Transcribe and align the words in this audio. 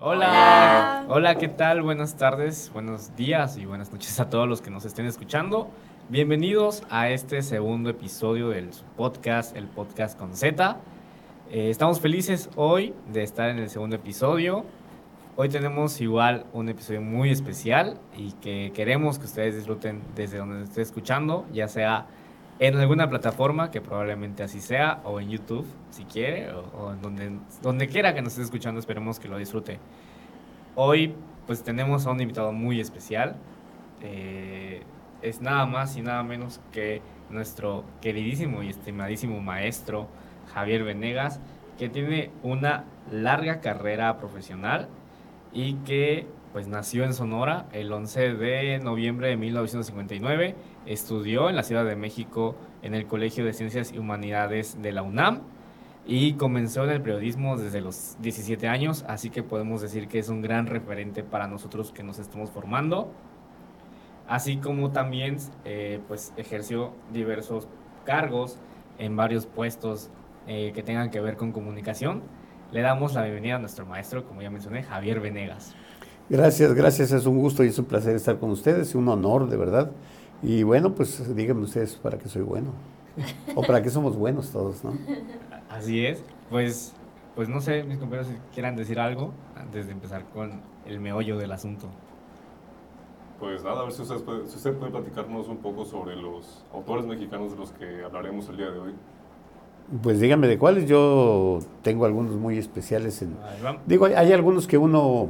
Hola. 0.00 1.06
Hola, 1.08 1.34
¿qué 1.34 1.48
tal? 1.48 1.82
Buenas 1.82 2.16
tardes, 2.16 2.70
buenos 2.72 3.16
días 3.16 3.56
y 3.56 3.64
buenas 3.64 3.90
noches 3.90 4.20
a 4.20 4.30
todos 4.30 4.48
los 4.48 4.62
que 4.62 4.70
nos 4.70 4.84
estén 4.84 5.06
escuchando. 5.06 5.68
Bienvenidos 6.08 6.84
a 6.88 7.10
este 7.10 7.42
segundo 7.42 7.90
episodio 7.90 8.50
del 8.50 8.70
podcast, 8.96 9.56
el 9.56 9.66
podcast 9.66 10.16
con 10.16 10.36
Z. 10.36 10.76
Eh, 11.50 11.70
estamos 11.70 11.98
felices 11.98 12.48
hoy 12.54 12.94
de 13.12 13.24
estar 13.24 13.50
en 13.50 13.58
el 13.58 13.70
segundo 13.70 13.96
episodio. 13.96 14.64
Hoy 15.34 15.48
tenemos 15.48 16.00
igual 16.00 16.46
un 16.52 16.68
episodio 16.68 17.00
muy 17.00 17.30
especial 17.30 17.98
y 18.16 18.30
que 18.34 18.70
queremos 18.76 19.18
que 19.18 19.24
ustedes 19.24 19.56
disfruten 19.56 20.00
desde 20.14 20.38
donde 20.38 20.62
estén 20.62 20.82
escuchando, 20.82 21.44
ya 21.52 21.66
sea 21.66 22.06
en 22.60 22.76
alguna 22.76 23.08
plataforma, 23.08 23.70
que 23.70 23.80
probablemente 23.80 24.42
así 24.42 24.60
sea, 24.60 25.00
o 25.04 25.20
en 25.20 25.30
YouTube, 25.30 25.66
si 25.90 26.04
quiere, 26.04 26.50
o, 26.52 26.92
en 26.92 27.00
donde, 27.00 27.32
donde 27.62 27.86
quiera 27.86 28.14
que 28.14 28.22
nos 28.22 28.32
esté 28.32 28.42
escuchando, 28.42 28.80
esperemos 28.80 29.20
que 29.20 29.28
lo 29.28 29.38
disfrute. 29.38 29.78
Hoy, 30.74 31.14
pues 31.46 31.62
tenemos 31.62 32.06
a 32.06 32.10
un 32.10 32.20
invitado 32.20 32.52
muy 32.52 32.80
especial. 32.80 33.36
Eh, 34.02 34.82
es 35.22 35.40
nada 35.40 35.66
más 35.66 35.96
y 35.96 36.02
nada 36.02 36.22
menos 36.22 36.60
que 36.72 37.00
nuestro 37.30 37.84
queridísimo 38.00 38.62
y 38.62 38.68
estimadísimo 38.68 39.40
maestro 39.40 40.08
Javier 40.52 40.84
Venegas, 40.84 41.40
que 41.78 41.88
tiene 41.88 42.30
una 42.42 42.84
larga 43.10 43.60
carrera 43.60 44.18
profesional 44.18 44.88
y 45.52 45.74
que 45.74 46.26
pues 46.52 46.68
nació 46.68 47.04
en 47.04 47.14
Sonora 47.14 47.66
el 47.72 47.92
11 47.92 48.34
de 48.34 48.78
noviembre 48.78 49.28
de 49.28 49.36
1959, 49.36 50.54
estudió 50.86 51.48
en 51.48 51.56
la 51.56 51.62
Ciudad 51.62 51.84
de 51.84 51.96
México 51.96 52.56
en 52.82 52.94
el 52.94 53.06
Colegio 53.06 53.44
de 53.44 53.52
Ciencias 53.52 53.92
y 53.92 53.98
Humanidades 53.98 54.80
de 54.80 54.92
la 54.92 55.02
UNAM 55.02 55.42
y 56.06 56.34
comenzó 56.34 56.84
en 56.84 56.90
el 56.90 57.02
periodismo 57.02 57.58
desde 57.58 57.80
los 57.80 58.16
17 58.20 58.66
años, 58.66 59.04
así 59.08 59.28
que 59.28 59.42
podemos 59.42 59.82
decir 59.82 60.08
que 60.08 60.18
es 60.18 60.30
un 60.30 60.40
gran 60.40 60.66
referente 60.66 61.22
para 61.22 61.46
nosotros 61.46 61.92
que 61.92 62.02
nos 62.02 62.18
estamos 62.18 62.50
formando, 62.50 63.12
así 64.26 64.56
como 64.56 64.90
también 64.90 65.36
eh, 65.64 66.00
pues 66.08 66.32
ejerció 66.38 66.94
diversos 67.12 67.68
cargos 68.06 68.58
en 68.98 69.16
varios 69.16 69.44
puestos 69.46 70.10
eh, 70.46 70.72
que 70.74 70.82
tengan 70.82 71.10
que 71.10 71.20
ver 71.20 71.36
con 71.36 71.52
comunicación. 71.52 72.22
Le 72.72 72.80
damos 72.80 73.14
la 73.14 73.22
bienvenida 73.22 73.56
a 73.56 73.58
nuestro 73.58 73.84
maestro, 73.84 74.26
como 74.26 74.40
ya 74.40 74.50
mencioné, 74.50 74.82
Javier 74.82 75.20
Venegas. 75.20 75.74
Gracias, 76.30 76.74
gracias. 76.74 77.12
Es 77.12 77.26
un 77.26 77.38
gusto 77.38 77.64
y 77.64 77.68
es 77.68 77.78
un 77.78 77.86
placer 77.86 78.14
estar 78.14 78.38
con 78.38 78.50
ustedes, 78.50 78.94
un 78.94 79.08
honor, 79.08 79.48
de 79.48 79.56
verdad. 79.56 79.90
Y 80.42 80.62
bueno, 80.62 80.94
pues 80.94 81.34
díganme 81.34 81.62
ustedes 81.62 81.96
para 81.96 82.18
qué 82.18 82.28
soy 82.28 82.42
bueno. 82.42 82.72
O 83.56 83.62
para 83.62 83.82
qué 83.82 83.90
somos 83.90 84.16
buenos 84.16 84.50
todos, 84.50 84.84
¿no? 84.84 84.92
Así 85.70 86.04
es. 86.04 86.22
Pues, 86.50 86.92
pues 87.34 87.48
no 87.48 87.60
sé, 87.60 87.82
mis 87.82 87.98
compañeros, 87.98 88.28
si 88.28 88.34
quieran 88.54 88.76
decir 88.76 89.00
algo 89.00 89.32
antes 89.56 89.86
de 89.86 89.92
empezar 89.92 90.24
con 90.32 90.60
el 90.86 91.00
meollo 91.00 91.36
del 91.38 91.50
asunto. 91.50 91.88
Pues 93.40 93.64
nada, 93.64 93.80
a 93.80 93.84
ver 93.84 93.92
si 93.92 94.02
usted, 94.02 94.16
puede, 94.16 94.46
si 94.48 94.56
usted 94.56 94.74
puede 94.74 94.92
platicarnos 94.92 95.48
un 95.48 95.58
poco 95.58 95.84
sobre 95.84 96.16
los 96.16 96.64
autores 96.72 97.06
mexicanos 97.06 97.52
de 97.52 97.58
los 97.58 97.72
que 97.72 98.04
hablaremos 98.04 98.48
el 98.48 98.56
día 98.56 98.70
de 98.70 98.78
hoy. 98.78 98.94
Pues 100.02 100.20
díganme 100.20 100.46
de 100.48 100.58
cuáles. 100.58 100.86
Yo 100.86 101.60
tengo 101.82 102.04
algunos 102.04 102.34
muy 102.36 102.58
especiales. 102.58 103.22
En, 103.22 103.36
digo, 103.86 104.06
hay 104.06 104.32
algunos 104.32 104.66
que 104.66 104.76
uno 104.76 105.28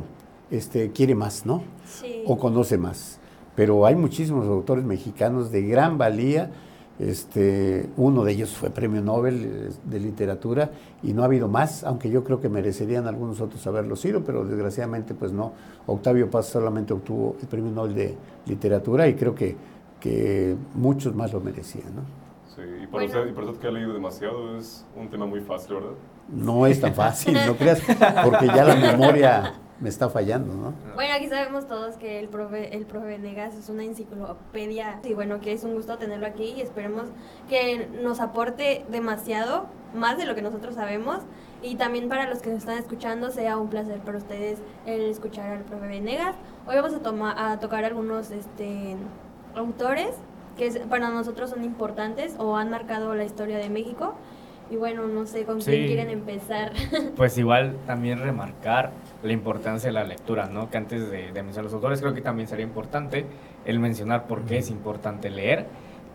este, 0.51 0.91
quiere 0.93 1.15
más, 1.15 1.47
¿no? 1.47 1.63
Sí. 1.87 2.23
O 2.27 2.39
conoce 2.39 2.79
más. 2.79 3.19
Pero 3.55 3.87
hay 3.87 3.97
muchísimos 3.97 4.47
autores 4.47 4.85
mexicanos 4.85 5.51
de 5.51 5.63
gran 5.63 5.99
valía. 5.99 6.51
Este, 6.99 7.89
uno 7.97 8.25
de 8.25 8.33
ellos 8.33 8.51
fue 8.57 8.71
premio 8.71 9.01
Nobel 9.01 9.45
eh, 9.45 9.71
de 9.85 10.01
literatura 10.01 10.73
y 11.03 11.13
no 11.13 11.23
ha 11.23 11.27
habido 11.27 11.47
más, 11.47 11.85
aunque 11.85 12.11
yo 12.11 12.25
creo 12.25 12.41
que 12.41 12.49
merecerían 12.49 13.07
algunos 13.07 13.41
otros 13.41 13.64
haberlo 13.69 13.95
sido, 13.95 14.25
pero 14.25 14.45
desgraciadamente 14.45 15.14
pues 15.14 15.31
no. 15.33 15.53
Octavio 15.87 16.29
Paz 16.29 16.47
solamente 16.47 16.92
obtuvo 16.92 17.37
el 17.41 17.47
premio 17.47 17.70
Nobel 17.70 17.95
de 17.95 18.17
literatura 18.47 19.07
y 19.07 19.14
creo 19.14 19.35
que, 19.35 19.57
que 20.01 20.57
muchos 20.75 21.14
más 21.14 21.33
lo 21.33 21.41
merecían, 21.41 21.95
¿no? 21.95 22.03
Sí, 22.55 22.63
y 22.83 22.87
para, 22.89 23.05
usted, 23.05 23.29
y 23.29 23.33
para 23.33 23.47
usted 23.47 23.61
que 23.61 23.69
ha 23.69 23.70
leído 23.70 23.92
demasiado 23.92 24.57
es 24.57 24.85
un 24.97 25.08
tema 25.08 25.27
muy 25.27 25.41
fácil, 25.41 25.75
¿verdad? 25.75 25.91
No 26.29 26.67
es 26.67 26.81
tan 26.81 26.95
fácil, 26.95 27.39
no 27.47 27.57
creas, 27.57 27.81
porque 28.25 28.47
ya 28.47 28.64
la 28.64 28.75
memoria 28.75 29.55
me 29.80 29.89
está 29.89 30.08
fallando, 30.08 30.52
¿no? 30.55 30.74
Bueno, 30.94 31.14
aquí 31.14 31.28
sabemos 31.28 31.66
todos 31.66 31.96
que 31.96 32.18
el 32.18 32.28
profe, 32.28 32.77
el 32.77 32.84
profe 32.84 33.06
Venegas 33.06 33.55
es 33.55 33.68
una 33.68 33.84
enciclopedia 33.84 35.00
y 35.05 35.14
bueno, 35.14 35.40
que 35.40 35.52
es 35.52 35.62
un 35.62 35.74
gusto 35.74 35.98
tenerlo 35.98 36.27
aquí 36.27 36.55
y 36.56 36.61
esperemos 36.61 37.05
que 37.48 37.89
nos 38.02 38.20
aporte 38.20 38.84
demasiado, 38.90 39.66
más 39.94 40.18
de 40.18 40.27
lo 40.27 40.34
que 40.34 40.42
nosotros 40.42 40.74
sabemos 40.74 41.20
y 41.62 41.77
también 41.77 42.08
para 42.08 42.28
los 42.28 42.40
que 42.40 42.50
nos 42.50 42.61
están 42.61 42.78
escuchando 42.78 43.30
sea 43.30 43.56
un 43.56 43.68
placer 43.68 43.98
para 44.00 44.18
ustedes 44.18 44.58
el 44.86 45.02
escuchar 45.02 45.50
al 45.50 45.64
profe 45.64 45.86
Venegas. 45.86 46.34
Hoy 46.66 46.77
vamos 46.77 46.95
a, 46.95 46.98
tomar, 47.00 47.39
a 47.39 47.60
tocar 47.60 47.84
algunos 47.84 48.30
este, 48.30 48.96
autores 49.55 50.14
que 50.56 50.70
para 50.89 51.08
nosotros 51.10 51.50
son 51.50 51.64
importantes 51.64 52.34
o 52.39 52.56
han 52.56 52.68
marcado 52.68 53.14
la 53.14 53.24
historia 53.24 53.58
de 53.58 53.70
México. 53.70 54.14
Y 54.70 54.77
bueno, 54.77 55.06
no 55.06 55.27
sé 55.27 55.45
con 55.45 55.61
quién 55.61 55.86
quieren 55.86 56.11
empezar. 56.11 56.73
Pues 57.17 57.36
igual 57.39 57.77
también 57.86 58.20
remarcar 58.20 58.92
la 59.23 59.33
importancia 59.33 59.89
de 59.89 59.95
la 59.95 60.05
lectura, 60.05 60.46
¿no? 60.46 60.70
Que 60.70 60.77
antes 60.77 61.11
de, 61.11 61.33
mencionar 61.33 61.64
los 61.64 61.74
autores 61.74 62.01
creo 62.01 62.14
que 62.14 62.20
también 62.20 62.48
sería 62.48 62.64
importante 62.64 63.24
el 63.64 63.80
mencionar 63.80 64.27
por 64.27 64.42
qué 64.42 64.58
es 64.58 64.70
importante 64.70 65.30
leer. 65.30 65.67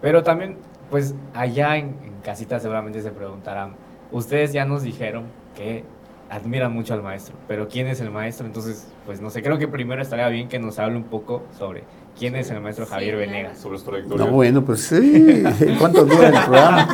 Pero 0.02 0.24
también, 0.24 0.58
pues 0.90 1.16
allá 1.34 1.78
en, 1.78 1.96
en 2.04 2.22
casita 2.24 2.60
seguramente 2.60 3.02
se 3.02 3.12
preguntarán, 3.12 3.76
ustedes 4.12 4.54
ya 4.54 4.66
nos 4.66 4.84
dijeron 4.84 5.26
que 5.56 5.84
admiran 6.30 6.74
mucho 6.74 6.94
al 6.94 7.04
maestro, 7.04 7.36
pero 7.48 7.68
¿quién 7.68 7.88
es 7.88 8.02
el 8.02 8.10
maestro? 8.10 8.48
Entonces, 8.48 8.92
pues 9.06 9.22
no 9.22 9.30
sé, 9.30 9.44
creo 9.44 9.58
que 9.58 9.68
primero 9.68 10.02
estaría 10.02 10.28
bien 10.30 10.48
que 10.48 10.58
nos 10.60 10.80
hable 10.80 10.98
un 10.98 11.04
poco 11.04 11.44
sobre 11.58 11.84
quién 12.18 12.36
es 12.36 12.50
el 12.52 12.62
maestro 12.62 12.86
Javier 12.86 13.16
Venegas. 13.18 13.58
Sobre 13.58 13.78
su 13.78 13.86
trayectoria. 13.86 14.26
No, 14.26 14.32
bueno, 14.32 14.64
pues 14.64 14.82
sí, 14.82 15.44
¿cuánto 15.80 16.06
dura 16.06 16.28
el 16.28 16.46
programa? 16.46 16.88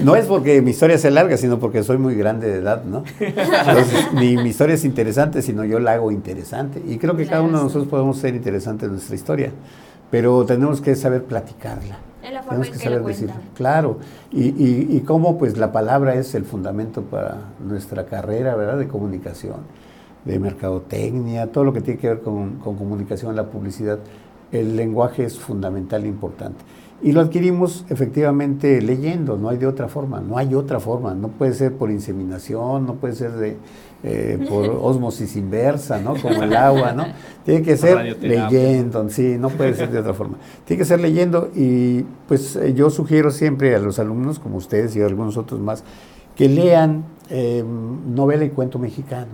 No 0.00 0.16
es 0.16 0.26
porque 0.26 0.62
mi 0.62 0.70
historia 0.70 0.98
sea 0.98 1.10
larga, 1.10 1.36
sino 1.36 1.58
porque 1.58 1.82
soy 1.82 1.98
muy 1.98 2.14
grande 2.14 2.50
de 2.50 2.58
edad, 2.58 2.84
¿no? 2.84 3.04
Entonces, 3.20 4.08
ni 4.14 4.36
mi 4.36 4.50
historia 4.50 4.74
es 4.74 4.84
interesante, 4.84 5.42
sino 5.42 5.64
yo 5.64 5.78
la 5.78 5.92
hago 5.92 6.10
interesante. 6.10 6.82
Y 6.86 6.98
creo 6.98 7.16
que 7.16 7.26
cada 7.26 7.42
uno 7.42 7.58
de 7.58 7.64
nosotros 7.64 7.88
podemos 7.88 8.18
ser 8.18 8.34
interesantes 8.34 8.86
en 8.86 8.92
nuestra 8.92 9.14
historia, 9.14 9.52
pero 10.10 10.44
tenemos 10.44 10.80
que 10.80 10.94
saber 10.94 11.24
platicarla. 11.24 11.98
Es 12.22 12.32
la 12.32 12.42
forma 12.42 12.64
en 12.64 12.72
que, 12.72 12.78
saber 12.78 13.02
decir, 13.02 13.30
claro, 13.56 13.98
y, 14.30 14.44
y, 14.44 14.86
y, 14.90 15.00
cómo 15.00 15.38
pues 15.38 15.58
la 15.58 15.72
palabra 15.72 16.14
es 16.14 16.36
el 16.36 16.44
fundamento 16.44 17.02
para 17.02 17.38
nuestra 17.58 18.06
carrera, 18.06 18.54
¿verdad? 18.54 18.78
De 18.78 18.86
comunicación, 18.86 19.56
de 20.24 20.38
mercadotecnia, 20.38 21.48
todo 21.48 21.64
lo 21.64 21.72
que 21.72 21.80
tiene 21.80 22.00
que 22.00 22.08
ver 22.08 22.20
con, 22.20 22.56
con 22.56 22.76
comunicación, 22.76 23.34
la 23.34 23.46
publicidad, 23.46 23.98
el 24.52 24.76
lenguaje 24.76 25.24
es 25.24 25.38
fundamental 25.38 26.04
e 26.04 26.08
importante. 26.08 26.62
Y 27.04 27.10
lo 27.10 27.20
adquirimos 27.20 27.84
efectivamente 27.88 28.80
leyendo, 28.80 29.36
no 29.36 29.48
hay 29.48 29.56
de 29.56 29.66
otra 29.66 29.88
forma, 29.88 30.20
no 30.20 30.38
hay 30.38 30.54
otra 30.54 30.78
forma, 30.78 31.14
no 31.14 31.28
puede 31.28 31.52
ser 31.52 31.72
por 31.72 31.90
inseminación, 31.90 32.86
no 32.86 32.94
puede 32.94 33.16
ser 33.16 33.32
de, 33.32 33.56
eh, 34.04 34.38
por 34.48 34.68
osmosis 34.82 35.34
inversa, 35.34 35.98
¿no? 36.00 36.14
Como 36.14 36.44
el 36.44 36.54
agua, 36.54 36.92
¿no? 36.92 37.06
Tiene 37.44 37.62
que 37.62 37.76
ser 37.76 38.16
leyendo, 38.22 39.08
sí, 39.08 39.36
no 39.36 39.48
puede 39.48 39.74
ser 39.74 39.90
de 39.90 39.98
otra 39.98 40.14
forma. 40.14 40.36
Tiene 40.64 40.78
que 40.78 40.84
ser 40.84 41.00
leyendo 41.00 41.50
y 41.56 42.04
pues 42.28 42.54
eh, 42.54 42.72
yo 42.72 42.88
sugiero 42.88 43.32
siempre 43.32 43.74
a 43.74 43.80
los 43.80 43.98
alumnos, 43.98 44.38
como 44.38 44.56
ustedes 44.56 44.94
y 44.94 45.02
a 45.02 45.06
algunos 45.06 45.36
otros 45.36 45.58
más, 45.58 45.82
que 46.36 46.48
lean 46.48 47.02
eh, 47.30 47.64
novela 47.64 48.44
y 48.44 48.50
cuento 48.50 48.78
mexicano, 48.78 49.32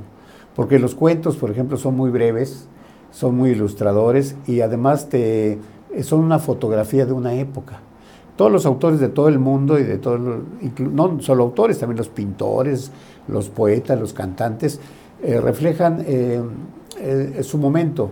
porque 0.58 0.80
los 0.80 0.96
cuentos, 0.96 1.36
por 1.36 1.52
ejemplo, 1.52 1.76
son 1.76 1.96
muy 1.96 2.10
breves, 2.10 2.66
son 3.12 3.36
muy 3.36 3.50
ilustradores 3.50 4.34
y 4.44 4.60
además 4.60 5.08
te 5.08 5.56
son 6.02 6.18
una 6.18 6.40
fotografía 6.40 7.06
de 7.06 7.12
una 7.12 7.34
época. 7.34 7.78
Todos 8.34 8.50
los 8.50 8.66
autores 8.66 8.98
de 8.98 9.08
todo 9.08 9.28
el 9.28 9.38
mundo 9.38 9.78
y 9.78 9.84
de 9.84 9.98
todos 9.98 10.18
no 10.80 11.20
solo 11.20 11.44
autores, 11.44 11.78
también 11.78 11.98
los 11.98 12.08
pintores, 12.08 12.90
los 13.28 13.50
poetas, 13.50 14.00
los 14.00 14.12
cantantes, 14.12 14.80
eh, 15.22 15.40
reflejan 15.40 16.02
eh, 16.04 16.42
eh, 16.98 17.38
su 17.44 17.56
momento, 17.58 18.10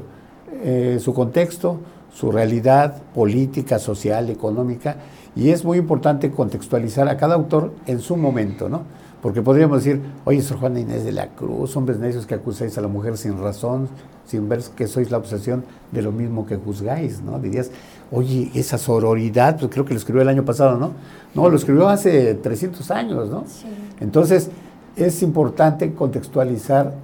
su 1.01 1.13
contexto, 1.13 1.81
su 2.15 2.31
realidad 2.31 3.03
política, 3.13 3.81
social, 3.81 4.31
económica, 4.31 4.99
y 5.35 5.51
es 5.51 5.65
muy 5.65 5.79
importante 5.79 6.31
contextualizar 6.31 7.09
a 7.09 7.17
cada 7.17 7.35
autor 7.35 7.73
en 7.87 7.99
su 7.99 8.17
momento, 8.17 8.69
¿no? 8.69 8.83
Porque 9.23 9.43
podríamos 9.43 9.83
decir, 9.83 10.01
oye, 10.25 10.43
Sor 10.43 10.59
Juana 10.59 10.81
Inés 10.81 11.05
de 11.05 11.13
la 11.13 11.29
Cruz, 11.29 11.77
hombres 11.77 11.99
necios 11.99 12.27
que 12.27 12.35
acusáis 12.35 12.77
a 12.79 12.81
la 12.81 12.89
mujer 12.89 13.17
sin 13.17 13.41
razón, 13.41 13.89
sin 14.27 14.49
ver 14.49 14.61
que 14.77 14.87
sois 14.87 15.11
la 15.11 15.19
obsesión 15.19 15.65
de 15.91 16.03
lo 16.03 16.13
mismo 16.13 16.47
que 16.47 16.57
juzgáis, 16.57 17.23
¿no? 17.23 17.39
Dirías, 17.39 17.71
oye, 18.13 18.51
esa 18.55 18.79
sororidad, 18.79 19.59
pues 19.59 19.71
creo 19.71 19.85
que 19.85 19.95
lo 19.95 19.99
escribió 19.99 20.23
el 20.23 20.29
año 20.29 20.45
pasado, 20.45 20.77
¿no? 20.79 20.93
No, 21.35 21.49
lo 21.49 21.57
escribió 21.57 21.89
hace 21.89 22.35
300 22.35 22.91
años, 22.91 23.31
¿no? 23.31 23.45
Sí. 23.47 23.67
Entonces, 24.01 24.51
es 24.97 25.23
importante 25.23 25.93
contextualizar 25.93 26.95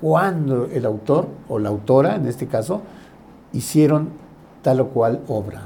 cuándo 0.00 0.68
el 0.72 0.84
autor 0.86 1.28
o 1.48 1.58
la 1.58 1.68
autora, 1.68 2.16
en 2.16 2.26
este 2.26 2.46
caso, 2.46 2.82
hicieron 3.52 4.10
tal 4.62 4.80
o 4.80 4.88
cual 4.88 5.20
obra. 5.28 5.62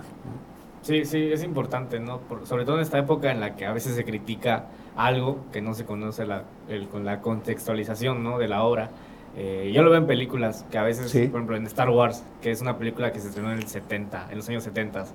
Sí, 0.83 1.05
sí, 1.05 1.31
es 1.33 1.45
importante, 1.45 2.01
¿no? 2.01 2.21
sobre 2.45 2.65
todo 2.65 2.77
en 2.77 2.83
esta 2.83 2.99
época 2.99 3.31
en 3.31 3.41
la 3.41 3.55
que 3.55 3.67
a 3.67 3.73
veces 3.73 3.95
se 3.95 4.05
critica 4.05 4.67
algo 4.97 5.45
que 5.53 5.61
no 5.63 5.75
se 5.75 5.85
conoce 5.85 6.27
la, 6.27 6.45
con 6.91 7.05
la 7.05 7.21
contextualización, 7.21 8.23
¿no? 8.23 8.39
De 8.39 8.49
la 8.49 8.63
obra 8.65 8.91
Eh, 9.35 9.73
yo 9.75 9.83
lo 9.83 9.89
veo 9.89 9.99
en 9.99 10.07
películas, 10.07 10.67
que 10.71 10.77
a 10.77 10.83
veces, 10.83 11.11
Sí. 11.11 11.27
por 11.29 11.37
ejemplo, 11.41 11.57
en 11.57 11.65
Star 11.67 11.89
Wars, 11.89 12.23
que 12.43 12.51
es 12.51 12.61
una 12.61 12.77
película 12.77 13.13
que 13.13 13.19
se 13.19 13.29
estrenó 13.29 13.51
en 13.51 13.57
el 13.61 13.67
70, 13.67 14.27
en 14.31 14.37
los 14.37 14.47
años 14.51 14.63
70. 14.63 15.07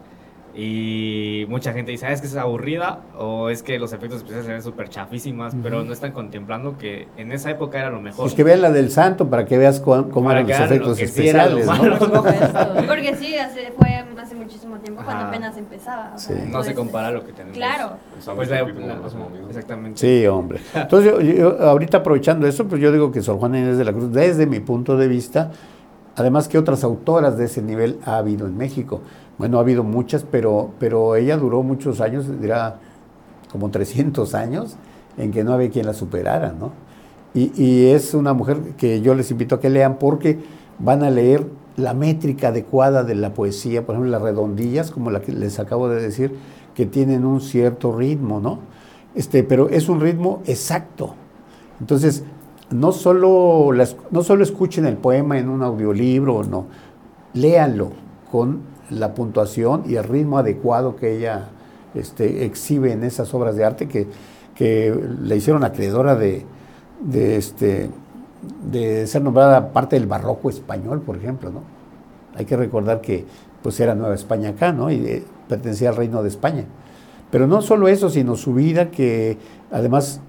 Y 0.59 1.45
mucha 1.49 1.71
gente 1.71 1.91
dice, 1.91 2.07
"Ah, 2.07 2.11
es 2.11 2.19
que 2.19 2.25
es 2.25 2.35
aburrida 2.35 3.01
o 3.15 3.49
es 3.49 3.61
que 3.61 3.77
los 3.77 3.93
efectos 3.93 4.17
especiales 4.17 4.47
se 4.47 4.51
ven 4.53 4.63
súper 4.63 4.89
chafísimas, 4.89 5.53
pero 5.61 5.83
no 5.83 5.93
están 5.93 6.13
contemplando 6.13 6.79
que 6.79 7.07
en 7.15 7.31
esa 7.31 7.51
época 7.51 7.77
era 7.79 7.91
lo 7.91 8.01
mejor. 8.01 8.23
Pues 8.25 8.33
que 8.33 8.43
vean 8.43 8.61
la 8.63 8.71
del 8.71 8.89
santo 8.89 9.29
para 9.29 9.45
que 9.45 9.55
veas 9.59 9.79
cómo 9.79 10.31
eran 10.31 10.47
los 10.47 10.57
lo 10.57 10.65
efectos 10.65 10.97
que 10.97 11.07
sí 11.07 11.27
era 11.27 11.47
lo 11.47 11.59
especiales. 11.59 11.99
Porque 12.87 13.15
sí, 13.15 13.35
hace, 13.37 13.71
fue 13.77 14.03
hace 14.19 14.33
muchísimo 14.33 14.77
tiempo 14.79 15.03
cuando 15.05 15.25
apenas 15.25 15.55
empezaba. 15.57 16.13
o 16.15 16.17
Sí. 16.17 16.33
sea, 16.33 16.45
No 16.45 16.63
se 16.63 16.71
pues, 16.71 16.75
compara 16.75 17.11
lo 17.11 17.23
que 17.23 17.33
tenemos. 17.33 17.55
Claro. 17.55 17.91
Pues 18.35 18.49
la- 18.49 18.63
la- 18.63 18.99
exactamente. 19.49 19.99
Sí, 19.99 20.25
hombre. 20.25 20.59
Entonces, 20.73 21.13
yo, 21.13 21.21
yo 21.21 21.61
ahorita 21.61 21.99
aprovechando 21.99 22.47
eso, 22.47 22.67
pues 22.67 22.81
yo 22.81 22.91
digo 22.91 23.11
que 23.11 23.21
Sor 23.21 23.37
Juana 23.37 23.59
Inés 23.59 23.77
de 23.77 23.85
la 23.85 23.93
Cruz, 23.93 24.11
desde 24.11 24.47
mi 24.47 24.59
punto 24.59 24.97
de 24.97 25.07
vista, 25.07 25.51
además 26.15 26.47
que 26.47 26.57
otras 26.57 26.83
autoras 26.83 27.37
de 27.37 27.45
ese 27.45 27.61
nivel 27.61 27.99
ha 28.05 28.17
habido 28.17 28.47
en 28.47 28.57
México. 28.57 29.01
Bueno, 29.37 29.57
ha 29.57 29.61
habido 29.61 29.83
muchas, 29.83 30.23
pero, 30.23 30.71
pero 30.79 31.15
ella 31.15 31.37
duró 31.37 31.61
muchos 31.63 32.01
años, 32.01 32.25
dirá 32.41 32.79
como 33.51 33.69
300 33.69 34.33
años, 34.33 34.75
en 35.17 35.31
que 35.31 35.43
no 35.43 35.53
había 35.53 35.69
quien 35.69 35.85
la 35.85 35.93
superara, 35.93 36.53
¿no? 36.59 36.71
Y, 37.33 37.51
y 37.61 37.87
es 37.87 38.13
una 38.13 38.33
mujer 38.33 38.59
que 38.77 39.01
yo 39.01 39.13
les 39.13 39.29
invito 39.31 39.55
a 39.55 39.59
que 39.59 39.69
lean 39.69 39.97
porque 39.99 40.39
van 40.79 41.03
a 41.03 41.11
leer 41.11 41.45
la 41.75 41.93
métrica 41.93 42.47
adecuada 42.49 43.03
de 43.03 43.13
la 43.15 43.33
poesía, 43.33 43.85
por 43.85 43.95
ejemplo, 43.95 44.11
las 44.11 44.21
redondillas, 44.23 44.89
como 44.91 45.11
la 45.11 45.21
que 45.21 45.31
les 45.31 45.59
acabo 45.59 45.87
de 45.89 46.01
decir, 46.01 46.35
que 46.73 46.85
tienen 46.87 47.25
un 47.25 47.41
cierto 47.41 47.95
ritmo, 47.95 48.39
¿no? 48.39 48.59
Este, 49.13 49.43
pero 49.43 49.69
es 49.69 49.87
un 49.89 49.99
ritmo 50.01 50.41
exacto. 50.47 51.13
Entonces, 51.79 52.23
no 52.71 52.91
solo, 52.91 53.71
las- 53.71 53.95
no 54.11 54.23
solo 54.23 54.43
escuchen 54.43 54.85
el 54.85 54.97
poema 54.97 55.37
en 55.37 55.49
un 55.49 55.63
audiolibro, 55.63 56.43
no, 56.43 56.65
léanlo 57.33 57.91
con 58.31 58.61
la 58.89 59.13
puntuación 59.13 59.83
y 59.87 59.95
el 59.95 60.03
ritmo 60.03 60.37
adecuado 60.37 60.95
que 60.95 61.17
ella 61.17 61.49
este, 61.93 62.45
exhibe 62.45 62.91
en 62.91 63.03
esas 63.03 63.33
obras 63.33 63.55
de 63.55 63.65
arte 63.65 63.87
que, 63.87 64.07
que 64.55 64.97
le 65.21 65.35
hicieron 65.35 65.63
acreedora 65.63 66.15
de, 66.15 66.45
de, 67.01 67.37
este, 67.37 67.89
de 68.69 69.07
ser 69.07 69.21
nombrada 69.21 69.71
parte 69.71 69.97
del 69.97 70.07
barroco 70.07 70.49
español, 70.49 71.01
por 71.01 71.17
ejemplo, 71.17 71.49
¿no? 71.49 71.61
Hay 72.35 72.45
que 72.45 72.55
recordar 72.55 73.01
que 73.01 73.25
pues 73.63 73.79
era 73.79 73.95
Nueva 73.95 74.15
España 74.15 74.49
acá, 74.49 74.71
¿no? 74.71 74.91
Y 74.91 75.05
eh, 75.05 75.23
pertenecía 75.49 75.89
al 75.89 75.95
reino 75.95 76.21
de 76.21 76.29
España. 76.29 76.65
Pero 77.31 77.47
no 77.47 77.61
solo 77.61 77.87
eso, 77.87 78.09
sino 78.09 78.35
su 78.35 78.53
vida 78.53 78.91
que 78.91 79.37
además 79.71 80.21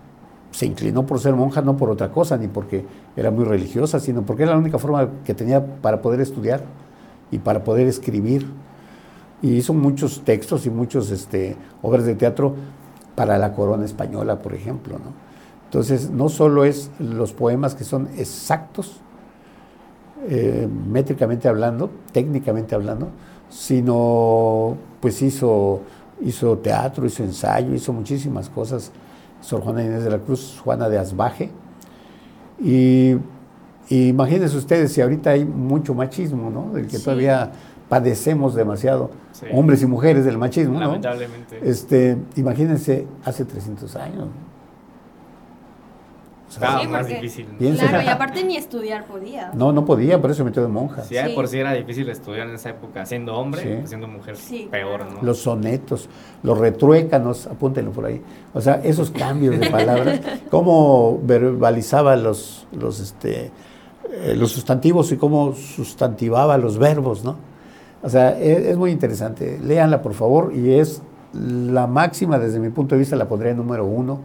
se 0.50 0.66
inclinó 0.66 1.06
por 1.06 1.20
ser 1.20 1.34
monja, 1.34 1.60
no 1.60 1.76
por 1.76 1.90
otra 1.90 2.10
cosa, 2.10 2.36
ni 2.36 2.48
porque 2.48 2.84
era 3.14 3.30
muy 3.30 3.44
religiosa, 3.44 4.00
sino 4.00 4.22
porque 4.22 4.44
era 4.44 4.52
la 4.52 4.58
única 4.58 4.78
forma 4.78 5.08
que 5.24 5.34
tenía 5.34 5.64
para 5.64 6.00
poder 6.00 6.20
estudiar 6.20 6.62
y 7.30 7.38
para 7.38 7.64
poder 7.64 7.86
escribir. 7.86 8.46
Y 9.40 9.54
hizo 9.54 9.72
muchos 9.72 10.22
textos 10.24 10.66
y 10.66 10.70
muchas 10.70 11.10
este, 11.10 11.56
obras 11.82 12.04
de 12.04 12.14
teatro 12.14 12.56
para 13.14 13.38
la 13.38 13.52
corona 13.52 13.84
española, 13.84 14.40
por 14.40 14.54
ejemplo. 14.54 14.98
¿no? 14.98 15.12
Entonces, 15.64 16.10
no 16.10 16.28
solo 16.28 16.64
es 16.64 16.90
los 16.98 17.32
poemas 17.32 17.74
que 17.74 17.84
son 17.84 18.08
exactos, 18.16 19.00
eh, 20.28 20.68
métricamente 20.88 21.46
hablando, 21.46 21.90
técnicamente 22.12 22.74
hablando, 22.74 23.10
sino 23.48 24.76
pues 25.00 25.22
hizo, 25.22 25.82
hizo 26.20 26.58
teatro, 26.58 27.06
hizo 27.06 27.22
ensayo, 27.22 27.74
hizo 27.74 27.92
muchísimas 27.92 28.48
cosas. 28.48 28.90
Sor 29.40 29.62
Juana 29.62 29.84
Inés 29.84 30.04
de 30.04 30.10
la 30.10 30.18
Cruz, 30.18 30.60
Juana 30.62 30.88
de 30.88 30.98
Asbaje. 30.98 31.50
Y, 32.60 33.14
y 33.88 34.08
imagínense 34.08 34.56
ustedes 34.56 34.92
si 34.92 35.00
ahorita 35.00 35.30
hay 35.30 35.44
mucho 35.44 35.94
machismo, 35.94 36.50
¿no? 36.50 36.72
Del 36.72 36.86
que 36.86 36.98
Sí. 36.98 37.04
todavía 37.04 37.50
padecemos 37.88 38.54
demasiado, 38.54 39.10
Sí. 39.32 39.46
hombres 39.52 39.82
y 39.82 39.86
mujeres 39.86 40.24
del 40.24 40.36
machismo, 40.38 40.74
¿no? 40.74 40.80
Lamentablemente. 40.80 41.58
Este, 41.62 42.16
imagínense 42.36 43.06
hace 43.24 43.44
300 43.44 43.96
años. 43.96 44.28
O 46.48 46.50
sea, 46.50 46.80
Sí, 46.80 46.86
más 46.86 47.06
difícil. 47.06 47.44
Piensa- 47.58 47.86
Claro, 47.88 48.04
y 48.04 48.08
aparte 48.08 48.42
ni 48.42 48.56
estudiar 48.56 49.04
podía. 49.04 49.50
no, 49.54 49.70
no 49.70 49.84
podía, 49.84 50.18
por 50.18 50.30
eso 50.30 50.38
se 50.38 50.44
metió 50.44 50.62
de 50.62 50.68
monja. 50.68 51.02
De 51.02 51.08
Sí. 51.28 51.34
por 51.34 51.46
sí 51.46 51.58
era 51.58 51.74
difícil 51.74 52.08
estudiar 52.08 52.48
en 52.48 52.54
esa 52.54 52.70
época, 52.70 53.04
siendo 53.04 53.34
hombre, 53.36 53.62
Sí. 53.62 53.68
pues 53.76 53.88
siendo 53.90 54.08
mujer, 54.08 54.34
Sí, 54.36 54.66
peor. 54.70 55.04
¿no? 55.12 55.22
Los 55.22 55.40
sonetos, 55.42 56.08
los 56.42 56.56
retruécanos, 56.56 57.46
apúntenlo 57.48 57.90
por 57.90 58.06
ahí. 58.06 58.22
O 58.54 58.62
sea, 58.62 58.80
esos 58.82 59.10
cambios 59.10 59.60
de 59.60 59.68
palabras, 59.70 60.20
cómo 60.50 61.20
verbalizaba 61.22 62.16
los, 62.16 62.66
los, 62.72 62.98
este, 63.00 63.50
eh, 64.10 64.34
los 64.36 64.52
sustantivos 64.52 65.12
y 65.12 65.16
cómo 65.16 65.54
sustantivaba 65.54 66.56
los 66.58 66.78
verbos, 66.78 67.24
¿no? 67.24 67.36
O 68.02 68.08
sea, 68.08 68.38
e- 68.38 68.70
es, 68.70 68.76
muy 68.76 68.90
interesante. 68.90 69.58
Léanla, 69.62 70.02
por 70.02 70.14
favor, 70.14 70.52
y 70.54 70.72
es 70.74 71.02
la 71.32 71.86
máxima, 71.86 72.38
desde 72.38 72.58
mi 72.60 72.70
punto 72.70 72.94
de 72.94 73.00
vista, 73.00 73.16
la 73.16 73.28
pondría 73.28 73.52
en 73.52 73.58
número 73.58 73.84
uno 73.84 74.20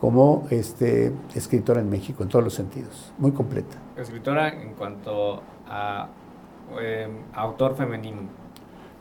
como 0.00 0.46
este, 0.50 1.12
escritora 1.34 1.80
en 1.80 1.88
México, 1.88 2.22
en 2.22 2.28
todos 2.28 2.44
los 2.44 2.54
sentidos. 2.54 3.12
Muy 3.18 3.32
completa. 3.32 3.76
Escritora 3.96 4.48
en 4.48 4.74
cuanto 4.74 5.40
a 5.68 6.08
eh, 6.80 7.08
autor 7.34 7.74
femenino. 7.74 8.22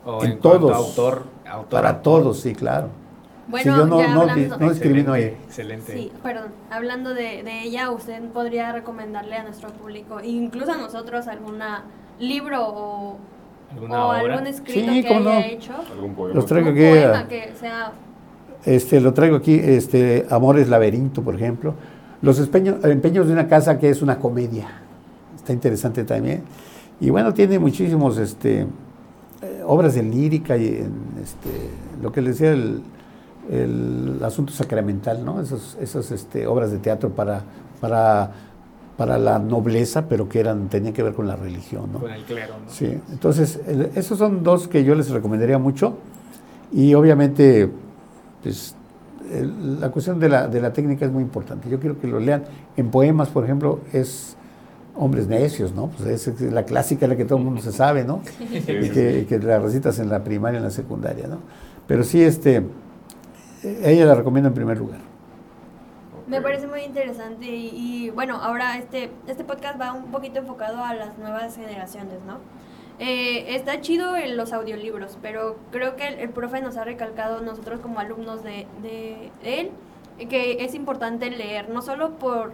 O 0.06 0.24
En 0.24 0.40
todos. 0.40 0.72
autor 0.72 1.24
Para 1.70 2.02
todos, 2.02 2.40
sí, 2.40 2.54
claro. 2.54 2.90
Bueno, 3.48 3.74
Sí, 3.74 3.80
yo 3.80 3.86
no- 3.86 4.00
ya 4.00 4.14
no 4.14 4.22
hablando, 4.22 4.58
no 4.58 4.72
escribí, 4.72 5.04
no 5.04 5.16
Excelente, 5.16 5.38
hay. 5.38 5.46
excelente. 5.46 5.94
Sí, 5.94 6.12
perdón. 6.24 6.48
Hablando 6.72 7.14
de, 7.14 7.44
de 7.44 7.62
ella, 7.64 7.92
¿usted 7.92 8.22
podría 8.30 8.72
recomendarle 8.72 9.36
a 9.36 9.44
nuestro 9.44 9.70
público, 9.70 10.20
incluso 10.24 10.72
a 10.72 10.78
nosotros, 10.78 11.28
alguna 11.28 11.84
libro 12.20 12.64
o, 12.68 13.18
¿Alguna 13.72 14.06
o 14.06 14.10
obra? 14.10 14.34
algún 14.34 14.48
escrito 14.48 14.92
Sí, 14.92 15.02
que 15.04 15.08
haya 15.10 15.20
no. 15.20 15.40
hecho? 15.40 15.74
¿Algún 15.92 16.16
poema? 16.16 16.34
Los 16.36 16.46
traigo 16.48 16.70
aquí. 16.72 16.80
poema 16.80 17.20
a- 17.20 17.28
que 17.28 17.54
sea... 17.60 17.92
Este, 18.66 19.00
lo 19.00 19.14
traigo 19.14 19.36
aquí, 19.36 19.54
este, 19.64 20.26
Amores 20.32 20.68
Laberinto, 20.68 21.22
por 21.22 21.36
ejemplo. 21.36 21.76
Los 22.24 22.40
espeño- 22.40 22.80
empeños 22.84 23.28
de 23.28 23.34
una 23.34 23.48
casa 23.48 23.78
que 23.78 23.90
es 23.90 24.02
una 24.02 24.18
comedia. 24.18 24.70
Está 25.36 25.54
interesante 25.54 26.04
también. 26.04 26.42
Y 27.00 27.12
bueno, 27.12 27.32
tiene 27.36 27.60
muchísimos 27.60 28.18
este, 28.18 28.62
eh, 28.62 29.62
obras 29.68 29.94
de 29.94 30.02
lírica 30.02 30.58
y 30.58 30.68
en, 30.68 30.94
este, 31.22 31.50
lo 32.02 32.12
que 32.12 32.22
les 32.22 32.40
decía 32.40 32.54
el, 32.54 32.82
el 33.50 34.20
asunto 34.24 34.52
sacramental, 34.54 35.24
¿no? 35.24 35.42
Esos, 35.42 35.78
esas 35.80 36.12
este, 36.12 36.48
obras 36.48 36.72
de 36.72 36.78
teatro 36.80 37.10
para, 37.12 37.42
para, 37.80 38.32
para 38.98 39.18
la 39.18 39.40
nobleza, 39.40 40.08
pero 40.08 40.28
que 40.28 40.40
eran, 40.40 40.68
tenían 40.70 40.94
que 40.94 41.04
ver 41.04 41.14
con 41.14 41.28
la 41.28 41.36
religión, 41.36 41.92
¿no? 41.94 42.00
Con 42.00 42.12
el 42.12 42.24
clero, 42.24 42.54
¿no? 42.66 42.72
Sí, 42.72 42.98
entonces, 43.12 43.60
el- 43.68 43.92
esos 43.96 44.18
son 44.18 44.44
dos 44.44 44.68
que 44.68 44.84
yo 44.84 44.96
les 44.96 45.10
recomendaría 45.10 45.58
mucho. 45.60 45.98
Y 46.72 46.94
obviamente, 46.96 47.70
pues, 48.42 48.76
el- 49.32 49.80
la 49.80 49.90
cuestión 49.90 50.20
de 50.20 50.30
la, 50.30 50.48
de 50.48 50.62
la 50.62 50.74
técnica 50.74 51.06
es 51.06 51.12
muy 51.12 51.24
importante. 51.24 51.70
Yo 51.70 51.80
quiero 51.80 52.00
que 52.00 52.08
lo 52.08 52.20
lean. 52.20 52.44
En 52.78 52.90
poemas, 52.90 53.30
por 53.30 53.44
ejemplo, 53.44 53.80
es 53.94 54.36
Hombres 54.96 55.28
Necios, 55.28 55.74
¿no? 55.74 55.88
Pues 55.88 56.28
es 56.28 56.42
la 56.42 56.64
clásica, 56.64 57.06
la 57.08 57.16
que 57.18 57.26
todo 57.26 57.38
el 57.38 57.44
mundo 57.44 57.62
se 57.62 57.72
sabe, 57.72 58.04
¿no? 58.06 58.22
Y, 58.40 58.90
que, 58.90 59.26
que 59.28 59.40
la 59.40 59.60
recitas 59.60 60.00
en 60.00 60.10
la 60.10 60.24
primaria, 60.24 60.58
en 60.58 60.64
la 60.64 60.72
secundaria, 60.72 61.28
¿no? 61.28 61.40
Pero 61.88 62.04
sí, 62.04 62.22
este, 62.24 62.64
ella 63.66 64.06
la 64.06 64.16
recomiendo 64.16 64.50
en 64.50 64.54
primer 64.54 64.78
lugar. 64.78 65.00
Me 66.28 66.42
parece 66.42 66.66
muy 66.66 66.82
interesante 66.82 67.46
y, 67.46 68.10
bueno, 68.10 68.38
ahora 68.38 68.78
este, 68.78 69.12
este 69.28 69.44
podcast 69.44 69.80
va 69.80 69.94
un 69.94 70.12
poquito 70.12 70.40
enfocado 70.40 70.84
a 70.84 70.96
las 70.96 71.20
nuevas 71.20 71.56
generaciones, 71.56 72.20
¿no? 72.26 72.40
Eh, 72.98 73.56
está 73.56 73.82
chido 73.82 74.16
en 74.16 74.36
los 74.36 74.52
audiolibros, 74.52 75.18
pero 75.22 75.58
creo 75.72 75.96
que 75.96 76.08
el, 76.08 76.30
profe 76.30 76.62
nos 76.62 76.78
ha 76.78 76.84
recalcado 76.84 77.42
nosotros 77.42 77.80
como 77.82 78.00
alumnos 78.00 78.42
de, 78.42 78.66
él 79.44 79.72
que 80.30 80.64
es 80.64 80.74
importante 80.74 81.30
leer, 81.30 81.70
no 81.70 81.82
solo 81.82 82.12
por 82.12 82.54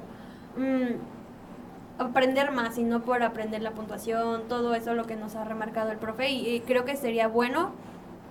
mm, 0.58 2.02
aprender 2.02 2.52
más, 2.52 2.76
sino 2.76 3.04
por 3.04 3.22
aprender 3.22 3.62
la 3.62 3.72
puntuación, 3.72 4.48
todo 4.50 4.74
eso 4.74 4.96
lo 4.96 5.06
que 5.06 5.16
nos 5.16 5.36
ha 5.36 5.46
remarcado 5.46 5.92
el 5.92 5.98
profe 5.98 6.32
y 6.32 6.60
creo 6.62 6.86
que 6.86 6.96
sería 6.96 7.28
bueno 7.28 7.72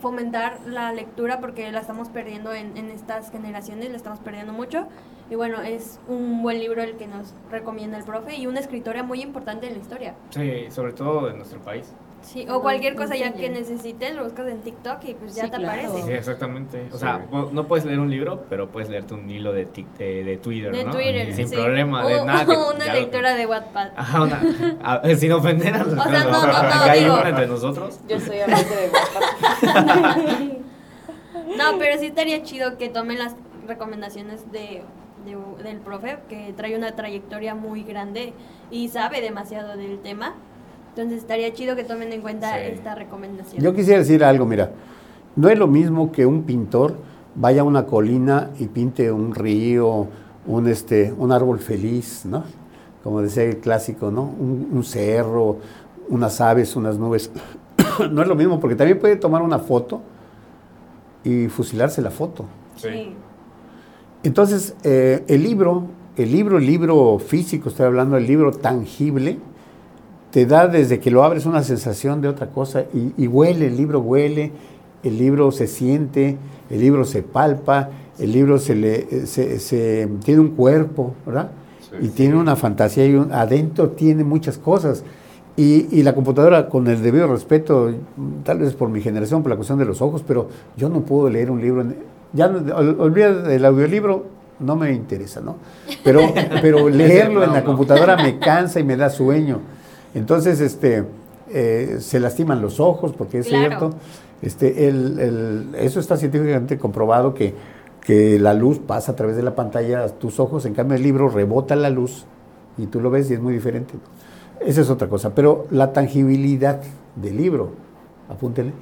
fomentar 0.00 0.59
la 0.66 0.92
lectura 0.92 1.40
porque 1.40 1.71
la 1.71 1.80
estamos 1.80 2.09
perdiendo 2.09 2.52
en, 2.52 2.76
estas 2.90 3.30
generaciones, 3.30 3.90
la 3.90 3.97
estamos 3.97 4.19
perdiendo 4.21 4.52
mucho. 4.52 4.87
Y 5.30 5.37
bueno, 5.37 5.61
es 5.62 6.00
un 6.09 6.42
buen 6.42 6.59
libro 6.59 6.83
el 6.83 6.97
que 6.97 7.07
nos 7.07 7.35
recomienda 7.50 7.97
el 7.97 8.04
profe 8.04 8.37
y 8.37 8.47
una 8.47 8.61
escritora 8.61 9.02
muy 9.02 9.23
importante 9.23 9.69
en 9.69 9.75
la 9.75 9.78
historia. 9.78 10.14
Sí, 10.30 10.71
sobre 10.71 10.92
todo 10.92 11.30
en 11.30 11.37
nuestro 11.37 11.61
país. 11.61 11.95
Sí, 12.22 12.46
o 12.48 12.60
cualquier 12.60 12.94
cosa 12.94 13.16
ya 13.16 13.32
que 13.32 13.48
necesites, 13.48 14.14
lo 14.14 14.24
buscas 14.24 14.46
en 14.48 14.60
TikTok 14.60 15.02
y 15.04 15.14
pues 15.14 15.34
ya 15.34 15.44
Sí, 15.44 15.50
te 15.50 15.56
claro. 15.56 15.80
aparece. 15.88 16.06
Sí, 16.06 16.12
exactamente. 16.12 16.88
O 16.92 16.98
sea, 16.98 17.26
no 17.52 17.66
puedes 17.66 17.84
leer 17.86 17.98
un 17.98 18.10
libro, 18.10 18.44
pero 18.48 18.68
puedes 18.70 18.88
leerte 18.90 19.14
un 19.14 19.28
hilo 19.28 19.52
de, 19.52 19.66
tic- 19.72 19.90
de, 19.98 20.22
de 20.24 20.36
Twitter, 20.36 20.70
De 20.70 20.84
¿no? 20.84 20.90
Twitter, 20.92 21.34
Sin 21.34 21.48
sí. 21.48 21.56
problema, 21.56 22.06
de 22.06 22.20
O- 22.20 22.24
nada. 22.26 22.44
que- 22.44 22.52
o 22.52 22.70
una 22.74 22.86
lo- 22.86 22.92
lectura 22.92 23.34
de 23.34 23.46
Wattpad. 23.46 23.88
Ajá, 23.96 24.22
una, 24.22 24.42
a- 24.82 25.08
sin 25.16 25.32
ofender 25.32 25.74
a 25.74 25.78
los 25.84 25.94
O 25.94 26.02
sea, 26.10 26.24
no, 26.24 26.30
no, 26.30 26.46
no, 26.46 26.52
Acá 26.56 26.90
hay 26.92 27.00
digo- 27.04 27.14
una 27.18 27.28
entre 27.30 27.46
nosotros. 27.46 28.00
Yo 28.08 28.20
soy 28.20 28.40
amante 28.40 28.76
de 28.76 28.90
WhatsApp. 28.90 30.48
No, 31.56 31.78
pero 31.78 31.98
sí 31.98 32.06
estaría 32.06 32.42
chido 32.42 32.78
que 32.78 32.88
tomen 32.88 33.18
las 33.18 33.34
recomendaciones 33.66 34.50
de 34.52 34.82
de- 35.24 35.62
del 35.64 35.78
profe, 35.80 36.16
que 36.30 36.54
trae 36.56 36.74
una 36.76 36.92
trayectoria 36.96 37.54
muy 37.54 37.82
grande 37.82 38.32
y 38.70 38.88
sabe 38.88 39.20
demasiado 39.20 39.76
del 39.76 39.98
tema. 40.00 40.34
Entonces 40.90 41.18
estaría 41.18 41.52
chido 41.52 41.76
que 41.76 41.85
tomen 41.85 42.12
en 42.12 42.20
cuenta 42.20 42.54
Sí. 42.54 42.73
esta 42.73 42.94
recomendación. 42.94 43.62
Yo 43.62 43.75
quisiera 43.75 44.00
decir 44.00 44.23
algo, 44.25 44.44
mira, 44.47 44.70
no 45.37 45.49
es 45.49 45.59
lo 45.59 45.66
mismo 45.66 46.11
que 46.12 46.26
un 46.26 46.42
pintor 46.42 46.97
vaya 47.35 47.61
a 47.62 47.64
una 47.64 47.87
colina 47.87 48.50
y 48.59 48.66
pinte 48.66 49.11
un 49.12 49.35
río, 49.35 50.09
un, 50.47 50.66
este, 50.68 51.12
un 51.16 51.30
árbol 51.32 51.61
feliz, 51.61 52.25
¿no? 52.26 52.42
Como 53.04 53.23
decía 53.23 53.44
el 53.44 53.59
clásico, 53.59 54.11
¿no? 54.11 54.23
Un, 54.23 54.68
un 54.73 54.85
cerro, 54.85 55.59
unas 56.09 56.40
aves, 56.40 56.75
unas 56.76 56.99
nubes. 56.99 57.30
no 58.11 58.23
es 58.23 58.28
lo 58.28 58.35
mismo, 58.35 58.59
porque 58.61 58.75
también 58.76 58.99
puede 58.99 59.16
tomar 59.16 59.42
una 59.42 59.59
foto 59.61 60.00
y 61.25 61.47
fusilarse 61.49 62.02
la 62.02 62.11
foto. 62.11 62.44
Sí. 62.76 63.14
Entonces, 64.23 64.75
eh, 64.82 65.25
el 65.28 65.42
libro, 65.42 65.85
el 66.16 66.30
libro, 66.32 66.59
el 66.59 66.66
libro 66.66 67.18
físico, 67.18 67.68
estoy 67.68 67.87
hablando 67.87 68.16
del 68.16 68.26
libro 68.26 68.52
tangible, 68.52 69.38
te 70.30 70.46
da 70.46 70.68
desde 70.68 71.00
que 71.00 71.10
lo 71.10 71.25
abres 71.25 71.46
una 71.46 71.62
sensación 71.62 72.20
de 72.20 72.28
otra 72.28 72.49
cosa 72.49 72.84
y, 72.94 73.12
y 73.22 73.26
huele, 73.26 73.66
el 73.66 73.76
libro 73.76 74.00
huele, 74.00 74.52
el 75.02 75.18
libro 75.18 75.50
se 75.50 75.66
siente, 75.66 76.37
el 76.70 76.80
libro 76.80 77.04
se 77.04 77.22
palpa, 77.22 77.88
el 78.18 78.32
libro 78.32 78.58
se 78.58 78.75
le, 78.75 78.94
eh, 79.10 79.26
se- 79.26 79.58
se- 79.58 80.08
tiene 80.25 80.40
un 80.40 80.50
cuerpo, 80.50 81.14
¿verdad? 81.26 81.50
Sí. 81.90 81.96
y 82.06 82.08
tiene 82.10 82.37
una 82.37 82.54
fantasía 82.54 83.04
y 83.06 83.14
un- 83.14 83.32
adentro 83.32 83.90
tiene 83.90 84.22
muchas 84.22 84.58
cosas. 84.58 85.02
Y, 85.56 85.88
y 85.90 86.02
la 86.04 86.14
computadora, 86.14 86.68
con 86.68 86.87
el 86.87 87.02
debido 87.02 87.26
respeto, 87.26 87.92
tal 88.44 88.60
vez 88.60 88.75
por 88.75 88.88
mi 88.88 89.00
generación, 89.00 89.42
por 89.42 89.50
la 89.50 89.56
cuestión 89.56 89.78
de 89.78 89.84
los 89.84 90.00
ojos, 90.00 90.22
pero 90.26 90.49
yo 90.76 90.88
no 90.88 91.00
puedo 91.00 91.28
leer 91.28 91.50
un 91.50 91.60
libro. 91.60 91.80
en- 91.82 91.96
ya 92.32 92.46
olvida 92.46 93.32
del 93.42 93.64
audiolibro, 93.64 94.25
no 94.60 94.76
me 94.76 94.92
interesa, 94.92 95.40
¿no? 95.40 95.56
Pero, 96.04 96.20
pero 96.62 96.88
leerlo 96.88 97.42
en 97.42 97.52
la 97.52 97.64
computadora 97.64 98.16
me 98.16 98.38
cansa 98.38 98.78
y 98.78 98.84
me 98.84 98.96
da 98.96 99.10
sueño. 99.10 99.58
Entonces, 100.14 100.60
este, 100.60 101.04
eh, 101.50 101.96
se 102.00 102.20
lastiman 102.20 102.60
los 102.60 102.80
ojos, 102.80 103.12
porque 103.16 103.38
es 103.38 103.46
Claro. 103.46 103.68
cierto. 103.68 103.90
Este, 104.42 104.88
el- 104.88 105.18
el- 105.18 105.74
eso 105.76 106.00
está 106.00 106.16
científicamente 106.16 106.78
comprobado 106.78 107.34
que, 107.34 107.54
que 108.00 108.38
la 108.38 108.54
luz 108.54 108.78
pasa 108.78 109.12
a 109.12 109.16
través 109.16 109.36
de 109.36 109.42
la 109.42 109.54
pantalla 109.54 110.04
a 110.04 110.08
tus 110.08 110.40
ojos, 110.40 110.64
en 110.64 110.74
cambio 110.74 110.96
el 110.96 111.02
libro 111.02 111.28
rebota 111.28 111.76
la 111.76 111.90
luz 111.90 112.24
y 112.78 112.86
tú 112.86 113.00
lo 113.00 113.10
ves 113.10 113.30
y 113.30 113.34
es 113.34 113.40
muy 113.40 113.52
diferente. 113.52 113.94
Esa 114.60 114.80
es 114.80 114.90
otra 114.90 115.08
cosa. 115.08 115.34
Pero 115.34 115.66
la 115.70 115.92
tangibilidad 115.92 116.80
del 117.16 117.36
libro, 117.36 117.70
apúntele, 118.28 118.72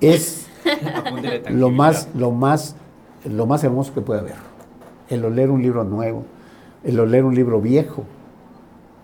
es 0.00 0.46
Apúntele 0.96 1.42
lo 1.50 1.70
más, 1.70 2.08
lo 2.16 2.32
más, 2.32 2.74
lo 3.24 3.46
más 3.46 3.62
hermoso 3.62 3.94
que 3.94 4.00
puede 4.00 4.20
haber. 4.20 4.34
El 5.08 5.24
oler 5.24 5.50
un 5.50 5.62
libro 5.62 5.84
nuevo, 5.84 6.24
el 6.82 6.98
oler 6.98 7.24
un 7.24 7.34
libro 7.36 7.60
viejo, 7.60 8.04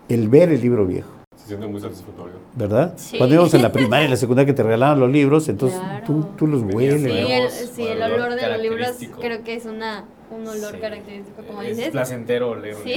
el 0.09 0.27
ver 0.27 0.51
el 0.51 0.59
libro 0.61 0.85
viejo. 0.85 1.07
Se 1.35 1.47
siente 1.47 1.67
muy 1.67 1.81
satisfactorio. 1.81 2.35
¿Verdad? 2.55 2.93
Sí. 2.95 3.17
Cuando 3.17 3.35
íbamos 3.35 3.53
en 3.53 3.61
la 3.63 3.71
primaria, 3.71 4.05
en 4.05 4.11
la 4.11 4.17
secundaria 4.17 4.45
que 4.45 4.53
te 4.53 4.63
regalaban 4.63 4.99
los 4.99 5.09
libros, 5.11 5.49
entonces 5.49 5.77
Claro. 5.79 6.05
tú, 6.05 6.23
tú 6.37 6.47
los 6.47 6.61
hueles. 6.61 7.01
Sí, 7.01 7.09
el, 7.31 7.49
sí, 7.49 7.83
el 7.87 8.01
olor 8.01 8.21
olor 8.27 8.35
de 8.39 8.47
los 8.49 8.61
libros 8.61 8.97
creo 9.19 9.43
que 9.43 9.55
es 9.55 9.65
una, 9.65 10.05
un 10.31 10.47
olor 10.47 10.73
Sí. 10.75 10.79
característico, 10.79 11.43
como 11.43 11.61
es 11.61 11.75
dices. 11.75 11.91
placentero 11.91 12.55
leer 12.55 12.75
un 12.77 12.83
Sí. 12.83 12.95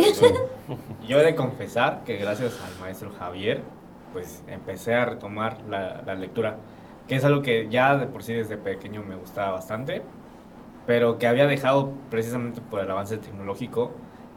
Yo 1.08 1.18
he 1.20 1.24
de 1.24 1.34
confesar 1.34 2.02
que 2.04 2.16
gracias 2.18 2.52
al 2.64 2.80
maestro 2.80 3.10
Javier, 3.18 3.62
pues 4.12 4.42
empecé 4.46 4.94
a 4.94 5.06
retomar 5.06 5.58
la, 5.68 6.02
la 6.06 6.14
lectura, 6.14 6.58
que 7.08 7.16
es 7.16 7.24
algo 7.24 7.42
que 7.42 7.68
ya 7.68 7.96
de 7.96 8.06
por 8.06 8.22
sí 8.22 8.32
desde 8.32 8.56
pequeño 8.56 9.02
me 9.02 9.16
gustaba 9.16 9.50
bastante, 9.52 10.02
pero 10.86 11.18
que 11.18 11.26
había 11.26 11.46
dejado 11.46 11.90
precisamente 12.10 12.60
por 12.60 12.80
el 12.80 12.90
avance 12.90 13.16
tecnológico. 13.18 13.90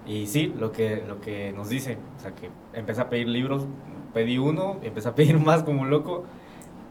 Y 0.05 0.27
sí, 0.27 0.53
lo 0.57 0.71
que, 0.71 1.03
lo 1.07 1.21
que 1.21 1.51
nos 1.51 1.69
dice, 1.69 1.97
o 2.17 2.19
sea, 2.19 2.31
que 2.33 2.49
empecé 2.73 3.01
a 3.01 3.09
pedir 3.09 3.27
libros, 3.27 3.67
pedí 4.13 4.37
uno, 4.37 4.77
empecé 4.81 5.09
a 5.09 5.15
pedir 5.15 5.39
más 5.45 5.63
como 5.63 5.85
loco. 5.85 6.25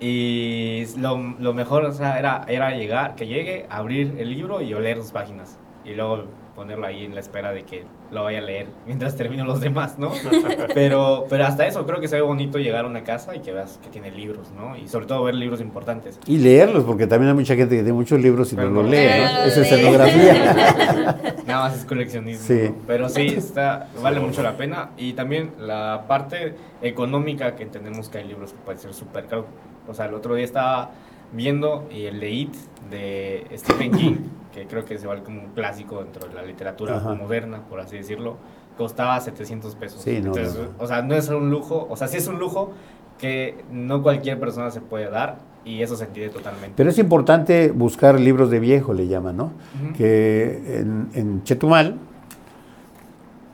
Y 0.01 0.85
lo, 0.97 1.19
lo 1.41 1.55
mejor, 1.55 1.85
o 1.85 1.93
sea, 1.93 2.19
era, 2.19 2.45
era 2.49 2.71
llegar, 2.77 3.17
que 3.17 3.27
llegue, 3.27 3.67
abrir 3.69 4.15
el 4.19 4.31
libro 4.31 4.61
y 4.63 4.73
oler 4.73 4.99
sus 4.99 5.11
páginas. 5.11 5.59
Y 5.85 5.95
luego 5.95 6.25
ponerlo 6.59 6.89
ahí 6.89 7.05
en 7.05 7.15
la 7.15 7.21
espera 7.21 7.53
de 7.53 7.63
que 7.63 7.85
lo 8.11 8.25
vaya 8.25 8.39
a 8.39 8.43
leer 8.43 8.67
mientras 8.87 9.15
termino 9.15 9.45
los 9.45 9.61
demás, 9.61 9.97
¿no? 9.97 10.11
Pero, 10.75 11.27
pero 11.29 11.45
hasta 11.45 11.67
eso, 11.67 11.87
creo 11.87 12.01
que 12.01 12.09
se 12.09 12.17
ve 12.17 12.23
bonito 12.23 12.59
llegar 12.59 12.85
a 12.85 12.89
una 12.89 13.05
casa 13.05 13.35
y 13.35 13.41
que 13.41 13.53
veas 13.53 13.79
que 13.83 13.89
tiene 13.89 14.11
libros, 14.11 14.51
¿no? 14.57 14.77
Y 14.77 14.89
sobre 14.89 15.07
todo 15.07 15.23
ver 15.25 15.35
libros 15.35 15.61
importantes. 15.61 16.19
Y 16.27 16.39
leerlos, 16.39 16.85
porque 16.85 17.07
también 17.07 17.31
hay 17.31 17.35
mucha 17.35 17.55
gente 17.55 17.77
que 17.77 17.83
tiene 17.83 17.93
muchos 17.93 18.21
libros 18.21 18.53
y 18.53 18.57
Pero 18.57 18.71
no 18.71 18.83
los 18.83 18.91
lee. 18.91 18.97
¿no? 18.97 19.43
Es 19.45 19.57
escenografía. 19.57 21.35
Nada 21.47 21.69
más 21.69 21.79
es 21.79 21.85
coleccionismo. 21.85 22.47
Sí. 22.47 22.69
¿no? 22.69 22.77
Pero 22.87 23.09
sí, 23.09 23.27
está, 23.27 23.89
vale 24.03 24.21
mucho 24.21 24.43
la 24.43 24.57
pena. 24.57 24.91
Y 24.97 25.13
también 25.13 25.53
la 25.59 26.05
parte 26.09 26.55
económica 26.83 27.55
que 27.57 27.63
entendemos 27.63 28.09
que 28.09 28.19
hay 28.19 28.25
libros 28.25 28.53
que 28.53 28.59
pueden 28.59 28.81
ser 28.81 28.95
súper 28.95 29.27
caros. 29.27 29.47
O 29.87 29.95
sea, 29.95 30.07
el 30.07 30.15
otro 30.15 30.35
día 30.35 30.45
estaba 30.45 30.91
viendo 31.33 31.87
y 31.91 32.05
el 32.05 32.21
de 32.21 32.31
It 32.31 32.55
de 32.91 33.47
Stephen 33.57 33.93
King, 33.93 34.17
que 34.53 34.67
creo 34.67 34.85
que 34.85 34.99
se 34.99 35.07
vale 35.07 35.23
como 35.23 35.41
un 35.43 35.49
clásico 35.49 36.03
dentro 36.03 36.27
de 36.29 36.35
la 36.35 36.43
literatura 36.43 36.97
Ajá. 36.97 37.15
moderna, 37.15 37.63
por 37.69 37.81
así 37.81 37.97
decirlo, 37.97 38.37
costaba 38.77 39.21
700 39.21 39.75
pesos. 39.77 40.03
Sí, 40.03 40.21
no, 40.21 40.29
Entonces, 40.29 40.55
no, 40.57 40.85
o 40.85 40.87
sea, 40.87 41.03
no 41.03 41.15
es 41.15 41.29
un 41.29 41.51
lujo, 41.51 41.87
o 41.91 41.97
sea, 41.97 42.09
sí 42.09 42.17
es 42.17 42.29
un 42.29 42.39
lujo 42.39 42.73
que 43.19 43.65
no 43.73 44.03
cualquier 44.03 44.39
persona 44.39 44.71
se 44.71 44.81
puede 44.81 45.11
dar 45.11 45.39
y 45.65 45.83
eso 45.83 45.97
se 45.97 46.05
entiende 46.05 46.33
totalmente. 46.33 46.75
Pero 46.77 46.89
es 46.89 46.99
importante 46.99 47.71
buscar 47.73 48.19
libros 48.19 48.49
de 48.51 48.61
viejo, 48.61 48.95
le 48.95 49.09
llaman, 49.09 49.37
¿no? 49.37 49.53
Que 49.97 50.79
en, 50.79 51.09
en 51.15 51.43
Chetumal, 51.43 51.99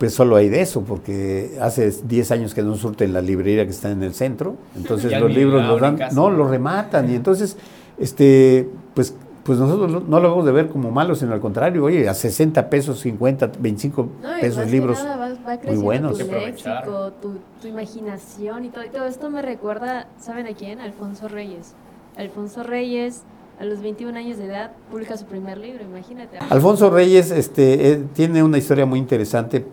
pues 0.04 0.12
solo 0.14 0.36
hay 0.36 0.50
de 0.50 0.60
eso, 0.60 0.82
porque 0.82 1.56
hace 1.62 1.90
10 1.90 2.30
años 2.30 2.52
que 2.52 2.62
no 2.62 2.76
surte 2.76 3.08
la 3.08 3.22
librería 3.22 3.64
que 3.64 3.70
está 3.70 3.90
en 3.90 4.02
el 4.02 4.12
centro, 4.12 4.56
entonces 4.76 5.18
los 5.18 5.32
libros 5.34 5.66
los 5.66 5.80
dan, 5.80 5.98
no, 6.12 6.30
los 6.30 6.50
rematan, 6.50 7.10
y 7.10 7.14
entonces, 7.14 7.56
este, 7.98 8.68
pues, 8.92 9.14
pues 9.44 9.58
nosotros 9.58 10.02
no- 10.06 10.20
lo 10.20 10.28
vamos 10.30 10.44
de 10.44 10.52
ver 10.52 10.68
como 10.68 10.90
malos, 10.90 11.20
sino 11.20 11.32
al 11.32 11.40
contrario, 11.40 11.82
oye, 11.84 12.06
a 12.06 12.12
60 12.12 12.68
pesos, 12.68 13.00
50, 13.00 13.50
25 13.58 14.08
No, 14.22 14.28
pesos 14.42 14.70
libros. 14.70 15.02
nada 15.02 15.16
va, 15.16 15.28
va 15.42 15.56
creciendo 15.56 15.82
buenos. 15.84 16.18
tu 16.18 16.30
léxico, 16.30 17.12
tu, 17.22 17.36
tu 17.62 17.66
imaginación 17.68 18.66
y 18.66 18.68
todo. 18.68 18.84
Y 18.84 18.90
todo 18.90 19.06
esto 19.06 19.30
me 19.30 19.40
recuerda, 19.40 20.06
¿saben 20.20 20.46
a 20.46 20.52
quién? 20.52 20.80
Alfonso 20.80 21.28
Reyes. 21.28 21.74
Alfonso 22.18 22.62
Reyes, 22.62 23.22
a 23.58 23.64
los 23.64 23.80
21 23.80 24.18
años 24.18 24.36
de 24.36 24.44
edad, 24.46 24.72
publica 24.90 25.16
su 25.16 25.24
primer 25.24 25.56
libro, 25.56 25.82
imagínate. 25.82 26.36
Alfonso 26.50 26.90
Reyes 26.90 27.30
este, 27.30 27.92
eh, 27.92 28.02
tiene 28.12 28.42
una 28.42 28.58
historia 28.58 28.84
muy 28.84 28.98
interesante. 28.98 29.64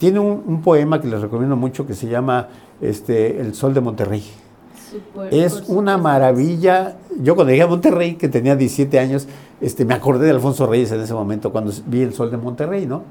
Tiene 0.00 0.18
un, 0.18 0.42
un 0.46 0.62
poema 0.62 0.98
que 0.98 1.08
les 1.08 1.20
recomiendo 1.20 1.56
mucho 1.56 1.86
que 1.86 1.92
se 1.92 2.08
llama 2.08 2.48
este, 2.80 3.38
El 3.38 3.54
Sol 3.54 3.74
de 3.74 3.82
Monterrey. 3.82 4.24
Super- 4.90 5.28
Es 5.34 5.64
una 5.68 5.98
maravilla. 5.98 6.96
Yo 7.22 7.34
cuando 7.34 7.50
llegué 7.50 7.64
a 7.64 7.66
Monterrey, 7.66 8.14
que 8.14 8.30
tenía 8.30 8.56
17 8.56 8.98
años, 8.98 9.28
este, 9.60 9.84
me 9.84 9.92
acordé 9.92 10.24
de 10.24 10.30
Alfonso 10.30 10.66
Reyes 10.66 10.90
en 10.92 11.00
ese 11.02 11.12
momento, 11.12 11.52
cuando 11.52 11.70
vi 11.86 12.00
el 12.00 12.14
sol 12.14 12.30
de 12.30 12.38
Monterrey, 12.38 12.86
¿no? 12.86 13.02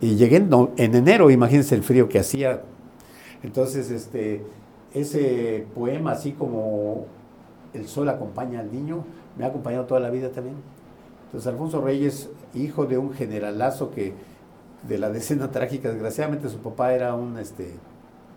Y 0.00 0.14
llegué 0.14 0.36
en 0.36 0.94
enero, 0.94 1.28
imagínense 1.28 1.74
el 1.74 1.82
frío 1.82 2.08
que 2.08 2.20
hacía. 2.20 2.62
Entonces, 3.42 3.90
este, 3.90 4.44
ese 4.94 5.66
poema, 5.74 6.12
así 6.12 6.30
como 6.30 7.06
el 7.74 7.88
sol 7.88 8.08
acompaña 8.10 8.60
al 8.60 8.70
niño, 8.72 9.04
me 9.36 9.44
ha 9.44 9.48
acompañado 9.48 9.86
toda 9.86 9.98
la 9.98 10.10
vida 10.10 10.28
también. 10.30 10.54
Entonces, 11.26 11.48
Alfonso 11.48 11.80
Reyes, 11.80 12.28
hijo 12.54 12.86
de 12.86 12.96
un 12.96 13.12
generalazo 13.12 13.90
que, 13.90 14.12
de 14.82 14.98
la 14.98 15.10
decena 15.10 15.50
trágica, 15.50 15.90
desgraciadamente 15.90 16.48
su 16.48 16.58
papá 16.58 16.92
era 16.94 17.14
un, 17.14 17.38
este, 17.38 17.74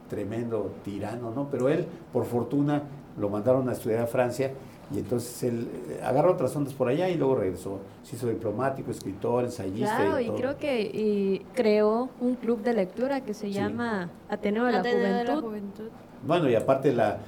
tremendo 0.10 0.72
tirano, 0.84 1.32
¿no? 1.32 1.48
Pero 1.50 1.70
él, 1.70 1.86
por 2.12 2.26
fortuna, 2.26 2.84
lo 3.18 3.30
mandaron 3.30 3.68
a 3.70 3.74
estudiar 3.74 4.02
a 4.02 4.08
Francia 4.08 4.52
y 4.94 5.00
entonces 5.00 5.44
él 5.44 5.70
eh, 5.90 6.02
agarró 6.04 6.34
otras 6.34 6.54
ondas 6.56 6.74
por 6.74 6.90
allá 6.90 7.10
y 7.10 7.16
luego 7.16 7.36
regresó. 7.36 7.80
Se 8.04 8.16
hizo 8.18 8.28
diplomático, 8.28 8.92
escritor, 8.92 9.46
ensayista. 9.46 9.96
Claro, 9.96 10.20
y, 10.20 10.24
y 10.24 10.28
todo. 10.28 10.36
creo 10.38 10.58
que 10.58 10.82
y 10.82 11.46
creó 11.54 12.10
un 12.20 12.36
club 12.36 12.62
de 12.62 12.74
lectura 12.74 13.22
que 13.22 13.34
se 13.34 13.48
Sí. 13.48 13.54
llama 13.54 14.10
Ateneo 14.30 14.66
de 14.66 14.72
la 14.74 14.80
Ateneo 14.80 15.00
de 15.18 15.24
la 15.24 15.36
Juventud. 15.36 15.48
Juventud. 15.48 15.90
Bueno, 16.28 16.50
y 16.50 16.56
aparte 16.56 16.92
la, 16.94 17.20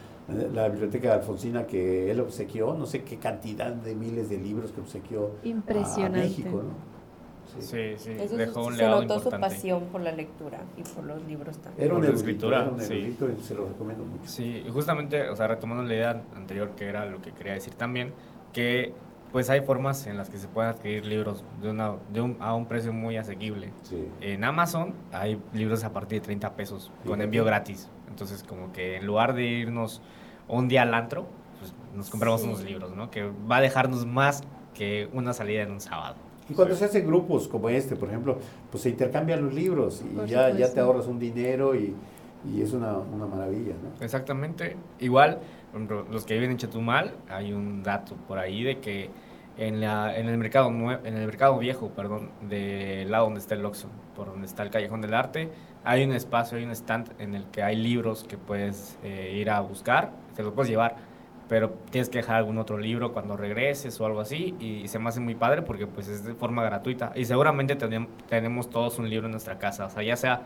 la 0.53 0.67
biblioteca 0.69 1.09
de 1.09 1.13
Alfonsina 1.15 1.65
que 1.65 2.11
él 2.11 2.19
obsequió, 2.19 2.73
no 2.73 2.85
sé 2.85 3.03
qué 3.03 3.17
cantidad 3.17 3.71
de 3.71 3.95
miles 3.95 4.29
de 4.29 4.37
libros 4.39 4.71
que 4.71 4.81
obsequió 4.81 5.31
a- 5.43 5.47
Impresionante. 5.47 6.19
a 6.19 6.23
México, 6.23 6.49
¿no? 6.63 6.92
Sí. 7.59 7.61
Sí, 7.61 7.93
sí, 7.97 8.11
Eso 8.19 8.35
dejó 8.37 8.65
un 8.65 8.73
se 8.73 8.79
legado 8.83 9.01
notó 9.01 9.13
su 9.15 9.19
importante. 9.25 9.47
pasión 9.55 9.83
por 9.91 10.01
la 10.01 10.11
lectura 10.11 10.59
y 10.77 10.83
por 10.83 11.03
los 11.03 11.23
libros 11.25 11.57
también. 11.59 11.85
Era 11.85 11.93
un 11.95 12.03
erudito, 12.03 12.17
escritura, 12.19 12.61
era 12.61 12.69
un 12.71 12.79
sí. 12.81 12.93
erudito 12.93 13.29
y 13.29 13.41
se 13.43 13.55
lo 13.55 13.67
recomiendo 13.67 14.03
mucho. 14.05 14.27
Sí, 14.29 14.63
y 14.65 14.69
justamente, 14.71 15.29
o 15.29 15.35
sea, 15.35 15.47
retomando 15.47 15.83
la 15.83 15.93
idea 15.93 16.21
anterior 16.35 16.71
que 16.75 16.85
era 16.85 17.05
lo 17.05 17.21
que 17.21 17.31
quería 17.31 17.53
decir 17.53 17.73
también, 17.75 18.13
que 18.53 18.93
pues 19.31 19.49
hay 19.49 19.61
formas 19.61 20.05
en 20.05 20.15
las 20.17 20.29
que 20.29 20.37
se 20.37 20.47
pueden 20.47 20.69
adquirir 20.69 21.05
libros 21.07 21.43
de 21.61 21.71
una, 21.71 21.93
de 22.11 22.21
un, 22.21 22.37
a 22.39 22.53
un 22.53 22.67
precio 22.67 22.93
muy 22.93 23.17
asequible. 23.17 23.71
Sí. 23.81 24.07
En 24.21 24.43
Amazon 24.43 24.93
hay 25.11 25.41
libros 25.53 25.83
a 25.83 25.91
partir 25.91 26.19
de 26.21 26.25
30 26.25 26.55
pesos 26.55 26.91
con 26.97 27.03
Fíjate. 27.05 27.23
envío 27.23 27.43
gratis. 27.43 27.89
Entonces, 28.09 28.43
como 28.43 28.71
que 28.71 28.97
en 28.97 29.07
lugar 29.07 29.33
de 29.33 29.43
irnos 29.43 30.03
un 30.47 30.67
día 30.67 30.83
al 30.83 30.93
antro, 30.93 31.25
pues 31.59 31.73
nos 31.95 32.11
compramos 32.11 32.41
Sí. 32.41 32.47
unos 32.47 32.63
libros, 32.63 32.95
¿no? 32.95 33.09
Que 33.09 33.23
va 33.51 33.57
a 33.57 33.61
dejarnos 33.61 34.05
más 34.05 34.43
que 34.75 35.09
una 35.13 35.33
salida 35.33 35.63
en 35.63 35.71
un 35.71 35.81
sábado. 35.81 36.15
Y 36.53 36.55
cuando 36.55 36.75
Sí. 36.75 36.79
se 36.81 36.85
hacen 36.85 37.07
grupos 37.07 37.47
como 37.47 37.67
este, 37.69 37.95
por 37.95 38.09
ejemplo, 38.09 38.37
pues 38.69 38.83
se 38.83 38.89
intercambian 38.89 39.43
los 39.43 39.55
libros 39.55 40.03
y 40.05 40.15
Por 40.15 40.27
ya, 40.27 40.51
ya 40.51 40.71
te 40.71 40.79
ahorras 40.79 41.07
un 41.07 41.17
dinero 41.17 41.73
y, 41.73 41.95
y 42.45 42.61
es 42.61 42.73
una, 42.73 42.95
una 42.97 43.25
maravilla, 43.25 43.73
¿no? 43.81 44.03
Exactamente. 44.05 44.77
Igual, 44.99 45.39
por 45.71 45.81
ejemplo, 45.81 46.05
los 46.11 46.25
que 46.25 46.35
viven 46.35 46.51
en 46.51 46.57
Chetumal, 46.57 47.15
hay 47.27 47.53
un 47.53 47.81
dato 47.81 48.15
por 48.27 48.37
ahí 48.37 48.63
de 48.63 48.77
que 48.79 49.09
en, 49.57 49.81
la, 49.81 50.15
en 50.15 50.27
el 50.29 50.37
mercado 50.37 50.69
nue- 50.69 50.99
en 51.03 51.17
el 51.17 51.25
mercado 51.25 51.57
viejo, 51.57 51.89
perdón, 51.89 52.29
del 52.47 53.09
lado 53.09 53.25
donde 53.25 53.39
está 53.39 53.55
el 53.55 53.65
Oxxo, 53.65 53.87
por 54.15 54.27
donde 54.27 54.45
está 54.45 54.61
el 54.61 54.69
Callejón 54.69 55.01
del 55.01 55.15
Arte, 55.15 55.49
hay 55.83 56.03
un 56.03 56.11
espacio, 56.11 56.59
hay 56.59 56.65
un 56.65 56.71
stand 56.71 57.13
en 57.19 57.33
el 57.33 57.45
que 57.45 57.63
hay 57.63 57.75
libros 57.75 58.23
que 58.25 58.37
puedes 58.37 58.97
eh, 59.03 59.35
ir 59.39 59.49
a 59.49 59.59
buscar, 59.61 60.11
te 60.35 60.43
los 60.43 60.53
puedes 60.53 60.69
llevar, 60.69 60.97
pero 61.49 61.71
tienes 61.91 62.09
que 62.09 62.19
dejar 62.19 62.37
algún 62.37 62.57
otro 62.57 62.77
libro 62.77 63.11
cuando 63.13 63.35
regreses 63.37 63.99
o 64.01 64.05
algo 64.05 64.21
así, 64.21 64.55
y 64.59 64.87
se 64.87 64.99
me 64.99 65.09
hace 65.09 65.19
muy 65.19 65.35
padre 65.35 65.61
porque 65.61 65.87
pues 65.87 66.07
es 66.07 66.23
de 66.23 66.33
forma 66.33 66.63
gratuita, 66.63 67.11
y 67.15 67.25
seguramente 67.25 67.77
tenem- 67.77 68.07
tenemos 68.29 68.69
todos 68.69 68.97
un 68.99 69.09
libro 69.09 69.27
en 69.27 69.31
nuestra 69.31 69.57
casa, 69.59 69.85
o 69.85 69.89
sea, 69.89 70.03
ya 70.03 70.15
sea 70.15 70.41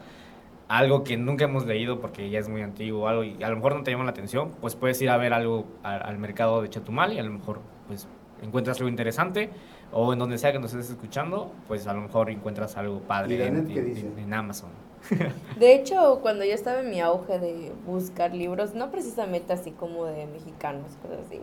algo 0.67 1.03
que 1.05 1.15
nunca 1.15 1.45
hemos 1.45 1.65
leído 1.65 2.01
porque 2.01 2.29
ya 2.29 2.39
es 2.39 2.49
muy 2.49 2.61
antiguo 2.61 3.03
o 3.05 3.07
algo 3.07 3.23
y 3.23 3.41
a 3.41 3.49
lo 3.49 3.55
mejor 3.55 3.75
no 3.75 3.83
te 3.83 3.91
llama 3.91 4.03
la 4.03 4.11
atención, 4.11 4.51
pues 4.59 4.75
puedes 4.75 5.01
ir 5.01 5.09
a 5.09 5.15
ver 5.17 5.31
algo 5.33 5.65
al 5.83 6.17
mercado 6.17 6.61
de 6.61 6.69
Chetumal 6.69 7.13
y 7.13 7.19
a 7.19 7.23
lo 7.23 7.31
mejor 7.31 7.61
pues 7.87 8.05
encuentras 8.41 8.77
algo 8.79 8.89
interesante 8.89 9.49
o 9.93 10.11
en 10.11 10.19
donde 10.19 10.37
sea 10.37 10.51
que 10.51 10.59
nos 10.59 10.73
estés 10.73 10.89
escuchando, 10.91 11.53
pues 11.69 11.87
a 11.87 11.93
lo 11.93 12.01
mejor 12.01 12.29
encuentras 12.29 12.75
algo 12.75 12.99
padre 12.99 13.35
¿Y 13.37 13.41
en, 13.43 13.55
en- 13.55 13.65
dice? 13.67 14.11
en 14.17 14.33
Amazon. 14.33 14.69
De 15.59 15.73
hecho, 15.73 16.19
cuando 16.21 16.43
yo 16.45 16.53
estaba 16.53 16.81
en 16.81 16.89
mi 16.89 16.99
auge 17.01 17.39
de 17.39 17.71
buscar 17.85 18.33
libros, 18.33 18.73
no 18.75 18.91
precisamente 18.91 19.53
así 19.53 19.71
como 19.71 20.05
de 20.05 20.25
mexicanos, 20.27 20.93
cosas 21.01 21.19
así, 21.27 21.39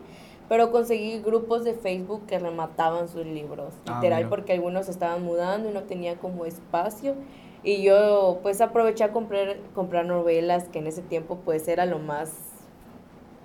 pero 0.48 0.70
conseguí 0.70 1.20
grupos 1.20 1.64
de 1.64 1.74
Facebook 1.74 2.26
que 2.26 2.38
remataban 2.38 3.08
sus 3.08 3.24
libros, 3.24 3.74
Ah, 3.86 3.94
literal, 3.96 4.18
mira. 4.24 4.28
porque 4.28 4.52
algunos 4.52 4.88
estaban 4.88 5.22
mudando 5.24 5.70
y 5.70 5.72
no 5.72 5.82
tenía 5.84 6.16
como 6.16 6.44
espacio. 6.44 7.14
Y 7.62 7.82
yo 7.82 8.40
pues 8.42 8.60
aproveché 8.60 9.04
a 9.04 9.12
comprar, 9.12 9.56
comprar 9.74 10.04
novelas, 10.04 10.68
que 10.68 10.80
en 10.80 10.86
ese 10.86 11.00
tiempo 11.00 11.38
pues 11.44 11.66
era 11.66 11.86
lo 11.86 11.98
más 11.98 12.30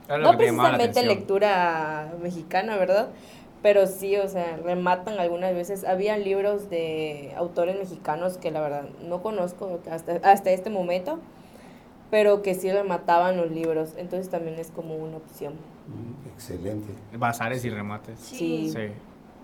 Era 0.10 0.18
lo 0.18 0.34
no 0.34 0.38
precisamente 0.38 1.04
lectura 1.04 2.14
mexicana, 2.22 2.76
¿verdad? 2.76 3.10
Pero 3.62 3.88
sí, 3.88 4.16
o 4.16 4.28
sea, 4.28 4.58
rematan 4.58 5.20
algunas 5.20 5.54
veces. 5.54 5.84
Había 5.84 6.18
libros 6.18 6.70
de 6.70 7.34
autores 7.36 7.78
mexicanos 7.78 8.38
que 8.38 8.52
la 8.52 8.62
verdad 8.62 8.86
no 9.06 9.22
conozco 9.22 9.80
hasta, 9.92 10.14
hasta 10.24 10.52
este 10.52 10.70
momento, 10.70 11.20
pero 12.10 12.42
que 12.42 12.56
sí 12.56 12.72
remataban 12.72 13.36
los 13.36 13.52
libros. 13.52 13.96
Entonces 13.98 14.30
también 14.30 14.58
es 14.60 14.72
como 14.72 14.96
una 14.96 15.18
opción. 15.18 15.54
Mm, 15.88 16.30
Excelente. 16.34 16.94
Bazares 17.18 17.66
y 17.66 17.70
remates. 17.70 18.18
Sí. 18.20 18.72
Sí. 18.74 18.92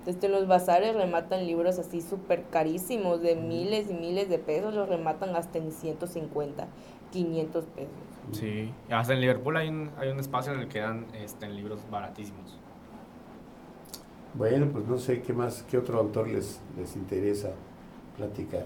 Desde 0.05 0.29
los 0.29 0.47
bazares 0.47 0.95
rematan 0.95 1.47
libros 1.47 1.79
así 1.79 1.99
súper 1.99 2.43
carísimos, 2.51 3.21
de 3.21 3.35
miles 3.35 3.89
y 3.89 3.95
miles 3.95 4.29
de 4.29 4.37
pesos, 4.37 4.73
los 4.75 4.87
rematan 4.87 5.35
hasta 5.35 5.57
en 5.57 5.71
150, 5.71 6.67
500 7.11 7.65
pesos. 7.65 7.89
Sí. 8.31 8.71
Hasta 8.89 9.13
en 9.13 9.21
Liverpool 9.21 9.57
hay 9.57 9.67
un, 9.67 9.89
hay 9.97 10.09
un 10.09 10.19
espacio 10.19 10.53
en 10.53 10.59
el 10.59 10.67
que 10.67 10.79
dan 10.79 11.07
este, 11.13 11.49
libros 11.49 11.81
baratísimos. 11.89 12.54
Bueno, 14.37 14.67
pues 14.71 14.85
no 14.85 14.97
sé 14.97 15.21
qué 15.21 15.33
más, 15.33 15.63
qué 15.69 15.77
otro 15.77 15.97
autor 15.99 16.27
les, 16.27 16.59
les 16.77 16.95
interesa 16.95 17.51
platicar. 18.17 18.65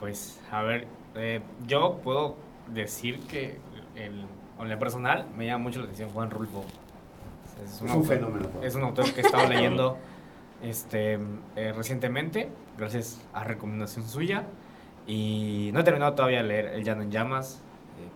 Pues, 0.00 0.40
a 0.50 0.62
ver, 0.62 0.86
eh, 1.14 1.40
yo 1.66 1.98
puedo 2.02 2.36
decir 2.72 3.20
que 3.20 3.58
el, 3.94 4.24
en 4.58 4.68
lo 4.68 4.78
personal 4.78 5.26
me 5.36 5.46
llama 5.46 5.64
mucho 5.64 5.78
la 5.80 5.84
atención 5.84 6.10
Juan 6.10 6.30
Rulfo. 6.30 6.64
Es 7.62 7.74
Es 7.74 7.82
un 7.82 7.90
autor- 7.90 8.06
fenómeno. 8.16 8.48
Juan. 8.52 8.64
Es 8.64 8.74
un 8.74 8.82
autor 8.84 9.12
que 9.12 9.20
he 9.20 9.24
estado 9.24 9.48
leyendo 9.48 9.98
este, 10.62 11.18
eh, 11.56 11.72
recientemente, 11.76 12.48
gracias 12.78 13.20
a 13.34 13.44
recomendación 13.44 14.08
suya. 14.08 14.44
Y 15.06 15.70
no 15.74 15.80
he 15.80 15.84
terminado 15.84 16.14
todavía 16.14 16.38
de 16.42 16.48
leer 16.48 16.66
El 16.68 16.84
Llano 16.84 17.02
en 17.02 17.10
Llamas, 17.10 17.60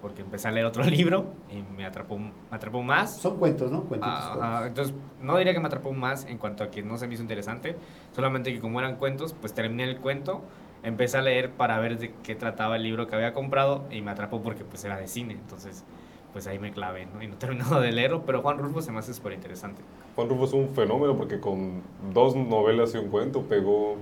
porque 0.00 0.22
empecé 0.22 0.48
a 0.48 0.50
leer 0.52 0.66
otro 0.66 0.82
libro 0.84 1.26
y 1.50 1.62
me 1.76 1.84
atrapó, 1.84 2.18
me 2.18 2.32
atrapó 2.50 2.82
más. 2.82 3.16
Son 3.16 3.36
cuentos, 3.38 3.70
¿no? 3.70 3.82
Cuentitos 3.84 4.14
Ajá, 4.14 4.32
cortos. 4.34 4.66
entonces, 4.66 4.94
no 5.22 5.36
diría 5.38 5.52
que 5.54 5.60
me 5.60 5.66
atrapó 5.66 5.92
más 5.92 6.24
en 6.26 6.38
cuanto 6.38 6.64
a 6.64 6.70
que 6.70 6.82
no 6.82 6.98
se 6.98 7.06
me 7.06 7.14
hizo 7.14 7.22
interesante, 7.22 7.76
solamente 8.14 8.52
que 8.52 8.60
como 8.60 8.80
eran 8.80 8.96
cuentos, 8.96 9.34
pues 9.40 9.54
terminé 9.54 9.84
el 9.84 9.98
cuento, 9.98 10.42
empecé 10.82 11.18
a 11.18 11.22
leer 11.22 11.50
para 11.52 11.78
ver 11.78 11.98
de 11.98 12.12
qué 12.22 12.34
trataba 12.34 12.76
el 12.76 12.82
libro 12.82 13.06
que 13.06 13.14
había 13.16 13.32
comprado 13.32 13.84
y 13.90 14.02
me 14.02 14.10
atrapó 14.10 14.42
porque 14.42 14.64
pues 14.64 14.84
era 14.84 14.96
de 14.98 15.08
cine, 15.08 15.34
entonces 15.34 15.84
pues 16.32 16.46
ahí 16.46 16.58
me 16.58 16.70
clavé, 16.70 17.06
¿no? 17.06 17.22
Y 17.22 17.28
no 17.28 17.34
he 17.34 17.36
terminado 17.38 17.80
de 17.80 17.92
leerlo, 17.92 18.24
pero 18.26 18.42
Juan 18.42 18.58
Rulfo 18.58 18.82
se 18.82 18.92
me 18.92 18.98
hace 18.98 19.14
súper 19.14 19.32
interesante. 19.32 19.80
Juan 20.14 20.28
Rufo 20.28 20.44
es 20.44 20.52
un 20.52 20.68
fenómeno 20.74 21.16
porque 21.16 21.40
con 21.40 21.82
dos 22.12 22.36
novelas 22.36 22.94
y 22.94 22.98
un 22.98 23.08
cuento 23.08 23.42
pegó 23.42 23.96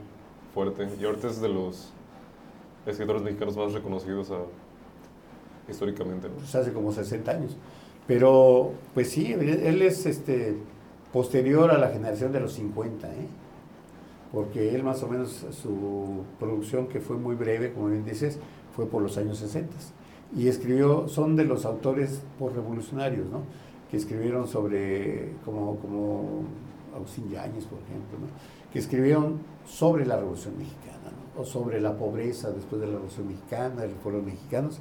fuerte. 0.53 0.89
Y 1.01 1.05
ahorita 1.05 1.29
es 1.29 1.41
de 1.41 1.49
los 1.49 1.93
escritores 2.87 3.23
mexicanos 3.23 3.57
más 3.57 3.73
reconocidos 3.73 4.31
ah, 4.31 4.45
históricamente. 5.69 6.29
¿no? 6.29 6.35
Pues 6.37 6.55
hace 6.55 6.73
como 6.73 6.93
60 6.93 7.31
años. 7.31 7.57
Pero, 8.07 8.73
pues 8.93 9.11
sí, 9.11 9.33
él 9.33 9.81
es 9.83 10.05
este 10.07 10.57
posterior 11.13 11.71
a 11.71 11.79
la 11.79 11.89
generación 11.89 12.33
de 12.33 12.41
los 12.41 12.55
50, 12.55 13.07
¿eh? 13.09 13.29
Porque 14.33 14.75
él 14.75 14.83
más 14.83 15.01
o 15.05 15.09
menos, 15.09 15.47
su 15.53 16.25
producción, 16.41 16.89
que 16.89 17.01
fue 17.01 17.17
muy 17.17 17.37
breve, 17.37 17.73
como 17.73 17.87
bien 17.87 18.05
dices, 18.05 18.41
fue 18.75 18.87
por 18.87 19.01
los 19.01 19.17
años 19.17 19.39
60. 19.39 19.73
Y 20.37 20.49
escribió, 20.49 21.07
son 21.07 21.37
de 21.37 21.45
los 21.45 21.65
autores 21.65 22.21
por 22.37 22.53
revolucionarios, 22.53 23.29
¿no? 23.31 23.43
Que 23.91 23.97
escribieron 23.97 24.49
sobre, 24.49 25.35
como, 25.45 25.77
como 25.77 26.43
Agustín 26.95 27.31
Yáñez, 27.31 27.65
por 27.67 27.79
ejemplo, 27.79 28.19
¿no? 28.21 28.73
Que 28.73 28.81
escribieron 28.81 29.39
sobre 29.65 30.05
la 30.05 30.17
Revolución 30.17 30.59
Mexicana, 30.59 31.13
¿no? 31.37 31.43
O 31.43 31.45
sobre 31.45 31.81
la 31.81 31.97
pobreza 31.97 32.51
después 32.51 32.81
de 32.81 32.89
la 32.89 32.95
Revolución 32.95 33.29
Mexicana, 33.29 33.83
de 33.83 33.89
los 33.89 33.99
pueblos 33.99 34.25
mexicanos. 34.25 34.81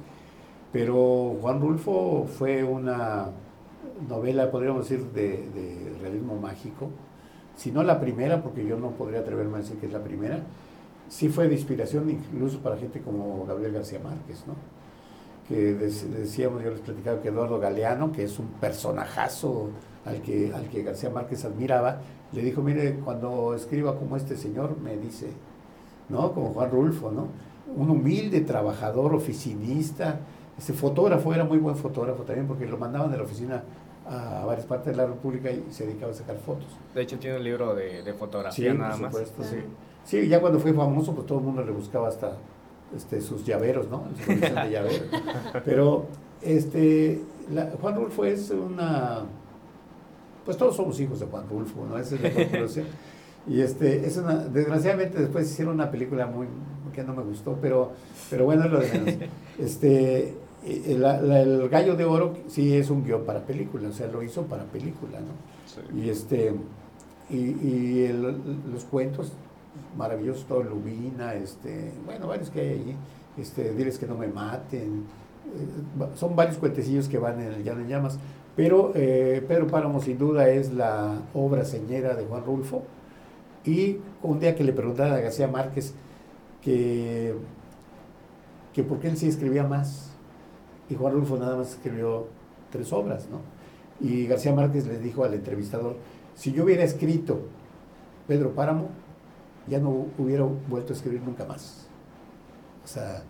Pero 0.74 1.36
Juan 1.40 1.60
Rulfo 1.60 2.26
fue 2.26 2.64
una 2.64 3.28
novela, 4.08 4.50
podríamos 4.50 4.88
decir, 4.88 5.06
de, 5.12 5.48
de 5.54 5.96
realismo 6.02 6.34
mágico. 6.34 6.90
Si 7.54 7.70
no 7.70 7.84
la 7.84 8.00
primera, 8.00 8.42
porque 8.42 8.66
yo 8.66 8.76
no 8.76 8.90
podría 8.90 9.20
atreverme 9.20 9.54
a 9.54 9.60
decir 9.60 9.76
que 9.76 9.86
es 9.86 9.92
la 9.92 10.02
primera, 10.02 10.40
sí 11.08 11.28
fue 11.28 11.46
de 11.46 11.54
inspiración 11.54 12.10
incluso 12.10 12.58
para 12.58 12.76
gente 12.76 13.00
como 13.00 13.46
Gabriel 13.46 13.72
García 13.72 14.00
Márquez, 14.02 14.44
¿no? 14.48 14.54
Que 15.48 15.74
decíamos, 15.74 16.60
yo 16.64 16.70
les 16.70 16.80
platicaba 16.80 17.22
que 17.22 17.28
Eduardo 17.28 17.60
Galeano, 17.60 18.10
que 18.10 18.24
es 18.24 18.36
un 18.40 18.48
personajazo 18.60 19.68
al 20.04 20.22
que, 20.22 20.52
al 20.52 20.68
que 20.70 20.82
García 20.82 21.10
Márquez 21.10 21.44
admiraba, 21.44 22.00
le 22.32 22.42
dijo, 22.42 22.62
mire, 22.62 22.96
cuando 22.96 23.54
escriba 23.54 23.96
como 23.96 24.16
este 24.16 24.36
señor, 24.36 24.76
me 24.82 24.96
dice, 24.96 25.28
¿no? 26.08 26.32
Como 26.32 26.52
Juan 26.52 26.72
Rulfo, 26.72 27.12
¿no? 27.12 27.28
Un 27.76 27.90
humilde 27.90 28.40
trabajador, 28.40 29.14
oficinista, 29.14 30.18
este 30.58 30.72
fotógrafo, 30.72 31.32
era 31.34 31.44
muy 31.44 31.58
buen 31.58 31.76
fotógrafo 31.76 32.22
también, 32.22 32.46
porque 32.46 32.66
lo 32.66 32.76
mandaban 32.78 33.10
de 33.10 33.16
la 33.18 33.24
oficina 33.24 33.62
a 34.06 34.44
varias 34.44 34.66
partes 34.66 34.92
de 34.92 34.96
la 34.96 35.06
República 35.06 35.50
y 35.50 35.64
se 35.70 35.86
dedicaba 35.86 36.12
a 36.12 36.14
sacar 36.14 36.36
fotos. 36.36 36.66
De 36.94 37.02
hecho 37.02 37.18
tiene 37.18 37.38
un 37.38 37.44
libro 37.44 37.74
de, 37.74 38.02
de 38.02 38.12
fotografía 38.14 38.72
Sí, 38.72 38.78
nada 38.78 38.92
por 38.92 39.00
más. 39.00 39.12
supuesto, 39.12 39.42
Sí. 39.42 39.56
sí. 39.56 39.62
Sí, 40.20 40.28
ya 40.28 40.40
cuando 40.40 40.58
fue 40.60 40.74
famoso, 40.74 41.14
pues 41.14 41.26
todo 41.26 41.38
el 41.38 41.44
mundo 41.44 41.62
le 41.64 41.72
buscaba 41.72 42.08
hasta 42.08 42.36
este, 42.94 43.22
sus 43.22 43.44
llaveros, 43.46 43.88
¿no? 43.88 44.04
Su 44.20 44.26
colección 44.26 44.54
de 44.64 44.70
llaveros. 44.70 45.02
Pero, 45.64 46.04
este, 46.42 47.22
la- 47.50 47.70
Juan 47.80 47.96
Rulfo 47.96 48.24
es 48.26 48.50
una... 48.50 49.22
Pues 50.44 50.58
todos 50.58 50.76
somos 50.76 51.00
hijos 51.00 51.20
de 51.20 51.26
Juan 51.26 51.48
Rulfo, 51.48 51.86
¿no? 51.86 51.96
Esa 51.98 52.16
es 52.16 52.20
la 52.22 52.32
conclusión. 52.32 52.86
Y 53.46 53.60
este, 53.60 54.06
es 54.06 54.16
una, 54.16 54.36
desgraciadamente 54.36 55.18
después 55.18 55.50
hicieron 55.50 55.74
una 55.74 55.90
película 55.90 56.26
muy, 56.26 56.46
que 56.94 57.02
no 57.04 57.12
me 57.14 57.22
gustó, 57.22 57.58
pero, 57.60 57.92
pero 58.30 58.46
bueno, 58.46 58.64
es 58.64 58.70
lo 58.70 58.80
de 58.80 58.92
menos. 59.00 59.14
Este, 59.58 60.34
la- 60.98 61.20
la- 61.20 61.40
el 61.42 61.68
Gallo 61.68 61.94
de 61.96 62.04
Oro 62.04 62.34
sí 62.48 62.74
es 62.74 62.90
un 62.90 63.04
guion 63.04 63.24
para 63.24 63.40
película, 63.46 63.88
o 63.88 63.92
sea, 63.92 64.06
lo 64.06 64.22
hizo 64.22 64.42
para 64.42 64.64
película, 64.64 65.20
¿no? 65.20 65.26
Sí. 65.66 65.80
Y 66.00 66.08
este 66.10 66.54
y, 67.30 67.36
y 67.36 68.04
el- 68.04 68.36
los 68.72 68.84
cuentos 68.84 69.32
maravillosos, 69.96 70.44
todo 70.46 70.62
Lubina, 70.62 71.34
este, 71.34 71.92
bueno, 72.04 72.26
varios 72.28 72.50
que 72.50 72.60
hay 72.60 72.68
allí, 72.70 72.96
este, 73.38 73.72
diles 73.74 73.98
que 73.98 74.06
no 74.06 74.14
me 74.16 74.28
maten, 74.28 75.04
eh, 75.46 76.06
son 76.16 76.36
varios 76.36 76.58
cuentecillos 76.58 77.08
que 77.08 77.18
van 77.18 77.40
en 77.40 77.52
el 77.52 77.64
Llano 77.64 77.80
en 77.80 77.88
Llamas, 77.88 78.18
pero 78.56 78.92
eh, 78.94 79.44
Pedro 79.48 79.66
Páramo 79.66 80.00
sin 80.00 80.16
duda 80.18 80.48
es 80.48 80.72
la 80.72 81.22
obra 81.34 81.64
señera 81.64 82.14
de 82.14 82.24
Juan 82.24 82.44
Rulfo, 82.44 82.82
y 83.64 83.96
un 84.22 84.38
día 84.38 84.54
que 84.54 84.62
le 84.62 84.72
preguntaba 84.72 85.14
a 85.14 85.20
García 85.20 85.48
Márquez 85.48 85.94
que, 86.62 87.34
que 88.72 88.82
por 88.84 88.98
qué 89.00 89.08
él 89.08 89.16
sí 89.16 89.28
escribía 89.28 89.64
más, 89.64 90.13
y 90.90 90.94
Juan 90.94 91.14
Rulfo 91.14 91.36
nada 91.36 91.56
más 91.56 91.70
escribió 91.72 92.26
tres 92.70 92.92
obras, 92.92 93.28
¿no? 93.30 93.38
Y 94.06 94.26
García 94.26 94.54
Márquez 94.54 94.86
le 94.86 94.98
dijo 94.98 95.24
al 95.24 95.34
entrevistador, 95.34 95.96
si 96.34 96.52
yo 96.52 96.64
hubiera 96.64 96.82
escrito 96.82 97.40
Pedro 98.26 98.50
Páramo, 98.54 98.88
ya 99.66 99.78
no 99.78 100.06
hubiera 100.18 100.44
vuelto 100.44 100.92
a 100.92 100.96
escribir 100.96 101.22
nunca 101.22 101.44
más. 101.44 101.86
O 102.84 102.88
sea, 102.88 103.22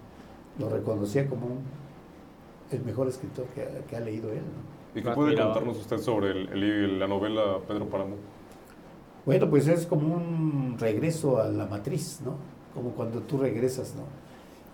lo 0.59 0.69
reconocía 0.69 1.29
como 1.29 1.47
un- 1.47 1.63
el 2.71 2.83
mejor 2.85 3.09
escritor 3.09 3.45
que, 3.55 3.63
ha- 3.63 3.87
que 3.87 3.97
ha 3.97 4.01
leído 4.01 4.31
él. 4.33 4.39
¿no? 4.41 5.01
¿Y 5.01 5.03
qué 5.03 5.11
puede 5.11 5.37
contarnos 5.37 5.77
usted 5.79 5.99
sobre 5.99 6.31
el- 6.31 6.49
el- 6.63 6.99
la 6.99 7.07
novela 7.07 7.59
Pedro 7.69 7.87
Páramo? 7.89 8.17
Bueno, 9.27 9.49
pues 9.49 9.69
es 9.69 9.87
como 9.87 10.15
un 10.15 10.77
regreso 10.79 11.41
a 11.41 11.49
la 11.49 11.67
matriz, 11.67 12.21
¿no? 12.25 12.37
Como 12.75 12.91
cuando 12.91 13.21
tú 13.21 13.39
regresas, 13.39 13.95
¿no? 13.95 14.03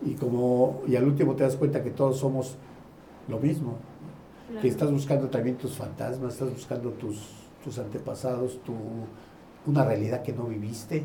Y 0.09 0.15
como 0.15 0.83
y 0.87 0.97
al 0.97 1.05
último 1.05 1.35
te 1.37 1.45
das 1.45 1.57
cuenta 1.57 1.83
que 1.83 1.91
todos 1.91 2.19
somos 2.19 2.57
lo 3.29 3.39
mismo, 3.39 3.77
que 4.61 4.69
estás 4.69 4.91
buscando 4.91 5.29
también 5.29 5.57
tus 5.57 5.77
fantasmas, 5.77 6.35
estás 6.35 6.51
buscando 6.51 6.91
tus, 6.91 7.19
tus 7.63 7.79
antepasados, 7.79 8.61
tu, 8.65 8.75
una 9.67 9.85
realidad 9.85 10.23
que 10.23 10.33
no 10.33 10.45
viviste, 10.45 11.05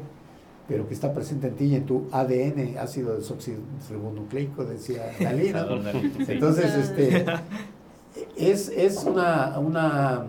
pero 0.67 0.88
que 0.88 0.93
está 0.93 1.13
presente 1.13 1.47
en 1.47 1.56
ti 1.56 1.65
y 1.65 1.75
en 1.75 1.86
tu 1.86 2.08
ADN, 2.12 2.78
ácido 2.80 3.15
desoxirribonucleico, 3.15 4.65
decía 4.65 5.12
Dalí, 5.19 5.51
¿no? 5.51 5.67
Entonces, 6.28 6.73
este, 6.73 7.25
es, 8.36 8.69
es 8.69 9.04
una, 9.04 9.60
una, 9.60 10.25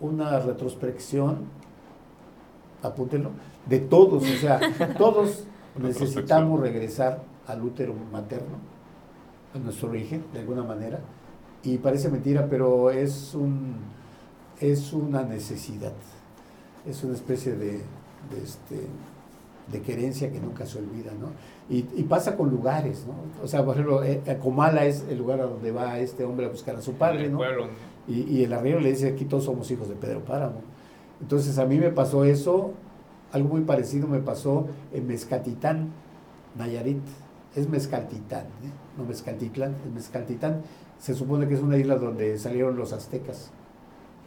una 0.00 0.38
retrospección, 0.38 1.46
apúntenlo, 2.82 3.30
de 3.66 3.80
todos, 3.80 4.22
o 4.22 4.36
sea, 4.36 4.60
todos 4.98 5.44
necesitamos 5.76 6.60
regresar 6.60 7.22
al 7.46 7.62
útero 7.62 7.94
materno, 8.12 8.58
a 9.56 9.58
nuestro 9.58 9.88
origen, 9.88 10.24
de 10.32 10.40
alguna 10.40 10.62
manera, 10.62 11.00
y 11.62 11.78
parece 11.78 12.08
mentira, 12.08 12.46
pero 12.48 12.90
es, 12.90 13.34
un, 13.34 13.76
es 14.60 14.92
una 14.92 15.22
necesidad, 15.22 15.92
es 16.88 17.02
una 17.02 17.14
especie 17.14 17.52
de, 17.56 17.72
de, 17.72 18.42
este, 18.44 18.86
de 19.72 19.80
querencia 19.82 20.30
que 20.30 20.38
nunca 20.38 20.64
se 20.66 20.78
olvida, 20.78 21.12
¿no? 21.12 21.28
Y, 21.68 21.78
y, 21.96 22.04
pasa 22.04 22.36
con 22.36 22.50
lugares, 22.50 23.04
¿no? 23.06 23.14
O 23.42 23.48
sea, 23.48 23.64
por 23.64 23.74
ejemplo, 23.74 24.04
eh, 24.04 24.22
Comala 24.40 24.84
es 24.84 25.04
el 25.10 25.18
lugar 25.18 25.40
a 25.40 25.46
donde 25.46 25.72
va 25.72 25.98
este 25.98 26.24
hombre 26.24 26.46
a 26.46 26.48
buscar 26.48 26.76
a 26.76 26.80
su 26.80 26.92
padre, 26.92 27.28
¿no? 27.28 27.40
Y, 28.06 28.20
y, 28.20 28.44
el 28.44 28.52
arriero 28.52 28.78
le 28.78 28.90
dice, 28.90 29.08
aquí 29.08 29.24
todos 29.24 29.44
somos 29.44 29.68
hijos 29.72 29.88
de 29.88 29.96
Pedro 29.96 30.20
Páramo. 30.20 30.60
Entonces 31.20 31.58
a 31.58 31.64
mí 31.64 31.78
me 31.78 31.90
pasó 31.90 32.24
eso, 32.24 32.72
algo 33.32 33.48
muy 33.48 33.62
parecido 33.62 34.06
me 34.06 34.20
pasó 34.20 34.68
en 34.92 35.06
Mezcatitán, 35.08 35.90
Nayarit. 36.56 37.02
Es 37.56 37.68
Mezcaltitán, 37.68 38.44
¿eh? 38.44 38.85
No 38.96 39.04
Mezcaltitlán, 39.04 39.76
es 39.86 39.92
Mezcaltitán. 39.92 40.62
Se 40.98 41.14
supone 41.14 41.46
que 41.46 41.54
es 41.54 41.60
una 41.60 41.76
isla 41.76 41.96
donde 41.96 42.38
salieron 42.38 42.76
los 42.76 42.92
aztecas. 42.92 43.50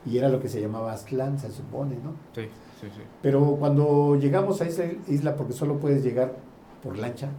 Y 0.06 0.18
era 0.18 0.30
lo 0.30 0.40
que 0.40 0.48
se 0.48 0.62
llamaba 0.62 0.94
Aztlán, 0.94 1.40
se 1.40 1.52
supone, 1.52 1.96
¿no? 1.96 2.14
Sí, 2.34 2.44
sí, 2.80 2.88
sí. 2.88 3.02
Pero 3.22 3.58
cuando 3.60 4.16
llegamos 4.16 4.62
a 4.62 4.66
esa 4.66 4.86
isla, 5.08 5.36
porque 5.36 5.54
solo 5.54 5.78
puedes 5.78 6.04
llegar 6.04 6.36
por 6.82 6.98
lancha, 6.98 7.30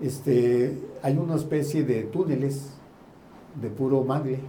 este, 0.00 0.78
hay 1.02 1.16
una 1.16 1.36
especie 1.36 1.84
de 1.84 2.02
túneles 2.04 2.74
de 3.60 3.70
puro 3.70 4.04
mangle. 4.04 4.40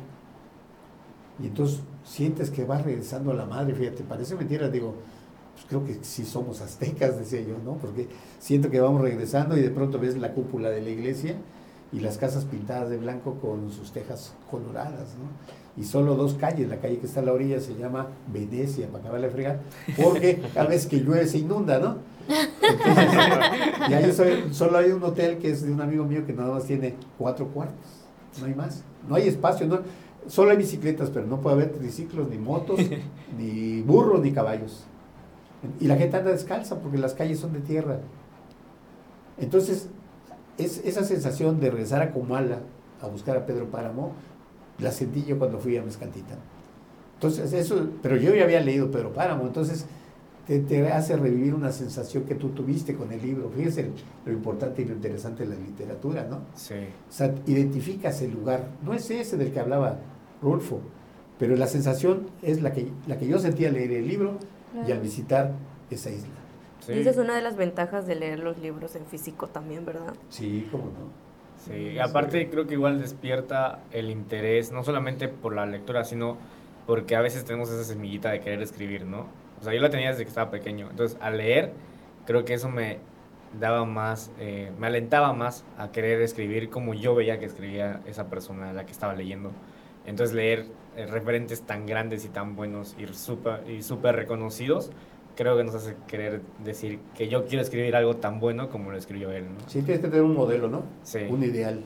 Y 1.42 1.48
entonces 1.48 1.82
sientes 2.04 2.52
que 2.52 2.66
vas 2.66 2.84
regresando 2.84 3.32
a 3.32 3.36
la 3.36 3.46
madre, 3.46 3.74
fíjate, 3.74 4.04
parece 4.04 4.36
mentira, 4.36 4.70
digo, 4.70 4.96
pues 5.62 5.66
creo 5.68 5.86
que 5.86 6.04
sí 6.04 6.26
somos 6.26 6.62
aztecas, 6.62 7.18
decía 7.18 7.42
yo, 7.42 7.56
¿no? 7.64 7.74
Porque 7.74 8.08
siento 8.40 8.70
que 8.70 8.80
vamos 8.80 9.02
regresando 9.02 9.58
y 9.58 9.62
de 9.62 9.70
pronto 9.70 10.00
ves 10.00 10.18
la 10.18 10.34
cúpula 10.34 10.70
de 10.70 10.82
la 10.82 10.90
iglesia 10.90 11.36
y 11.92 12.00
las 12.00 12.18
casas 12.18 12.46
pintadas 12.46 12.90
de 12.90 12.98
blanco 12.98 13.36
con 13.36 13.70
sus 13.72 13.92
tejas 13.92 14.34
coloradas, 14.50 15.16
¿no? 15.20 15.82
Y 15.82 15.86
solo 15.86 16.16
dos 16.16 16.34
calles, 16.34 16.68
la 16.68 16.78
calle 16.78 17.00
que 17.00 17.06
está 17.06 17.22
a 17.22 17.24
la 17.24 17.34
orilla 17.34 17.60
se 17.60 17.76
llama 17.76 18.08
Venecia, 18.32 18.88
para 18.88 19.04
acabar 19.04 19.22
de 19.22 19.30
fregar, 19.30 19.60
porque 20.02 20.42
cada 20.54 20.68
vez 20.68 20.86
que 20.86 21.00
llueve 21.00 21.28
se 21.28 21.40
inunda, 21.40 21.80
¿no? 21.80 21.98
Entonces, 22.28 23.10
y 23.90 23.94
ahí 23.94 24.52
solo 24.52 24.78
hay 24.78 24.92
un 24.92 25.04
hotel 25.04 25.38
que 25.38 25.50
es 25.50 25.64
de 25.64 25.72
un 25.72 25.82
amigo 25.82 26.06
mío 26.06 26.26
que 26.26 26.34
nada 26.34 26.54
más 26.54 26.66
tiene 26.66 26.96
cuatro 27.18 27.48
cuartos, 27.48 27.76
no 28.40 28.48
hay 28.48 28.56
más, 28.56 28.84
no 29.08 29.16
hay 29.16 29.28
espacio, 29.28 29.68
no, 29.68 29.80
solo 30.28 30.52
hay 30.52 30.58
bicicletas, 30.58 31.10
pero 31.10 31.26
no 31.26 31.40
puede 31.40 31.56
haber 31.56 31.72
triciclos, 31.72 32.30
ni 32.30 32.38
motos, 32.38 32.80
ni 33.38 33.82
burros, 33.82 34.22
ni 34.22 34.32
caballos. 34.32 34.86
Y 35.80 35.88
la 35.88 35.96
gente 35.96 36.18
anda 36.18 36.32
descalza 36.32 36.80
porque 36.80 36.98
las 36.98 37.14
calles 37.14 37.40
son 37.40 37.54
de 37.54 37.60
tierra. 37.60 38.00
Entonces, 39.40 39.90
es, 40.58 40.82
esa 40.86 41.04
sensación 41.04 41.60
de 41.60 41.70
regresar 41.70 42.02
a 42.02 42.12
Comala 42.12 42.60
a 43.02 43.08
buscar 43.08 43.38
a 43.38 43.46
Pedro 43.46 43.70
Páramo, 43.70 44.14
la 44.80 44.92
sentí 44.92 45.24
yo 45.24 45.38
cuando 45.38 45.60
fui 45.60 45.78
a 45.78 45.84
Mezcantita. 45.84 46.36
Entonces, 47.16 47.54
eso, 47.54 47.90
pero 48.02 48.18
yo 48.18 48.34
ya 48.34 48.44
había 48.44 48.62
leído 48.62 48.90
Pedro 48.90 49.14
Páramo, 49.14 49.44
entonces 49.44 49.86
te, 50.48 50.60
te, 50.60 50.88
hace 50.92 51.16
revivir 51.16 51.54
una 51.54 51.72
sensación 51.72 52.24
que 52.24 52.36
tú 52.36 52.50
tuviste 52.50 52.96
con 52.96 53.12
el 53.12 53.22
libro. 53.22 53.52
Fíjese 53.56 53.90
lo 54.26 54.32
importante 54.32 54.82
y 54.82 54.86
lo 54.86 54.94
interesante 54.94 55.46
de 55.46 55.56
la 55.56 55.62
literatura, 55.62 56.28
¿no? 56.28 56.40
Sí. 56.56 56.76
O 57.10 57.12
sea, 57.12 57.34
identificas 57.46 58.22
el 58.22 58.32
lugar. 58.32 58.68
No 58.84 58.94
es 58.94 59.10
ese 59.12 59.38
del 59.38 59.52
que 59.52 59.60
hablaba 59.60 60.00
Rulfo, 60.42 60.80
pero 61.38 61.56
la 61.56 61.68
sensación 61.68 62.28
es 62.42 62.62
la 62.62 62.74
que, 62.74 62.88
la 63.08 63.18
que 63.18 63.28
yo 63.28 63.40
sentía 63.40 63.70
al 63.70 63.76
leer 63.76 63.92
el 63.92 64.08
libro 64.08 64.38
claro. 64.72 64.88
y 64.88 64.92
al 64.92 65.00
visitar 65.00 65.52
esa 65.90 66.10
isla. 66.10 66.30
Sí. 66.80 66.94
Y 66.94 67.00
esa 67.00 67.12
es 67.12 67.18
una 67.18 67.36
de 67.36 67.42
las 67.42 67.58
ventajas 67.58 68.08
de 68.08 68.16
leer 68.16 68.40
los 68.40 68.58
libros 68.58 68.96
en 68.96 69.06
físico 69.06 69.48
también, 69.48 69.86
¿verdad? 69.86 70.14
Sí, 70.30 70.68
cómo 70.72 70.86
no. 70.86 71.32
Sí, 71.66 72.00
aparte 72.00 72.50
creo 72.50 72.66
que 72.66 72.74
igual 72.74 73.00
despierta 73.00 73.82
el 73.92 74.10
interés, 74.10 74.72
no 74.72 74.84
solamente 74.84 75.28
por 75.28 75.54
la 75.54 75.66
lectura, 75.68 76.04
sino 76.04 76.38
porque 76.88 77.16
a 77.16 77.22
veces 77.22 77.46
tenemos 77.46 77.70
esa 77.70 77.84
semillita 77.84 78.32
de 78.32 78.40
querer 78.40 78.62
escribir, 78.64 79.06
¿no? 79.06 79.28
O 79.60 79.64
sea, 79.64 79.74
yo 79.74 79.80
la 79.80 79.92
tenía 79.92 80.10
desde 80.10 80.24
que 80.24 80.30
estaba 80.30 80.50
pequeño. 80.50 80.90
Entonces, 80.90 81.20
al 81.22 81.38
leer, 81.38 81.72
creo 82.26 82.46
que 82.46 82.56
eso 82.56 82.68
me 82.68 82.98
daba 83.60 83.86
más, 83.86 84.32
eh, 84.40 84.72
me 84.80 84.88
alentaba 84.88 85.34
más 85.34 85.64
a 85.78 85.92
querer 85.92 86.22
escribir 86.22 86.70
como 86.72 86.96
yo 86.96 87.14
veía 87.14 87.38
que 87.38 87.46
escribía 87.46 88.02
esa 88.08 88.28
persona 88.28 88.72
a 88.72 88.74
la 88.74 88.86
que 88.86 88.92
estaba 88.92 89.14
leyendo. 89.14 89.52
Entonces, 90.08 90.36
leer 90.36 90.66
referentes 90.96 91.62
tan 91.62 91.86
grandes 91.86 92.26
y 92.26 92.30
tan 92.30 92.56
buenos 92.56 92.96
y 92.98 93.08
súper 93.14 93.70
y 93.70 93.82
super 93.82 94.16
reconocidos, 94.16 94.92
creo 95.36 95.58
que 95.58 95.64
nos 95.64 95.76
hace 95.76 95.96
querer 96.08 96.42
decir 96.64 97.00
que 97.16 97.28
yo 97.28 97.46
quiero 97.46 97.62
escribir 97.62 97.96
algo 97.96 98.18
tan 98.18 98.40
bueno 98.40 98.70
como 98.70 98.92
lo 98.92 98.98
escribió 98.98 99.32
él, 99.32 99.46
¿no? 99.46 99.60
Sí, 99.68 99.82
tienes 99.82 100.02
que 100.02 100.10
tener 100.10 100.24
un 100.24 100.36
modelo, 100.36 100.68
¿no? 100.68 100.84
Sí. 101.04 101.20
Un 101.30 101.44
ideal. 101.44 101.82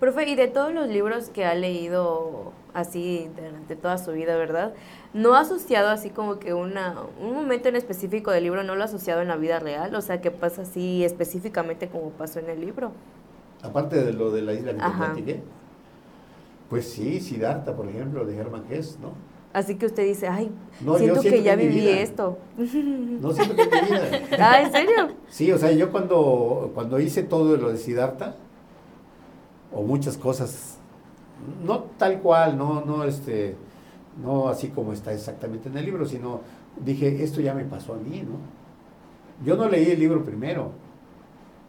Profe, 0.00 0.28
y 0.28 0.34
de 0.34 0.48
todos 0.48 0.72
los 0.72 0.88
libros 0.88 1.28
que 1.28 1.44
ha 1.44 1.54
leído 1.54 2.52
así 2.72 3.30
durante 3.36 3.76
toda 3.76 3.98
su 3.98 4.12
vida, 4.12 4.36
¿verdad? 4.36 4.72
¿No 5.12 5.34
ha 5.34 5.40
asociado 5.40 5.90
así 5.90 6.08
como 6.08 6.38
que 6.38 6.54
una, 6.54 6.96
un 7.20 7.34
momento 7.34 7.68
en 7.68 7.76
específico 7.76 8.30
del 8.30 8.44
libro, 8.44 8.62
no 8.64 8.76
lo 8.76 8.82
ha 8.82 8.86
asociado 8.86 9.20
en 9.20 9.28
la 9.28 9.36
vida 9.36 9.58
real? 9.58 9.94
O 9.94 10.00
sea, 10.00 10.22
que 10.22 10.30
pasa 10.30 10.62
así 10.62 11.04
específicamente 11.04 11.88
como 11.88 12.10
pasó 12.10 12.38
en 12.38 12.48
el 12.48 12.60
libro. 12.62 12.92
Aparte 13.62 14.02
de 14.02 14.14
lo 14.14 14.30
de 14.30 14.40
la 14.40 14.54
isla 14.54 14.72
que 14.72 14.78
te 14.78 14.90
platiqué. 14.90 15.42
Pues 16.70 16.88
sí, 16.88 17.20
Siddhartha, 17.20 17.74
por 17.74 17.88
ejemplo, 17.88 18.24
de 18.24 18.36
Hermann 18.36 18.64
Hesse, 18.70 18.98
¿no? 19.00 19.12
Así 19.52 19.74
que 19.74 19.86
usted 19.86 20.04
dice, 20.04 20.28
ay, 20.28 20.52
no, 20.80 20.96
siento, 20.96 21.20
siento, 21.20 21.36
que 21.38 21.42
ya 21.42 21.56
viví 21.56 21.80
vida. 21.80 21.98
esto. 21.98 22.38
No 22.56 22.64
siento 23.32 23.56
que 23.56 23.64
mi 23.64 23.88
vida. 23.88 24.10
ah, 24.38 24.62
¿en 24.62 24.70
serio? 24.70 25.08
Sí, 25.28 25.50
o 25.50 25.58
sea, 25.58 25.72
yo 25.72 25.90
cuando, 25.90 26.70
cuando 26.72 27.00
hice 27.00 27.24
todo 27.24 27.56
lo 27.56 27.70
de 27.70 27.76
Siddhartha, 27.76 28.36
o 29.72 29.82
muchas 29.82 30.16
cosas, 30.16 30.78
no 31.64 31.80
tal 31.98 32.20
cual, 32.20 32.56
no, 32.56 32.84
no, 32.84 33.02
este, 33.02 33.56
no 34.22 34.48
así 34.48 34.68
como 34.68 34.92
está 34.92 35.12
exactamente 35.12 35.68
en 35.68 35.76
el 35.76 35.84
libro, 35.84 36.06
sino 36.06 36.42
dije, 36.84 37.24
esto 37.24 37.40
ya 37.40 37.52
me 37.52 37.64
pasó 37.64 37.94
a 37.94 37.96
mí, 37.96 38.22
¿no? 38.22 38.38
Yo 39.44 39.56
no 39.56 39.68
leí 39.68 39.90
el 39.90 39.98
libro 39.98 40.24
primero, 40.24 40.70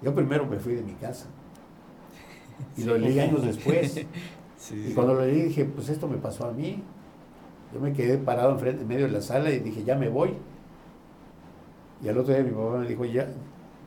yo 0.04 0.14
primero 0.14 0.46
me 0.46 0.60
fui 0.60 0.76
de 0.76 0.84
mi 0.84 0.94
casa 0.94 1.26
y 2.78 2.82
sí. 2.82 2.88
lo 2.88 2.98
leí 3.00 3.20
años 3.20 3.44
después. 3.44 4.06
Sí. 4.62 4.90
Y 4.90 4.94
cuando 4.94 5.16
lo 5.16 5.26
leí 5.26 5.42
dije, 5.42 5.66
pues 5.66 5.90
esto 5.90 6.08
me 6.08 6.18
pasó 6.18 6.46
a 6.46 6.52
mí. 6.52 6.84
Yo 7.74 7.80
me 7.80 7.94
quedé 7.94 8.18
parado 8.18 8.52
enfrente, 8.52 8.84
en 8.84 8.88
medio 8.88 9.08
de 9.08 9.12
la 9.12 9.22
sala 9.22 9.50
y 9.50 9.60
dije, 9.60 9.84
ya 9.84 9.96
me 9.96 10.08
voy. 10.08 10.34
Y 12.04 12.10
al 12.10 12.18
otro 12.18 12.34
día 12.34 12.44
mi 12.44 12.52
papá 12.52 12.78
me 12.78 12.88
dijo, 12.88 13.06
ya, 13.06 13.28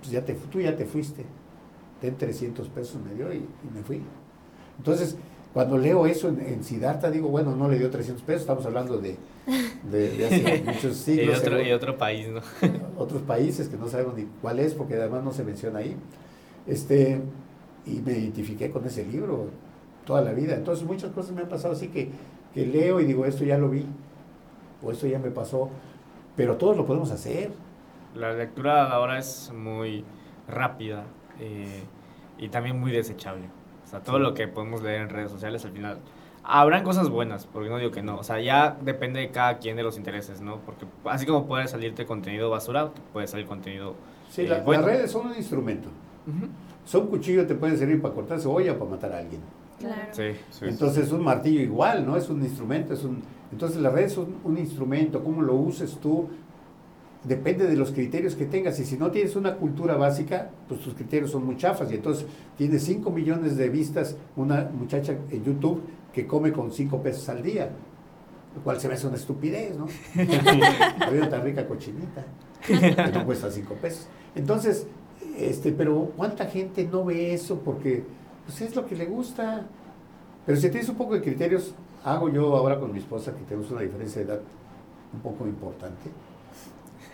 pues 0.01 0.11
ya 0.11 0.25
te, 0.25 0.35
tú 0.35 0.61
ya 0.61 0.77
te 0.77 0.85
fuiste. 0.85 1.25
Ten 2.01 2.17
300 2.17 2.69
pesos, 2.69 3.01
me 3.03 3.15
dio 3.15 3.33
y, 3.33 3.37
y 3.37 3.75
me 3.75 3.83
fui. 3.83 4.03
Entonces, 4.79 5.17
cuando 5.53 5.79
leo 5.79 6.07
eso 6.07 6.29
en, 6.29 6.41
en 6.41 6.65
Siddhartha, 6.65 7.11
digo, 7.11 7.29
bueno, 7.29 7.55
no 7.55 7.69
le 7.69 7.79
dio 7.79 7.89
300 7.89 8.25
pesos, 8.25 8.41
estamos 8.41 8.67
hablando 8.67 8.99
de, 8.99 9.17
de, 9.91 10.11
de 10.11 10.27
hace 10.27 10.63
muchos 10.67 10.97
siglos. 10.97 11.37
Y 11.37 11.41
otro, 11.41 11.63
y 11.63 11.71
otro 11.71 11.97
país, 11.97 12.29
¿no? 12.29 12.41
otros 12.99 13.23
países 13.23 13.69
que 13.69 13.77
no 13.77 13.87
sabemos 13.87 14.17
ni 14.17 14.27
cuál 14.43 14.59
es, 14.59 14.75
porque 14.75 14.95
además 14.95 15.23
no 15.23 15.33
se 15.33 15.45
menciona 15.45 15.79
ahí. 15.79 15.97
Este, 16.67 17.21
y 17.87 18.01
me 18.01 18.13
identifiqué 18.19 18.71
con 18.71 18.85
ese 18.85 19.05
libro 19.07 19.51
toda 20.05 20.23
la 20.23 20.33
vida. 20.33 20.55
Entonces, 20.55 20.85
muchas 20.85 21.11
cosas 21.13 21.33
me 21.33 21.43
han 21.43 21.49
pasado 21.49 21.75
así 21.75 21.89
que, 21.89 22.11
que 22.53 22.67
leo 22.67 23.01
y 23.01 23.05
digo, 23.05 23.25
esto 23.27 23.45
ya 23.45 23.59
lo 23.59 23.69
vi, 23.69 23.85
o 24.83 24.93
esto 24.93 25.07
ya 25.07 25.19
me 25.19 25.31
pasó, 25.31 25.71
pero 26.37 26.57
todos 26.57 26.77
lo 26.77 26.87
podemos 26.87 27.11
hacer. 27.11 27.53
La 28.15 28.33
lectura 28.33 28.91
ahora 28.91 29.19
es 29.19 29.53
muy 29.55 30.05
rápida 30.49 31.05
eh, 31.41 31.83
y 32.39 32.49
también 32.49 32.79
muy 32.79 32.93
desechable. 32.93 33.45
O 33.85 33.89
sea, 33.89 34.01
todo 34.01 34.17
sí. 34.17 34.23
lo 34.23 34.35
que 34.35 34.49
podemos 34.49 34.83
leer 34.83 35.03
en 35.03 35.09
redes 35.09 35.31
sociales 35.31 35.65
al 35.65 35.73
final 35.73 35.99
habrán 36.45 36.85
cosas 36.85 37.09
buenas, 37.09 37.47
porque 37.47 37.71
no 37.71 37.79
digo 37.79 37.91
que 37.91 38.03
no. 38.03 38.19
O 38.19 38.23
sea, 38.23 38.41
ya 38.41 38.77
depende 38.83 39.21
de 39.21 39.31
cada 39.31 39.59
quien 39.59 39.77
de 39.77 39.83
los 39.83 39.97
intereses, 39.97 40.41
¿no? 40.41 40.59
Porque 40.59 40.87
así 41.07 41.27
como 41.27 41.47
puede 41.47 41.67
salirte 41.67 42.05
contenido 42.05 42.51
basura, 42.51 42.91
puede 43.13 43.27
salir 43.27 43.47
contenido. 43.47 43.95
Sí, 44.31 44.43
eh, 44.43 44.49
la, 44.49 44.61
bueno. 44.61 44.83
las 44.87 44.91
redes 44.91 45.11
son 45.11 45.27
un 45.29 45.37
instrumento. 45.37 45.89
Uh 46.27 46.31
-huh. 46.31 46.49
Son 46.85 47.07
cuchillos 47.07 47.47
te 47.47 47.55
pueden 47.55 47.79
servir 47.79 48.01
para 48.01 48.15
cortar 48.15 48.39
cebolla 48.39 48.73
o 48.73 48.79
para 48.79 48.91
matar 48.91 49.13
a 49.13 49.19
alguien. 49.19 49.41
Claro. 49.85 50.09
Sí, 50.13 50.39
sí, 50.51 50.65
Entonces, 50.67 51.13
un 51.13 51.23
martillo 51.23 51.61
igual, 51.61 52.07
¿no? 52.07 52.17
Es 52.17 52.29
un 52.31 52.43
instrumento, 52.43 52.95
es 52.95 53.05
un, 53.05 53.23
Entonces 53.53 53.81
la 53.81 53.91
red 53.91 54.05
es 54.05 54.17
un, 54.17 54.37
un 54.45 54.59
instrumento, 54.59 55.23
cómo 55.23 55.43
lo 55.43 55.55
uses 55.55 55.99
tú, 56.01 56.29
depende 57.25 57.67
de 57.67 57.77
los 57.77 57.91
criterios 57.91 58.35
que 58.35 58.47
tengas. 58.47 58.79
Y 58.79 58.85
si 58.85 58.97
no 58.97 59.11
tienes 59.11 59.37
una 59.37 59.57
cultura 59.57 59.97
básica, 59.97 60.51
pues 60.69 60.81
tus 60.81 60.95
criterios 60.95 61.31
son 61.31 61.45
muy 61.45 61.57
chafas. 61.57 61.91
Y 61.91 61.97
entonces 61.97 62.27
tienes 62.57 62.83
5 62.85 63.11
millones 63.11 63.57
de 63.57 63.69
vistas 63.69 64.17
una 64.37 64.71
muchacha 64.73 65.17
en 65.31 65.45
YouTube 65.45 65.83
que 66.13 66.27
come 66.27 66.53
con 66.53 66.73
5 66.73 67.03
pesos 67.03 67.29
al 67.29 67.43
día. 67.43 67.71
Lo 68.55 68.63
cual 68.63 68.81
se 68.81 68.87
me 68.87 68.95
hace 68.95 69.07
una 69.09 69.17
estupidez, 69.17 69.77
¿no? 69.77 69.87
Había 71.07 71.29
tan 71.29 71.43
rica 71.43 71.67
cochinita. 71.67 72.25
Que 72.65 72.97
no 73.13 73.25
cuesta 73.27 73.51
5 73.51 73.75
pesos. 73.75 74.07
Entonces, 74.35 74.87
este, 75.37 75.73
pero 75.73 76.13
¿cuánta 76.17 76.47
gente 76.47 76.89
no 76.91 77.05
ve 77.05 77.35
eso? 77.35 77.59
Porque 77.59 78.05
pues 78.47 78.61
es 78.61 78.75
lo 78.77 78.87
que 78.87 78.97
le 78.97 79.07
gusta. 79.07 79.67
Pero 80.47 80.59
si 80.59 80.69
tienes 80.71 80.89
un 80.89 80.97
poco 80.97 81.15
de 81.15 81.23
criterios, 81.23 81.75
hago 82.05 82.29
yo 82.29 82.55
ahora 82.57 82.79
con 82.79 82.93
mi 82.93 82.99
esposa, 82.99 83.33
que 83.35 83.43
tenemos 83.45 83.71
una 83.71 83.81
diferencia 83.81 84.23
de 84.23 84.33
edad 84.33 84.41
un 85.13 85.21
poco 85.21 85.47
importante 85.47 86.11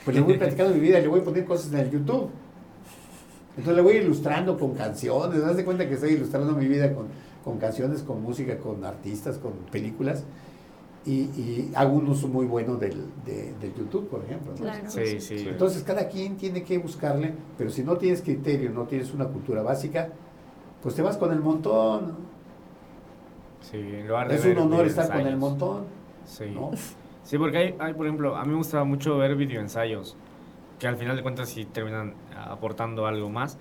pues 0.05 0.17
le 0.17 0.23
voy 0.23 0.39
platicando 0.39 0.75
mi 0.75 0.81
vida, 0.81 0.99
le 1.01 1.09
voy 1.09 1.21
poniendo 1.21 1.49
cosas 1.49 1.73
en 1.73 1.79
el 1.81 1.91
YouTube. 1.91 2.31
Entonces 3.51 3.77
le 3.77 3.83
voy 3.83 3.97
ilustrando 3.97 4.59
con 4.59 4.75
canciones, 4.75 5.43
das 5.43 5.57
de 5.57 5.65
cuenta 5.65 5.87
que 5.89 5.95
estoy 5.95 6.13
ilustrando 6.13 6.53
mi 6.55 6.67
vida 6.67 6.95
con, 6.95 7.07
con 7.45 7.59
canciones, 7.59 8.03
con 8.03 8.23
música, 8.23 8.57
con 8.59 8.85
artistas, 8.85 9.39
con 9.39 9.53
películas. 9.71 10.25
Y, 11.05 11.13
y 11.13 11.73
hago 11.75 11.95
un 11.95 12.09
uso 12.09 12.29
muy 12.29 12.45
bueno 12.45 12.77
del, 12.77 13.07
de, 13.25 13.55
del 13.61 13.75
YouTube, 13.75 14.09
por 14.09 14.23
ejemplo. 14.23 14.53
¿no? 14.53 14.59
Claro. 14.59 14.91
Sí, 14.91 15.21
sí. 15.21 15.47
Entonces 15.49 15.83
cada 15.83 16.09
quien 16.09 16.37
tiene 16.37 16.63
que 16.63 16.79
buscarle, 16.79 17.33
pero 17.57 17.71
si 17.71 17.83
no 17.83 17.97
tienes 17.97 18.21
criterio, 18.23 18.71
no 18.71 18.85
tienes 18.85 19.13
una 19.13 19.27
cultura 19.27 19.63
básica, 19.63 20.11
pues 20.83 20.95
te 20.95 21.03
vas 21.03 21.17
con 21.17 21.33
el 21.33 21.41
montón. 21.41 22.17
Sí, 23.61 23.79
de 23.79 24.27
Es 24.31 24.45
un 24.45 24.59
honor 24.59 24.87
estar 24.87 25.09
con 25.13 25.27
el 25.27 25.37
montón. 25.37 25.85
Sí. 26.25 26.51
¿no? 26.55 26.71
Sí, 27.23 27.39
porque 27.39 27.59
hay, 27.59 27.75
hay, 27.79 27.95
por 27.95 28.07
ejemplo, 28.07 28.37
a 28.37 28.45
mí 28.45 28.51
me 28.51 28.57
gustaba 28.57 28.85
mucho 28.85 29.19
ver 29.19 29.37
videoensayos, 29.37 30.17
que 30.79 30.89
al 30.89 30.97
final 30.97 31.17
de 31.17 31.23
cuentas 31.23 31.49
sí 31.49 31.65
terminan 31.65 32.15
aportando 32.37 33.07
algo 33.07 33.29
más. 33.29 33.59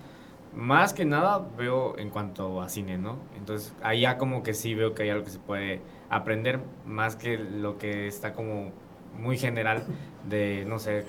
Más 0.54 0.92
que 0.92 1.04
nada 1.04 1.46
veo 1.56 1.96
en 1.96 2.10
cuanto 2.10 2.60
a 2.60 2.68
cine, 2.68 2.98
¿no? 2.98 3.18
Entonces 3.36 3.72
ya 4.00 4.18
como 4.18 4.42
que 4.42 4.54
sí 4.54 4.74
veo 4.74 4.94
que 4.94 5.04
hay 5.04 5.10
algo 5.10 5.24
que 5.24 5.30
se 5.30 5.38
puede 5.38 5.80
aprender 6.08 6.58
más 6.86 7.14
que 7.14 7.38
lo 7.38 7.78
que 7.78 8.08
está 8.08 8.32
como 8.32 8.72
muy 9.16 9.38
general 9.38 9.84
de, 10.28 10.64
no 10.66 10.80
sé, 10.80 11.04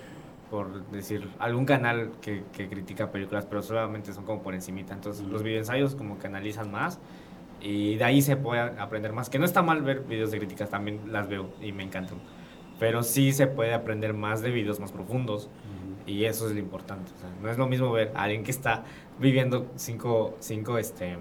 por 0.52 0.86
decir, 0.92 1.30
algún 1.40 1.66
canal 1.66 2.12
que, 2.22 2.44
que 2.52 2.68
critica 2.68 3.10
películas, 3.10 3.46
pero 3.46 3.64
solamente 3.64 4.12
son 4.14 4.26
como 4.26 4.44
por 4.44 4.54
encimita. 4.54 4.94
Entonces 4.94 5.26
los 5.26 5.42
videoensayos 5.44 5.96
como 5.96 6.20
que 6.20 6.28
analizan 6.28 6.70
más 6.70 7.00
y 7.62 7.96
de 7.96 8.04
ahí 8.04 8.22
se 8.22 8.36
puede 8.36 8.60
aprender 8.60 9.14
más. 9.14 9.30
Que 9.30 9.40
no 9.40 9.46
está 9.46 9.62
mal 9.62 9.82
ver 9.82 10.02
videos 10.02 10.30
de 10.30 10.40
críticas, 10.40 10.70
también 10.70 11.00
las 11.12 11.30
veo 11.30 11.50
y 11.62 11.72
me 11.72 11.84
encantan. 11.84 12.18
Pero 12.80 13.02
sí 13.02 13.32
se 13.32 13.48
puede 13.48 13.74
aprender 13.74 14.14
más 14.14 14.42
de 14.42 14.52
videos 14.52 14.80
más 14.82 14.92
profundos 14.92 15.50
y 16.06 16.26
eso 16.26 16.48
es 16.48 16.54
lo 16.54 16.60
importante. 16.60 17.12
O 17.16 17.20
sea, 17.20 17.30
no 17.42 17.50
es 17.50 17.58
lo 17.58 17.68
mismo 17.68 17.90
ver 17.92 18.12
a 18.14 18.24
alguien 18.24 18.44
que 18.44 18.52
está 18.52 18.84
viviendo 19.20 19.68
cinco, 19.78 20.36
cinco, 20.40 20.78
este, 20.78 21.16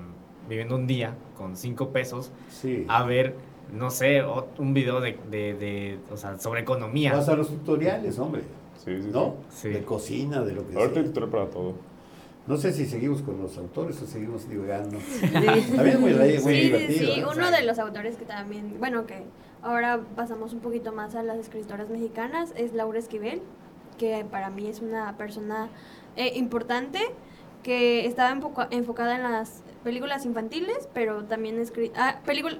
viviendo 0.48 0.74
un 0.74 0.88
día 0.88 1.14
con 1.36 1.56
cinco 1.56 1.90
pesos 1.90 2.32
Sí. 2.48 2.84
a 2.88 3.04
ver, 3.04 3.36
no 3.72 3.90
sé, 3.90 4.24
un 4.58 4.74
video 4.74 5.00
de, 5.00 5.18
de, 5.30 5.54
de, 5.54 5.98
o 6.10 6.16
sea, 6.16 6.36
sobre 6.40 6.62
economía. 6.62 7.12
Vas 7.12 7.28
a 7.28 7.36
los 7.36 7.48
tutoriales, 7.48 8.18
hombre. 8.18 8.42
Sí, 8.84 8.96
sí, 8.96 9.02
sí. 9.02 9.08
¿No? 9.12 9.34
Sí. 9.50 9.68
De 9.68 9.82
cocina, 9.84 10.40
de 10.42 10.52
lo 10.52 10.66
que 10.66 10.74
Ahorita 10.76 10.94
sea. 10.94 11.04
tutorial 11.04 11.30
para 11.30 11.46
todo. 11.50 11.74
No 12.46 12.56
sé 12.56 12.72
si 12.72 12.86
seguimos 12.86 13.22
con 13.22 13.40
los 13.40 13.56
autores 13.58 14.00
o 14.02 14.06
seguimos 14.06 14.48
divagando. 14.48 14.98
También 15.32 15.54
es 15.88 16.00
muy, 16.00 16.12
muy 16.14 16.28
Sí, 16.30 16.38
sí, 16.38 16.48
divertido. 16.62 17.14
sí. 17.14 17.20
¿eh? 17.20 17.24
Uno 17.30 17.50
de 17.50 17.62
los 17.62 17.78
autores 17.78 18.16
que 18.16 18.24
también, 18.24 18.74
bueno, 18.78 19.06
que 19.06 19.22
ahora 19.62 20.00
pasamos 20.16 20.52
un 20.54 20.60
poquito 20.60 20.92
más 20.92 21.14
a 21.14 21.22
las 21.22 21.38
escritoras 21.38 21.88
mexicanas 21.90 22.52
es 22.56 22.72
Laura 22.72 22.98
Esquivel, 22.98 23.42
que 23.98 24.24
para 24.30 24.48
mí 24.50 24.66
es 24.66 24.80
una 24.80 25.16
persona 25.18 25.68
eh, 26.16 26.32
importante 26.36 27.00
que 27.62 28.06
estaba 28.06 28.30
enfoca- 28.34 28.68
enfocada 28.70 29.16
en 29.16 29.22
las 29.22 29.62
películas 29.84 30.24
infantiles, 30.24 30.88
pero 30.94 31.24
también 31.24 31.58
escri 31.60 31.92
ah, 31.94 32.18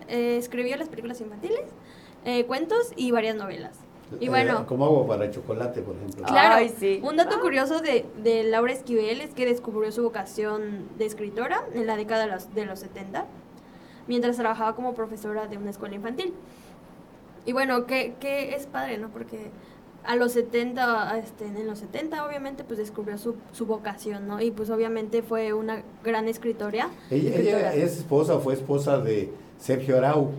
eh, 0.08 0.36
escribió 0.38 0.76
las 0.76 0.90
películas 0.90 1.20
infantiles, 1.22 1.62
eh, 2.26 2.44
cuentos 2.44 2.92
y 2.96 3.10
varias 3.10 3.34
novelas. 3.36 3.78
Y 4.18 4.26
Eh, 4.26 4.28
bueno, 4.28 4.66
como 4.66 4.84
agua 4.86 5.06
para 5.06 5.30
chocolate, 5.30 5.82
por 5.82 5.94
ejemplo. 5.96 6.24
Claro, 6.24 6.54
Ay, 6.56 6.74
sí. 6.78 7.00
un 7.02 7.16
dato 7.16 7.40
curioso 7.40 7.80
de, 7.80 8.06
de 8.22 8.44
Laura 8.44 8.72
Esquivel 8.72 9.20
es 9.20 9.34
que 9.34 9.46
descubrió 9.46 9.92
su 9.92 10.02
vocación 10.02 10.88
de 10.98 11.06
escritora 11.06 11.64
en 11.74 11.86
la 11.86 11.96
década 11.96 12.26
de 12.26 12.32
los, 12.32 12.54
de 12.54 12.64
los 12.64 12.80
70, 12.80 13.26
mientras 14.08 14.36
trabajaba 14.36 14.74
como 14.74 14.94
profesora 14.94 15.46
de 15.46 15.56
una 15.58 15.70
escuela 15.70 15.94
infantil. 15.94 16.32
Y 17.46 17.52
bueno, 17.52 17.86
que, 17.86 18.14
que 18.20 18.54
es 18.54 18.66
padre, 18.66 18.98
¿no? 18.98 19.08
Porque 19.10 19.50
a 20.04 20.16
los 20.16 20.32
70, 20.32 21.18
este, 21.18 21.44
en 21.46 21.66
los 21.66 21.78
70 21.78 22.24
obviamente 22.26 22.64
pues 22.64 22.78
descubrió 22.78 23.18
su, 23.18 23.36
su 23.52 23.66
vocación, 23.66 24.26
¿no? 24.26 24.40
Y 24.40 24.50
pues 24.50 24.70
obviamente 24.70 25.22
fue 25.22 25.52
una 25.52 25.82
gran 26.02 26.26
escritora. 26.28 26.88
Ella, 27.10 27.30
escritora. 27.30 27.74
ella 27.74 27.84
es 27.84 27.98
esposa, 27.98 28.38
fue 28.38 28.54
esposa 28.54 28.98
de 28.98 29.30
Sergio 29.58 29.98
Arau, 29.98 30.30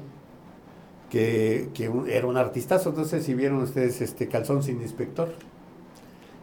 que, 1.12 1.70
que 1.76 1.90
un- 1.90 2.10
era 2.10 2.26
un 2.26 2.38
artistazo. 2.38 2.92
No 2.98 3.06
sé 3.06 3.22
si 3.22 3.36
vieron 3.36 3.60
ustedes 3.62 4.02
este 4.02 4.28
Calzón 4.28 4.64
sin 4.64 4.82
inspector. 4.82 5.30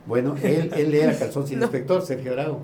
Bueno, 0.07 0.37
él, 0.43 0.71
él 0.77 0.95
era 0.95 1.19
Calzón 1.19 1.49
sin 1.49 1.61
inspector, 1.61 2.03
Sergio 2.03 2.33
Arau. 2.35 2.59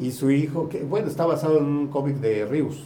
Y 0.00 0.10
su 0.12 0.30
hijo, 0.30 0.68
que 0.68 0.82
bueno, 0.82 1.08
está 1.08 1.26
basado 1.26 1.58
en 1.58 1.64
un 1.66 1.86
cómic 1.88 2.16
de 2.16 2.44
Rius. 2.46 2.82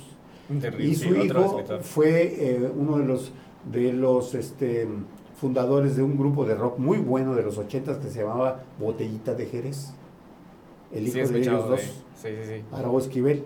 Y 0.78 0.94
su 0.96 1.14
hijo 1.14 1.62
fue 1.82 2.34
eh, 2.38 2.70
uno 2.76 2.98
de 2.98 3.04
los 3.06 3.32
de 3.70 3.92
los 3.92 4.34
este, 4.34 4.88
fundadores 5.40 5.94
de 5.96 6.02
un 6.02 6.18
grupo 6.18 6.44
de 6.44 6.56
rock 6.56 6.78
muy 6.78 6.98
bueno 6.98 7.34
de 7.36 7.42
los 7.42 7.58
ochentas 7.58 7.98
que 7.98 8.10
se 8.10 8.20
llamaba 8.22 8.64
Botellita 8.78 9.34
de 9.34 9.46
Jerez. 9.46 9.92
El 10.92 11.06
hijo 11.08 11.28
de 11.28 11.38
ellos 11.38 11.68
dos. 11.68 11.80
Sí, 11.80 12.28
sí, 12.28 12.48
sí. 12.56 12.64
Arau 12.72 12.98
Esquivel. 12.98 13.44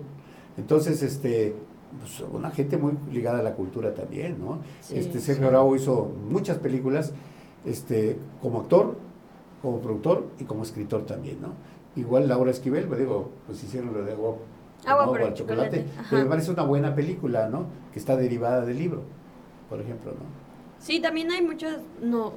Entonces, 0.56 1.02
este, 1.02 1.54
pues, 1.98 2.20
una 2.20 2.50
gente 2.50 2.76
muy 2.76 2.94
ligada 3.12 3.40
a 3.40 3.42
la 3.42 3.54
cultura 3.54 3.94
también, 3.94 4.38
¿no? 4.40 4.58
Sí, 4.80 4.98
este 4.98 5.20
Sergio 5.20 5.48
Arau 5.48 5.74
hizo 5.74 6.10
muchas 6.28 6.58
películas, 6.58 7.12
este, 7.64 8.16
como 8.42 8.60
actor, 8.60 8.96
como 9.62 9.80
productor 9.80 10.26
y 10.38 10.44
como 10.44 10.62
escritor 10.62 11.06
también, 11.06 11.40
¿no? 11.40 11.48
Igual 11.96 12.28
Laura 12.28 12.50
Esquivel, 12.50 12.88
me 12.88 12.96
digo, 12.96 13.30
pues 13.46 13.62
hicieron 13.64 13.92
lo 13.92 14.04
de 14.04 14.12
agua, 14.12 14.36
Agua 14.84 15.20
el 15.22 15.34
chocolate, 15.34 15.86
que 16.10 16.16
me 16.16 16.26
parece 16.26 16.50
una 16.50 16.62
buena 16.62 16.94
película, 16.94 17.48
¿no? 17.48 17.66
Que 17.92 17.98
está 17.98 18.16
derivada 18.16 18.64
del 18.64 18.78
libro, 18.78 19.02
por 19.68 19.80
ejemplo, 19.80 20.12
¿no? 20.12 20.46
Sí, 20.78 21.00
también 21.00 21.30
hay 21.30 21.42
muchas 21.42 21.78
no, 22.00 22.34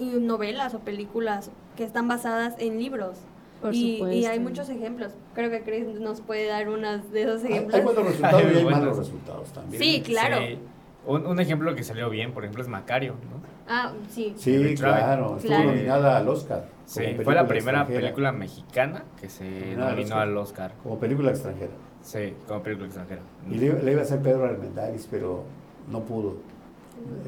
novelas 0.00 0.74
o 0.74 0.80
películas 0.80 1.50
que 1.76 1.84
están 1.84 2.08
basadas 2.08 2.54
en 2.58 2.78
libros. 2.78 3.18
Por 3.60 3.74
y, 3.74 3.94
supuesto. 3.96 4.16
y 4.16 4.24
hay 4.26 4.38
muchos 4.38 4.68
ejemplos. 4.68 5.12
Creo 5.34 5.50
que 5.50 5.62
Chris 5.62 5.86
nos 6.00 6.20
puede 6.20 6.46
dar 6.46 6.68
unas 6.68 7.10
de 7.10 7.22
esos 7.22 7.42
Hay, 7.44 7.52
ejemplos. 7.52 7.74
hay 7.74 7.82
buenos 7.84 8.04
resultados 8.06 8.42
y 8.42 8.46
hay 8.46 8.62
Buenos. 8.62 8.80
malos 8.80 8.98
resultados 8.98 9.52
también. 9.52 9.82
Sí, 9.82 10.02
claro. 10.02 10.36
Sí. 10.38 10.58
Un, 11.06 11.26
un 11.26 11.40
ejemplo 11.40 11.74
que 11.74 11.82
salió 11.84 12.10
bien, 12.10 12.32
por 12.32 12.44
ejemplo, 12.44 12.62
es 12.62 12.68
Macario, 12.68 13.12
¿no? 13.14 13.40
Ah, 13.66 13.92
sí. 14.10 14.32
Sí, 14.36 14.74
claro, 14.76 15.36
estuvo 15.36 15.48
Claro. 15.48 15.70
nominada 15.70 16.16
al 16.18 16.28
Oscar. 16.28 16.66
Sí, 16.84 17.02
fue 17.22 17.34
la 17.34 17.46
primera 17.46 17.78
extranjera. 17.80 18.00
película 18.00 18.32
mexicana 18.32 19.04
que 19.20 19.28
se 19.28 19.44
Nominada 19.44 19.88
al 19.90 19.96
nominó 19.96 20.04
Oscar. 20.14 20.22
al 20.28 20.36
Oscar. 20.36 20.72
Como 20.82 20.98
película 20.98 21.30
extranjera. 21.30 21.72
Sí, 22.02 22.34
como 22.46 22.62
película 22.62 22.86
extranjera. 22.86 23.20
Y 23.50 23.54
le, 23.54 23.82
le 23.82 23.92
iba 23.92 24.00
a 24.00 24.04
hacer 24.04 24.20
Pedro 24.20 24.44
Armendáriz, 24.44 25.06
pero 25.10 25.44
no 25.90 26.00
pudo. 26.02 26.36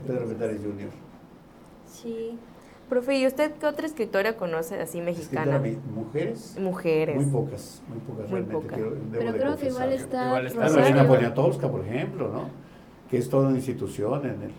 Pedro 0.07 0.21
Armendáriz 0.21 0.61
Jr. 0.62 0.90
Sí. 1.87 2.38
Profe, 2.90 3.18
¿y 3.18 3.26
usted 3.26 3.53
qué 3.61 3.66
otra 3.66 3.87
escritora 3.87 4.37
conoce 4.37 4.81
así 4.81 5.00
mexicana? 5.00 5.62
mujeres, 5.94 6.57
Mujeres. 6.61 7.16
muy 7.16 7.24
pocas, 7.26 7.83
muy 7.88 7.98
pocas 8.00 8.29
Muy 8.29 8.40
realmente. 8.40 8.53
pocas. 8.53 8.74
quiero- 8.74 8.90
debo 8.90 9.07
Pero 9.12 9.33
de 9.33 9.38
creo 9.38 9.57
que 9.57 9.66
igual 9.68 9.92
está, 9.92 10.24
Igual 10.26 10.46
está 10.48 11.07
Poniatowska, 11.07 11.70
por 11.70 11.87
ejemplo, 11.87 12.29
¿no? 12.33 12.48
Que 13.09 13.18
es 13.18 13.31
toda 13.31 13.46
una 13.48 13.57
institución 13.57 14.24
en 14.24 14.42
el... 14.42 14.50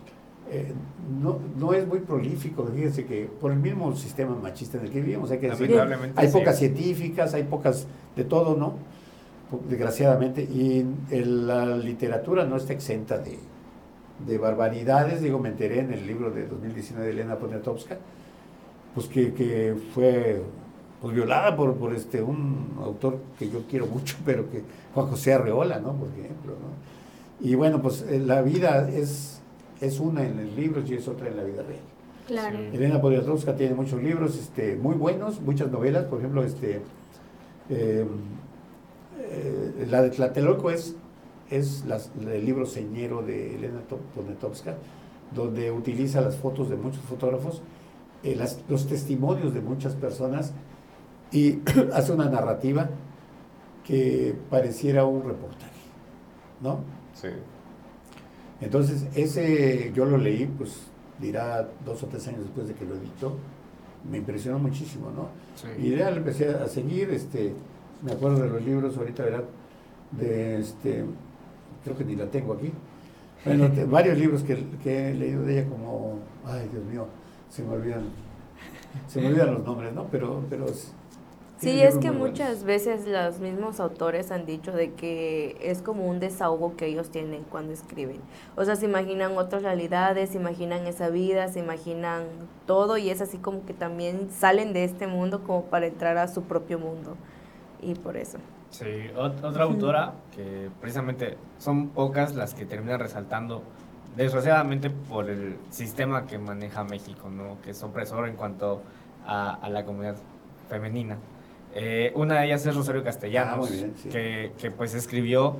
eh, 0.50 0.72
no, 1.22 1.40
no 1.58 1.74
es 1.74 1.86
muy 1.86 2.00
prolífico, 2.00 2.66
fíjense 2.74 3.06
que 3.06 3.26
por 3.40 3.52
el 3.52 3.60
mismo 3.60 3.94
sistema 3.98 4.34
machista 4.36 4.78
en 4.78 4.86
el 4.86 4.92
que 4.92 5.02
vivimos, 5.02 5.30
hay 5.32 5.40
que 5.40 5.50
decir, 5.50 5.70
hay 6.16 6.28
sí. 6.28 6.34
pocas 6.38 6.58
científicas, 6.58 7.34
hay 7.34 7.44
pocas 7.44 7.86
de 8.16 8.24
todo, 8.24 8.56
¿no? 8.56 8.76
Desgraciadamente, 9.70 10.42
y 10.44 10.86
el- 11.10 11.48
la 11.48 11.66
literatura 11.76 12.46
no 12.46 12.56
está 12.56 12.72
exenta 12.72 13.18
de, 13.18 13.38
de 14.26 14.38
barbaridades, 14.38 15.22
digo, 15.22 15.38
me 15.38 15.50
enteré 15.50 15.80
en 15.82 15.92
el 15.92 16.08
libro 16.08 16.32
de 16.32 16.48
2019 16.48 17.08
de 17.08 17.12
Elena 17.12 17.36
Poniatowska, 17.38 17.98
pues 18.94 19.08
que, 19.08 19.34
que 19.34 19.76
fue 19.94 20.42
pues, 21.02 21.14
violada 21.16 21.56
por, 21.56 21.76
por 21.76 21.94
este 21.94 22.22
un 22.22 22.78
autor 22.84 23.20
que 23.40 23.50
yo 23.50 23.62
quiero 23.70 23.86
mucho, 23.88 24.18
pero 24.26 24.50
que 24.50 24.62
Juan 24.94 25.08
José 25.08 25.34
Arreola, 25.34 25.80
¿no? 25.80 25.94
Por 25.94 26.10
ejemplo, 26.10 26.54
¿no? 26.54 27.48
Y 27.48 27.56
bueno, 27.56 27.82
pues 27.82 28.04
eh, 28.10 28.20
la 28.20 28.42
vida 28.42 28.90
es, 28.90 29.42
es 29.80 30.00
una 30.00 30.24
en 30.24 30.46
los 30.46 30.56
libros 30.56 30.90
y 30.90 30.94
es 30.96 31.08
otra 31.08 31.28
en 31.30 31.38
la 31.38 31.44
vida 31.44 31.64
real. 31.64 31.80
Claro. 32.28 32.58
Sí. 32.60 32.76
Elena 32.78 33.02
Poniatowska 33.02 33.56
tiene 33.56 33.74
muchos 33.74 34.02
libros 34.02 34.38
este, 34.38 34.76
muy 34.76 34.96
buenos, 34.96 35.42
muchas 35.42 35.72
novelas, 35.72 36.06
por 36.06 36.20
ejemplo, 36.20 36.44
este, 36.44 36.82
eh, 37.70 38.06
eh, 39.20 39.88
la 39.90 40.02
de 40.04 40.10
Tlatelolco 40.12 40.70
es, 40.72 40.96
es 41.50 41.84
las- 41.86 42.12
el 42.22 42.46
libro 42.46 42.66
señero 42.66 43.22
de 43.22 43.56
Elena 43.56 43.82
To- 43.90 44.00
Poniatowska, 44.16 44.76
donde 45.34 45.72
utiliza 45.72 46.22
las 46.22 46.36
fotos 46.38 46.70
de 46.70 46.76
muchos 46.76 47.02
fotógrafos, 47.02 47.62
eh, 48.24 48.36
las- 48.36 48.60
los 48.70 48.88
testimonios 48.88 49.54
de 49.54 49.62
muchas 49.62 49.96
personas 49.96 50.54
y 51.32 51.60
hace 51.94 52.12
una 52.12 52.30
narrativa 52.30 52.90
que 53.86 54.36
pareciera 54.50 55.06
un 55.06 55.24
reportaje, 55.24 55.72
¿no? 56.62 56.80
Sí. 57.14 57.30
Entonces, 58.62 59.08
ese 59.16 59.92
yo 59.96 60.06
lo 60.06 60.18
leí, 60.18 60.46
pues 60.46 60.82
dirá 61.20 61.68
dos 61.86 62.04
o 62.04 62.08
tres 62.08 62.28
años 62.28 62.42
después 62.42 62.68
de 62.68 62.74
que 62.76 62.86
lo 62.86 62.96
editó, 62.96 63.38
me 64.10 64.18
impresionó 64.18 64.60
muchísimo, 64.60 65.12
¿no? 65.16 65.30
Y 65.84 65.96
ya 65.96 66.10
le 66.12 66.18
empecé 66.18 66.50
a 66.50 66.68
seguir, 66.68 67.10
este, 67.12 67.54
me 68.04 68.12
acuerdo 68.12 68.42
de 68.44 68.50
los 68.50 68.62
libros, 68.64 68.98
ahorita 68.98 69.24
verá, 69.24 69.44
de 70.12 70.60
este, 70.60 71.06
creo 71.84 71.98
que 71.98 72.06
ni 72.06 72.16
la 72.16 72.26
tengo 72.28 72.54
aquí. 72.54 72.72
Bueno, 73.46 73.70
varios 73.90 74.18
libros 74.18 74.44
que, 74.44 74.64
que 74.84 75.10
he 75.10 75.14
leído 75.16 75.44
de 75.44 75.60
ella 75.60 75.70
como, 75.70 76.20
ay 76.46 76.68
Dios 76.72 76.84
mío, 76.86 77.08
se 77.52 77.64
me 77.64 77.74
olvidan, 77.76 78.06
se 79.08 79.22
me 79.22 79.28
olvidan 79.28 79.54
los 79.54 79.64
nombres, 79.64 79.94
¿no? 79.94 80.06
Pero, 80.12 80.42
pero 80.50 80.66
Sí, 81.60 81.80
es 81.84 81.98
que 82.00 82.12
muchas 82.12 82.64
veces 82.64 83.08
los 83.08 83.40
mismos 83.40 83.80
autores 83.80 84.32
han 84.32 84.48
dicho 84.48 84.72
de 84.72 84.94
que 84.94 85.58
es 85.62 85.84
como 85.84 86.08
un 86.08 86.20
desahogo 86.20 86.76
que 86.76 86.88
ellos 86.88 87.12
tienen 87.12 87.44
cuando 87.44 87.72
escriben. 87.72 88.20
O 88.56 88.66
sea, 88.66 88.76
se 88.76 88.86
imaginan 88.86 89.38
otras 89.38 89.62
realidades, 89.62 90.32
se 90.32 90.38
imaginan 90.38 90.88
esa 90.88 91.10
vida, 91.10 91.50
se 91.50 91.60
imaginan 91.60 92.24
todo 92.66 92.98
y 92.98 93.12
es 93.12 93.22
así 93.22 93.38
como 93.38 93.64
que 93.68 93.76
también 93.76 94.30
salen 94.32 94.74
de 94.74 94.86
este 94.86 95.06
mundo 95.06 95.44
como 95.44 95.66
para 95.66 95.86
entrar 95.86 96.18
a 96.18 96.28
su 96.28 96.42
propio 96.44 96.80
mundo. 96.80 97.16
Y 97.80 97.94
por 97.94 98.18
eso. 98.18 98.40
Sí, 98.72 98.86
ot- 99.16 99.44
otra 99.44 99.66
autora 99.66 100.14
que 100.36 100.70
precisamente 100.80 101.38
son 101.60 101.90
pocas 101.90 102.34
las 102.36 102.56
que 102.56 102.66
terminan 102.66 103.00
resaltando, 103.00 103.62
desgraciadamente 104.16 104.90
por 104.90 105.30
el 105.30 105.58
sistema 105.70 106.26
que 106.28 106.38
maneja 106.38 106.84
México, 106.84 107.30
¿no? 107.30 107.62
que 107.62 107.72
es 107.72 107.84
opresor 107.84 108.28
en 108.28 108.36
cuanto 108.36 108.82
a, 109.26 109.54
a 109.56 109.70
la 109.70 109.86
comunidad 109.86 110.16
femenina. 110.70 111.18
Eh, 111.74 112.12
una 112.16 112.40
de 112.40 112.48
ellas 112.48 112.66
es 112.66 112.76
Rosario 112.76 113.04
Castellanos, 113.04 113.54
Ah, 113.54 113.58
muy 113.58 113.70
bien, 113.78 113.94
sí. 113.96 114.10
que, 114.10 114.52
que, 114.58 114.72
pues 114.72 114.94
escribió 114.94 115.56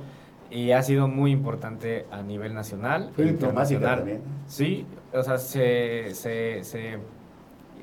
y 0.50 0.72
ha 0.72 0.82
sido 0.82 1.08
muy 1.08 1.30
importante 1.32 2.04
a 2.10 2.20
nivel 2.22 2.52
nacional 2.52 3.10
Fue 3.14 3.24
e 3.24 3.32
diplomática 3.32 3.76
internacional. 3.76 3.96
también. 3.98 4.20
Sí, 4.46 4.86
o 5.14 5.22
sea, 5.22 5.38
se, 5.38 6.14
se, 6.14 6.62
se 6.64 6.98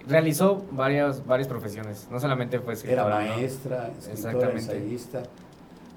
realizó 0.07 0.63
varias, 0.71 1.25
varias 1.25 1.47
profesiones, 1.47 2.07
no 2.11 2.19
solamente 2.19 2.59
fue 2.59 2.73
Era 2.73 2.79
escritora, 2.79 3.19
¿no? 3.25 3.35
maestra, 3.35 3.89
escritora, 3.97 4.51
ensayista. 4.51 5.23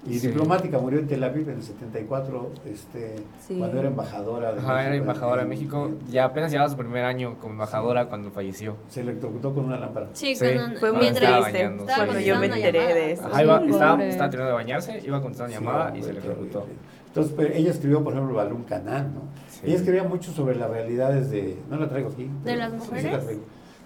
Y 0.05 0.19
Sí. 0.19 0.27
diplomática, 0.27 0.79
murió 0.79 0.99
en 0.99 1.07
Tel 1.07 1.23
Aviv 1.23 1.47
en 1.49 1.55
el 1.57 1.63
74, 1.63 2.51
este, 2.65 3.15
Sí. 3.47 3.55
cuando 3.57 3.79
era 3.79 3.87
embajadora 3.87 4.51
de 4.51 4.59
Ajá, 4.59 4.81
era 4.81 4.89
México 4.89 5.01
embajadora 5.03 5.37
de 5.37 5.43
en- 5.43 5.49
México. 5.49 5.91
Ya 6.09 6.25
apenas 6.25 6.51
llevaba 6.51 6.69
su 6.69 6.75
primer 6.75 7.05
año 7.05 7.37
como 7.39 7.53
embajadora 7.53 8.07
cuando 8.09 8.29
falleció. 8.31 8.75
Se 8.89 8.99
electrocutó 8.99 9.53
con 9.53 9.65
una 9.65 9.77
lámpara. 9.79 10.09
Sí, 10.11 10.33
un- 10.41 10.75
Fue 10.77 10.91
muy 10.91 11.01
mientras 11.01 11.23
estaba 11.23 11.43
triste 11.45 11.63
bañando, 11.63 11.83
estaba 11.83 12.03
sí. 12.03 12.09
cuando 12.09 12.27
yo 12.27 12.39
me 12.39 12.45
enteré 12.47 12.79
llamada. 12.79 12.95
de 12.95 13.11
eso. 13.13 13.25
Ajá, 13.27 13.43
iba, 13.43 13.59
Sí, 13.59 13.69
estaba, 13.69 14.03
estaba 14.05 14.29
terminando 14.29 14.57
de 14.57 14.63
bañarse, 14.63 15.01
iba 15.05 15.17
a 15.17 15.21
contestar 15.21 15.47
una 15.47 15.57
Sí, 15.57 15.63
llamada 15.63 15.97
y 15.97 16.03
se 16.03 16.09
electrocutó. 16.09 16.65
Entonces, 17.07 17.33
pero 17.37 17.53
ella 17.53 17.69
escribió, 17.71 18.03
por 18.03 18.13
ejemplo, 18.13 18.35
Balún 18.35 18.63
Canán, 18.63 19.13
¿no? 19.13 19.21
Sí. 19.47 19.61
Ella 19.67 19.75
escribía 19.75 20.03
mucho 20.03 20.31
sobre 20.31 20.55
las 20.55 20.69
realidades 20.69 21.29
de... 21.31 21.57
No 21.69 21.77
la 21.77 21.87
traigo 21.87 22.09
aquí. 22.09 22.29
¿De 22.43 22.55
las 22.57 22.73
mujeres? 22.73 23.03
la 23.11 23.19
traigo. 23.19 23.41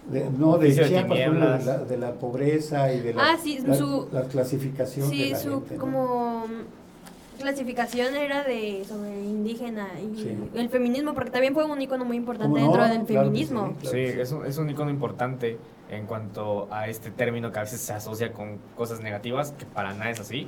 De- 0.09 0.29
no, 0.29 0.57
de 0.57 0.73
Chiapas, 0.73 1.03
por 1.05 1.17
ejemplo, 1.17 1.49
de 1.57 1.65
la, 1.65 1.77
de 1.79 1.97
la 1.97 2.11
pobreza 2.13 2.93
y 2.93 3.01
de 3.01 3.13
la, 3.13 3.31
Ah, 3.31 3.37
sí, 3.41 3.59
la, 3.65 3.73
su- 3.75 4.07
la 4.11 4.23
clasificación 4.23 5.09
de 5.09 5.15
Sí, 5.15 5.29
la 5.31 5.37
su 5.37 5.63
como 5.77 6.45
mm, 6.47 7.41
clasificación 7.41 8.15
era 8.15 8.43
de 8.43 8.83
sobre 8.87 9.09
indígena 9.21 9.87
y 10.01 10.15
Sí. 10.21 10.37
el 10.55 10.69
feminismo, 10.69 11.13
porque 11.13 11.29
también 11.29 11.53
fue 11.53 11.65
un 11.65 11.81
icono 11.81 12.05
muy 12.05 12.17
importante 12.17 12.59
dentro 12.59 12.83
del 12.87 13.03
Claro 13.05 13.25
feminismo. 13.25 13.73
sí. 13.81 13.87
Sí, 13.91 13.97
es 13.99 14.31
un, 14.31 14.45
es 14.45 14.57
un 14.57 14.69
icono 14.69 14.89
importante 14.89 15.57
en 15.89 16.05
cuanto 16.05 16.67
a 16.71 16.87
este 16.87 17.11
término 17.11 17.51
que 17.51 17.59
a 17.59 17.63
veces 17.63 17.79
se 17.81 17.93
asocia 17.93 18.31
con 18.33 18.57
cosas 18.75 19.01
negativas, 19.01 19.51
que 19.51 19.65
para 19.65 19.93
nada 19.93 20.09
es 20.11 20.19
así. 20.19 20.47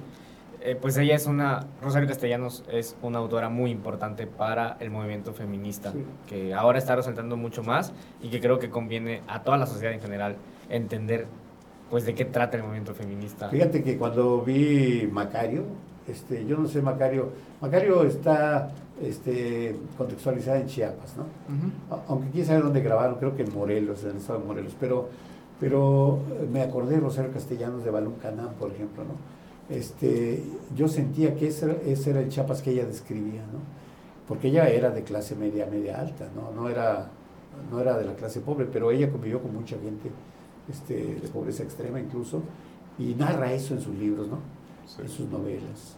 Eh, 0.61 0.75
pues 0.79 0.97
ella 0.97 1.15
es 1.15 1.25
una, 1.25 1.67
Rosario 1.81 2.07
Castellanos 2.09 2.65
es 2.69 2.97
una 3.01 3.19
autora 3.19 3.47
muy 3.49 3.71
importante 3.71 4.27
para 4.27 4.75
el 4.81 4.89
movimiento 4.91 5.33
feminista, 5.33 5.93
Sí. 5.93 6.03
que 6.27 6.53
ahora 6.53 6.77
está 6.79 6.95
resaltando 6.97 7.37
mucho 7.37 7.63
más 7.63 7.93
y 8.21 8.29
que 8.29 8.41
creo 8.41 8.59
que 8.59 8.69
conviene 8.69 9.21
a 9.27 9.41
toda 9.43 9.57
la 9.57 9.65
sociedad 9.65 9.93
en 9.93 10.01
general 10.01 10.35
entender 10.69 11.27
pues 11.89 12.05
de 12.05 12.13
qué 12.13 12.25
trata 12.25 12.57
el 12.57 12.63
movimiento 12.63 12.93
feminista. 12.93 13.49
Fíjate 13.49 13.83
que 13.83 13.97
cuando 13.97 14.41
vi 14.41 15.09
Macario, 15.11 15.63
este, 16.07 16.45
yo 16.45 16.57
no 16.57 16.67
sé 16.67 16.81
Macario, 16.81 17.29
Macario 17.61 18.03
está 18.03 18.69
este, 19.01 19.75
contextualizada 19.97 20.59
en 20.59 20.67
Chiapas, 20.67 21.15
¿no? 21.17 21.23
Ujú. 21.23 21.71
A- 22.01 22.05
Aunque 22.09 22.29
quién 22.31 22.45
sabe 22.45 22.59
dónde 22.61 22.81
grabaron, 22.81 23.15
creo 23.15 23.33
que 23.35 23.43
en 23.43 23.53
Morelos, 23.55 24.03
en 24.03 24.11
el 24.11 24.17
estado 24.17 24.39
de 24.39 24.45
Morelos, 24.45 24.75
pero, 24.79 25.09
pero 25.59 26.19
eh, 26.33 26.47
me 26.51 26.61
acordé 26.61 26.95
de 26.95 27.01
Rosario 27.01 27.31
Castellanos 27.31 27.83
de 27.85 27.89
Balún 27.91 28.15
Canán, 28.21 28.49
por 28.59 28.71
ejemplo, 28.71 29.03
¿no? 29.05 29.38
Este, 29.69 30.43
yo 30.75 30.87
sentía 30.87 31.35
que 31.35 31.47
ese, 31.47 31.65
era- 31.65 31.77
ese 31.85 32.09
era 32.11 32.19
el 32.21 32.29
Chiapas 32.29 32.61
que 32.61 32.71
ella 32.71 32.85
describía, 32.85 33.41
¿no? 33.53 33.59
Porque 34.27 34.47
ella 34.47 34.67
era 34.69 34.89
de 34.89 35.03
clase 35.03 35.35
media, 35.35 35.65
media 35.67 35.99
alta, 35.99 36.27
¿no? 36.35 36.51
No 36.59 36.69
era, 36.69 37.09
no 37.71 37.79
era 37.79 37.97
de 37.97 38.05
la 38.05 38.15
clase 38.15 38.41
pobre, 38.41 38.65
pero 38.65 38.91
ella 38.91 39.11
convivió 39.11 39.41
con 39.41 39.53
mucha 39.53 39.77
gente 39.77 40.09
este, 40.69 40.95
de 41.21 41.27
pobreza 41.29 41.63
extrema 41.63 41.99
incluso, 41.99 42.41
y 42.97 43.13
narra 43.15 43.53
eso 43.53 43.73
en 43.73 43.81
sus 43.81 43.95
libros, 43.95 44.27
¿no? 44.27 44.39
Sí. 44.85 45.01
En 45.03 45.09
sus 45.09 45.29
novelas. 45.29 45.95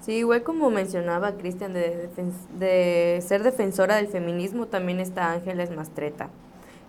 Sí, 0.00 0.12
igual 0.14 0.42
como 0.42 0.70
mencionaba 0.70 1.32
Cristian 1.36 1.74
de, 1.74 2.08
defen- 2.08 2.58
de 2.58 3.20
ser 3.26 3.42
defensora 3.42 3.96
del 3.96 4.08
feminismo, 4.08 4.66
también 4.66 5.00
está 5.00 5.32
Ángeles 5.32 5.70
Mastreta, 5.74 6.30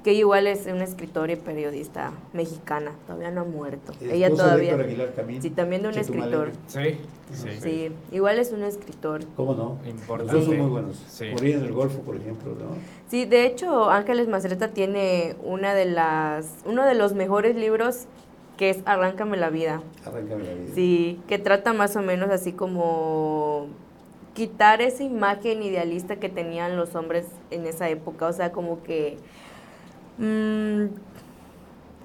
que 0.04 0.14
igual 0.14 0.48
es 0.48 0.66
una 0.66 0.86
escritora 0.86 1.34
y 1.34 1.36
periodista 1.36 2.12
mexicana, 2.32 2.92
todavía 3.06 3.32
no 3.32 3.42
ha 3.42 3.44
muerto. 3.44 3.92
Ella 4.02 4.30
todavía... 4.30 4.78
Sí, 5.42 5.50
también 5.50 5.82
de 5.82 5.90
un 5.90 5.98
escritor. 5.98 6.52
Sí, 6.68 6.98
sí. 7.34 7.50
Sí, 7.60 7.92
igual 8.12 8.40
es 8.40 8.54
un 8.54 8.64
escritor. 8.64 9.22
¿Cómo 9.36 9.56
no? 9.56 9.78
Importante. 9.86 10.34
Los 10.34 10.46
dos 10.46 10.46
son 10.46 10.58
muy 10.58 10.72
buenos. 10.72 11.06
Sí. 11.10 11.26
Morir 11.32 11.58
en 11.58 11.66
el 11.66 11.74
Golfo, 11.74 12.00
por 12.00 12.16
ejemplo, 12.16 12.52
¿no? 12.52 12.78
Sí, 13.10 13.26
de 13.26 13.46
hecho, 13.46 13.90
Ángeles 13.90 14.30
Mastreta 14.30 14.70
tiene 14.70 15.36
una 15.44 15.74
de 15.74 15.86
las, 15.86 16.60
uno 16.66 16.86
de 16.86 16.96
los 16.96 17.14
mejores 17.14 17.56
libros 17.56 18.06
que 18.56 18.70
es 18.70 18.80
Arráncame 18.86 19.36
la 19.38 19.50
vida. 19.50 19.82
Arráncame 20.06 20.44
la 20.44 20.54
vida. 20.54 20.76
Sí, 20.76 21.20
que 21.28 21.40
trata 21.40 21.74
más 21.74 21.96
o 21.98 22.02
menos 22.02 22.30
así 22.30 22.54
como 22.54 23.68
quitar 24.34 24.82
esa 24.82 25.04
imagen 25.04 25.62
idealista 25.62 26.16
que 26.18 26.30
tenían 26.30 26.78
los 26.78 26.96
hombres 26.96 27.26
en 27.52 27.66
esa 27.66 27.90
época. 27.90 28.28
O 28.28 28.34
sea, 28.34 28.54
como 28.54 28.82
que 28.84 29.18
mm, 30.20 30.86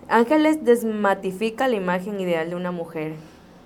Ángeles 0.08 0.64
desmatifica 0.64 1.68
la 1.68 1.76
imagen 1.76 2.20
ideal 2.20 2.50
de 2.50 2.56
una 2.56 2.70
mujer. 2.70 3.14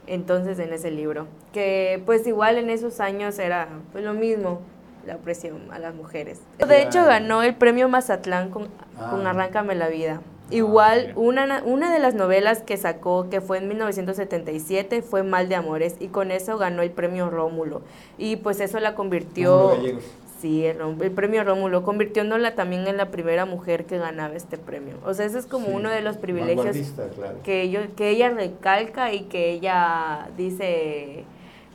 Entonces, 0.07 0.59
en 0.59 0.73
ese 0.73 0.91
libro, 0.91 1.27
que 1.53 2.03
pues 2.07 2.27
igual 2.27 2.57
en 2.57 2.71
esos 2.71 3.01
años 3.01 3.39
era 3.39 3.69
pues 3.93 4.05
lo 4.05 4.15
mismo, 4.15 4.61
la 5.07 5.17
opresión 5.17 5.71
a 5.71 5.79
las 5.79 5.95
mujeres. 5.95 6.41
De 6.67 6.83
hecho, 6.83 7.05
ganó 7.05 7.43
el 7.43 7.55
premio 7.55 7.89
Mazatlán 7.89 8.51
con, 8.51 8.69
con 9.11 9.27
Ah. 9.27 9.31
Arráncame 9.31 9.75
la 9.75 9.89
vida. 9.89 10.21
Igual, 10.51 11.09
mira. 11.09 11.19
una, 11.19 11.63
una 11.65 11.93
de 11.93 11.99
las 11.99 12.15
novelas 12.15 12.63
que 12.63 12.79
sacó, 12.79 13.29
que 13.29 13.43
fue 13.43 13.59
en 13.59 13.69
1977, 13.69 15.03
fue 15.03 15.23
Mal 15.23 15.51
de 15.51 15.57
Amores, 15.57 15.97
y 16.01 16.09
con 16.09 16.31
eso 16.31 16.57
ganó 16.57 16.81
el 16.81 16.91
premio 16.91 17.29
Rómulo. 17.29 17.83
Y 18.17 18.37
pues 18.37 18.61
eso 18.61 18.81
la 18.81 18.95
convirtió... 18.95 19.71
Rómulo 19.71 19.77
Gallegos. 19.83 20.05
Sí, 20.41 20.65
el, 20.65 20.77
el 21.01 21.11
premio 21.11 21.43
Rómulo, 21.43 21.83
convirtiéndola 21.83 22.55
también 22.55 22.87
en 22.87 22.97
la 22.97 23.11
primera 23.11 23.45
mujer 23.45 23.87
que 23.87 23.99
ganaba 23.99 24.35
este 24.37 24.57
premio. 24.57 24.95
O 25.05 25.13
sea, 25.13 25.27
ese 25.27 25.39
es 25.39 25.47
como 25.47 25.67
Sí, 25.67 25.73
uno 25.75 25.91
de 25.91 26.01
los 26.01 26.17
privilegios 26.17 26.77
claro. 27.17 27.39
que, 27.43 27.89
que 27.97 28.11
ella 28.11 28.31
recalca 28.31 29.13
y 29.13 29.23
que 29.23 29.51
ella 29.51 30.29
dice 30.37 31.25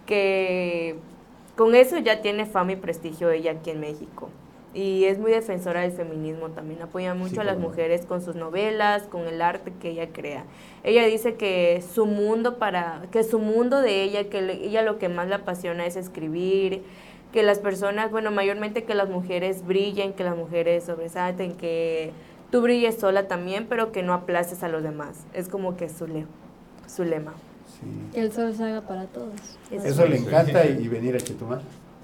que 0.06 0.96
con 1.58 1.76
eso 1.76 1.98
ya 1.98 2.22
tiene 2.22 2.46
fama 2.46 2.74
y 2.74 2.76
prestigio 2.78 3.30
ella 3.32 3.52
aquí 3.52 3.70
en 3.72 3.80
México. 3.80 4.30
Y 4.74 5.04
es 5.06 5.20
muy 5.20 5.30
defensora 5.32 5.82
del 5.82 5.92
feminismo 5.92 6.50
también, 6.50 6.82
apoya 6.82 7.14
mucho 7.14 7.36
Sí, 7.36 7.40
a 7.42 7.44
las 7.44 7.60
mujeres 7.60 8.08
con 8.08 8.24
sus 8.24 8.36
novelas, 8.36 9.04
con 9.04 9.28
el 9.28 9.40
arte 9.42 9.72
que 9.80 9.90
ella 9.92 10.08
crea. 10.12 10.46
Ella 10.84 11.06
dice 11.06 11.36
que 11.36 11.84
su 11.94 12.08
mundo 12.08 12.58
para 12.58 13.04
que 13.12 13.24
su 13.24 13.38
mundo 13.38 13.82
de 13.82 14.02
ella, 14.02 14.30
que 14.32 14.42
le- 14.42 14.66
ella 14.66 14.82
lo 14.82 14.98
que 14.98 15.10
más 15.10 15.28
le 15.28 15.36
apasiona 15.36 15.86
es 15.86 15.96
escribir, 15.96 16.82
que 17.34 17.44
las 17.44 17.60
personas, 17.60 18.12
bueno, 18.12 18.32
mayormente 18.32 18.84
que 18.86 18.94
las 18.96 19.10
mujeres 19.10 19.66
brillen, 19.66 20.14
que 20.14 20.24
las 20.24 20.38
mujeres 20.38 20.86
sobresalten, 20.86 21.54
que 21.58 22.12
tú 22.52 22.62
brilles 22.62 22.98
sola 23.00 23.28
también, 23.28 23.66
pero 23.68 23.92
que 23.92 24.04
no 24.04 24.14
aplaces 24.14 24.64
a 24.64 24.70
los 24.70 24.84
demás. 24.84 25.26
Es 25.34 25.50
como 25.50 25.76
que 25.76 25.90
su, 25.90 26.08
le- 26.08 26.28
su 26.88 27.04
lema. 27.04 27.34
Sí. 27.68 27.88
Que 28.14 28.20
el 28.22 28.32
sol 28.32 28.54
salga 28.56 28.82
para 28.82 29.06
todos. 29.08 29.34
Eso. 29.72 29.86
Eso 29.86 30.06
le 30.06 30.18
Sí. 30.20 30.26
encanta 30.26 30.66
y, 30.66 30.84
y 30.84 30.88
venir 30.88 31.16
a 31.16 31.20
Chetumal. 31.20 31.62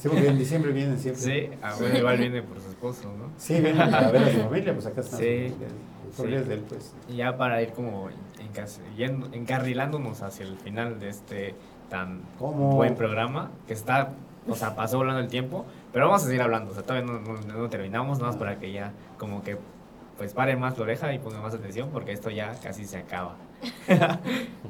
Sí, 0.00 0.08
porque 0.08 0.28
en 0.28 0.38
diciembre 0.38 0.72
vienen 0.72 0.98
siempre. 0.98 1.22
Sí, 1.22 1.56
ah, 1.62 1.74
bueno, 1.78 1.98
igual 1.98 2.18
viene 2.18 2.42
por 2.42 2.60
su 2.60 2.68
esposo, 2.70 3.04
¿no? 3.18 3.30
Sí, 3.36 3.54
vienen 3.60 3.80
a 3.94 4.10
ver 4.10 4.22
a 4.24 4.32
su 4.32 4.40
familia, 4.40 4.72
pues 4.74 4.86
acá 4.86 5.00
están 5.02 5.18
Sí. 5.20 5.26
es 5.26 6.48
de 6.48 6.54
él, 6.54 6.64
pues. 6.68 6.92
Y 7.08 7.16
ya 7.16 7.36
para 7.36 7.62
ir 7.62 7.70
como 7.70 8.08
encarrilándonos 9.32 10.22
hacia 10.22 10.44
el 10.46 10.56
final 10.56 10.98
de 10.98 11.08
este 11.10 11.54
tan 11.90 12.20
¿Cómo? 12.38 12.74
buen 12.76 12.94
programa, 12.94 13.50
que 13.66 13.74
está 13.74 14.12
o 14.48 14.54
sea, 14.56 14.74
pasó 14.74 14.96
volando 14.96 15.20
el 15.20 15.28
tiempo, 15.28 15.66
pero 15.92 16.06
vamos 16.06 16.22
a 16.22 16.26
seguir 16.26 16.40
hablando, 16.40 16.70
o 16.70 16.74
sea, 16.74 16.82
todavía 16.82 17.06
no, 17.12 17.20
no- 17.20 17.40
no 17.58 17.68
terminamos, 17.68 18.18
nada 18.18 18.30
más 18.30 18.38
para 18.38 18.58
que 18.58 18.72
ya 18.72 18.92
como 19.18 19.42
que 19.42 19.58
pues 20.16 20.32
pare 20.32 20.56
más 20.56 20.76
la 20.78 20.84
oreja 20.84 21.12
y 21.12 21.18
ponga 21.18 21.40
más 21.40 21.54
atención 21.54 21.90
porque 21.92 22.12
esto 22.12 22.30
ya 22.30 22.54
casi 22.62 22.84
se 22.86 22.96
acaba. 22.98 23.34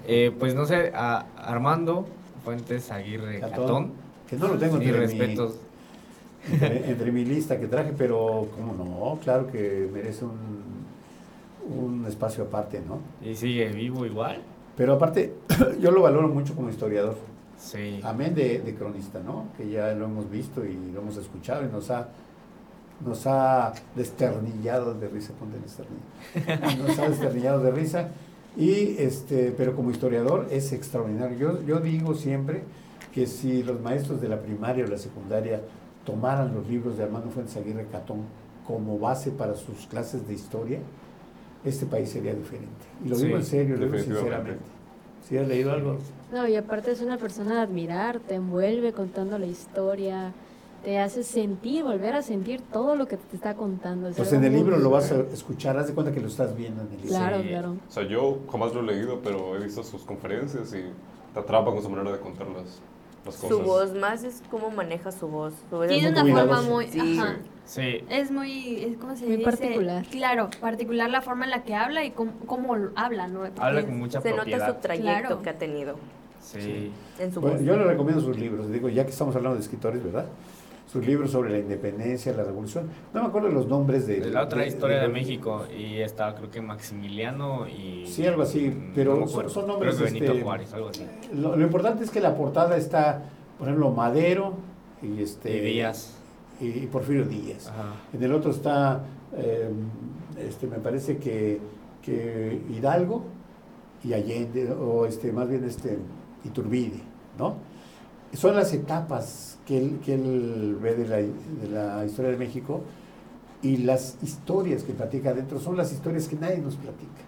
Eh, 0.06 0.32
pues 0.38 0.54
no 0.54 0.64
sé, 0.66 0.90
a 0.94 1.24
Armando 1.36 2.06
Fuentes 2.44 2.90
Aguirre 2.90 3.38
Catón. 3.40 3.60
Catón, 3.60 3.92
Que 4.28 4.36
no 4.36 4.48
lo 4.48 4.58
tengo 4.58 4.76
entre 4.78 4.92
mi, 4.92 4.98
respetos. 4.98 5.56
entre, 6.50 6.90
entre 6.90 7.12
mi 7.12 7.24
lista 7.24 7.58
que 7.60 7.66
traje, 7.66 7.92
pero 7.96 8.48
cómo 8.56 8.72
no, 8.74 9.18
claro 9.22 9.46
que 9.50 9.88
merece 9.92 10.24
un, 10.24 10.86
un 11.68 12.06
espacio 12.06 12.44
aparte, 12.44 12.80
¿no? 12.86 12.98
Y 13.26 13.34
sigue 13.36 13.68
vivo 13.68 14.04
igual. 14.06 14.40
Pero 14.80 14.94
aparte, 14.94 15.34
yo 15.78 15.90
lo 15.90 16.00
valoro 16.00 16.28
mucho 16.28 16.54
como 16.56 16.70
historiador, 16.70 17.14
Sí. 17.58 18.00
amén 18.02 18.34
de, 18.34 18.60
de 18.60 18.74
cronista, 18.74 19.20
¿no? 19.22 19.48
Que 19.58 19.68
ya 19.68 19.92
lo 19.92 20.06
hemos 20.06 20.30
visto 20.30 20.64
y 20.64 20.74
lo 20.94 21.02
hemos 21.02 21.18
escuchado 21.18 21.66
y 21.66 21.68
nos 21.70 21.90
ha, 21.90 22.08
nos 23.04 23.26
ha 23.26 23.74
desternillado 23.94 24.94
de 24.94 25.06
risa, 25.08 25.34
ponte 25.38 25.58
el. 25.58 26.78
Nos 26.78 26.98
ha 26.98 27.10
desternillado 27.10 27.62
de 27.62 27.72
risa. 27.72 28.08
Y 28.56 28.96
este, 28.96 29.52
pero 29.54 29.76
como 29.76 29.90
historiador 29.90 30.46
es 30.50 30.72
extraordinario. 30.72 31.36
Yo, 31.36 31.62
yo 31.66 31.80
digo 31.80 32.14
siempre 32.14 32.62
que 33.12 33.26
si 33.26 33.62
los 33.62 33.82
maestros 33.82 34.22
de 34.22 34.30
la 34.30 34.40
primaria 34.40 34.86
o 34.86 34.88
la 34.88 34.96
secundaria 34.96 35.60
tomaran 36.06 36.54
los 36.54 36.66
libros 36.66 36.96
de 36.96 37.04
Armando 37.04 37.28
Fuentes 37.28 37.54
Aguirre 37.58 37.86
Catón 37.92 38.22
como 38.66 38.98
base 38.98 39.30
para 39.30 39.56
sus 39.56 39.86
clases 39.88 40.26
de 40.26 40.32
historia, 40.32 40.78
este 41.64 41.86
país 41.86 42.08
sería 42.10 42.34
diferente. 42.34 42.68
Y 43.04 43.08
lo 43.08 43.16
digo 43.16 43.28
Sí, 43.28 43.42
en 43.42 43.44
serio, 43.44 43.76
lo 43.76 43.86
digo 43.86 43.98
sinceramente. 43.98 44.60
¿Sí 45.28 45.36
has 45.36 45.46
leído 45.46 45.72
algo? 45.72 45.98
No, 46.32 46.46
y 46.48 46.56
aparte 46.56 46.90
es 46.92 47.00
una 47.00 47.18
persona 47.18 47.60
a 47.60 47.62
admirar, 47.62 48.20
te 48.20 48.34
envuelve 48.34 48.92
contando 48.92 49.38
la 49.38 49.46
historia, 49.46 50.32
te 50.84 50.98
hace 50.98 51.22
sentir, 51.22 51.84
volver 51.84 52.14
a 52.14 52.22
sentir 52.22 52.62
todo 52.72 52.96
lo 52.96 53.06
que 53.06 53.16
te 53.16 53.36
está 53.36 53.54
contando. 53.54 54.08
es 54.08 54.16
Pues 54.16 54.32
en 54.32 54.44
el 54.44 54.52
libro 54.54 54.78
lo 54.78 54.90
vas 54.90 55.12
a 55.12 55.20
escuchar, 55.32 55.76
haz 55.76 55.88
de 55.88 55.94
cuenta 55.94 56.12
que 56.12 56.20
lo 56.20 56.28
estás 56.28 56.56
viendo 56.56 56.82
en 56.82 56.88
el 56.88 56.96
libro. 56.96 57.08
Claro, 57.08 57.42
Sí. 57.42 57.48
claro. 57.48 57.76
O 57.88 57.92
sea, 57.92 58.02
yo 58.04 58.38
jamás 58.50 58.74
lo 58.74 58.80
he 58.80 58.94
leído, 58.94 59.20
pero 59.22 59.56
he 59.56 59.62
visto 59.62 59.82
sus 59.82 60.02
conferencias 60.02 60.72
y 60.72 60.82
te 61.34 61.40
atrapa 61.40 61.70
con 61.70 61.82
su 61.82 61.90
manera 61.90 62.12
de 62.12 62.18
contar 62.20 62.46
las, 62.48 62.80
las 63.26 63.36
cosas. 63.36 63.48
Su 63.48 63.60
voz, 63.62 63.94
más 63.94 64.24
es 64.24 64.42
cómo 64.50 64.70
maneja 64.70 65.12
su 65.12 65.28
voz. 65.28 65.52
Su 65.68 65.76
voz 65.76 65.88
Tiene 65.88 66.08
una 66.10 66.24
forma 66.24 66.62
muy... 66.62 66.86
Sí. 66.88 67.18
Ajá. 67.18 67.36
Sí. 67.70 68.02
Es 68.10 68.32
muy, 68.32 68.82
es, 68.82 68.96
¿cómo 68.96 69.14
se 69.14 69.26
Muy 69.26 69.36
dice? 69.36 69.48
particular. 69.48 70.04
Claro, 70.10 70.50
particular 70.60 71.08
la 71.08 71.22
forma 71.22 71.44
en 71.44 71.52
la 71.52 71.62
que 71.62 71.76
habla 71.76 72.04
y 72.04 72.10
cómo, 72.10 72.32
cómo 72.44 72.76
habla, 72.96 73.28
¿no? 73.28 73.44
Habla 73.44 73.54
Porque 73.80 73.84
con 73.86 73.98
mucha 73.98 74.20
Se 74.20 74.30
nota 74.30 74.42
propiedad. 74.42 74.74
su 74.74 74.80
trayecto 74.80 75.10
Claro. 75.28 75.42
que 75.42 75.50
ha 75.50 75.58
tenido 75.58 75.94
Sí. 76.40 76.90
en 77.20 77.32
su 77.32 77.40
Bueno, 77.40 77.58
voz. 77.58 77.64
yo 77.64 77.76
le 77.76 77.84
recomiendo 77.84 78.20
sus 78.20 78.36
libros, 78.36 78.72
digo, 78.72 78.88
ya 78.88 79.04
que 79.04 79.10
estamos 79.12 79.36
hablando 79.36 79.54
de 79.56 79.62
escritores, 79.62 80.02
¿verdad? 80.02 80.26
Sus 80.90 81.06
libros 81.06 81.30
sobre 81.30 81.50
la 81.52 81.58
independencia, 81.58 82.32
la 82.32 82.42
revolución. 82.42 82.90
No 83.14 83.22
me 83.22 83.28
acuerdo 83.28 83.46
de 83.46 83.54
los 83.54 83.68
nombres 83.68 84.08
de... 84.08 84.18
La 84.30 84.42
otra 84.42 84.66
historia 84.66 84.96
de 84.96 85.04
los- 85.04 85.12
México 85.12 85.64
y 85.72 85.98
está 86.00 86.34
creo 86.34 86.50
que 86.50 86.60
Maximiliano 86.60 87.68
y... 87.68 88.04
Sí, 88.08 88.26
algo 88.26 88.42
así, 88.42 88.76
pero 88.96 89.14
no 89.14 89.28
son- 89.28 89.48
son 89.48 89.68
nombres, 89.68 89.94
Creo 89.94 90.08
que 90.08 90.12
Benito 90.14 90.32
este, 90.32 90.42
Juárez, 90.44 90.72
algo 90.74 90.88
así. 90.88 91.06
Lo, 91.34 91.54
lo 91.54 91.62
importante 91.62 92.02
es 92.02 92.10
que 92.10 92.18
la 92.20 92.34
portada 92.34 92.76
está, 92.76 93.22
por 93.58 93.68
ejemplo, 93.68 93.90
Madero 93.92 94.54
y, 95.00 95.22
este, 95.22 95.56
Y 95.58 95.60
Díaz. 95.60 96.16
Y, 96.60 96.86
Porfirio 96.86 97.24
Díaz. 97.24 97.68
Ajá. 97.68 97.94
En 98.12 98.22
el 98.22 98.32
otro 98.32 98.50
está, 98.50 99.02
eh, 99.36 99.70
este, 100.38 100.66
me 100.66 100.78
parece 100.78 101.18
que, 101.18 101.60
que 102.02 102.60
Hidalgo 102.70 103.24
y 104.04 104.12
Allende, 104.12 104.70
o 104.72 105.06
este, 105.06 105.32
más 105.32 105.48
bien 105.48 105.64
este, 105.64 105.98
Iturbide, 106.44 107.00
¿no? 107.38 107.56
Son 108.32 108.54
las 108.54 108.72
etapas 108.72 109.58
que 109.66 109.78
él, 109.78 110.00
que 110.04 110.14
él 110.14 110.78
ve 110.80 110.94
de 110.94 111.08
la, 111.08 111.16
de 111.16 111.68
la 111.70 112.06
historia 112.06 112.30
de 112.30 112.36
México 112.36 112.82
y 113.62 113.78
las 113.78 114.16
historias 114.22 114.84
que 114.84 114.92
platica 114.92 115.30
adentro 115.30 115.58
son 115.58 115.76
las 115.76 115.92
historias 115.92 116.28
que 116.28 116.36
nadie 116.36 116.58
nos 116.58 116.76
platica, 116.76 117.22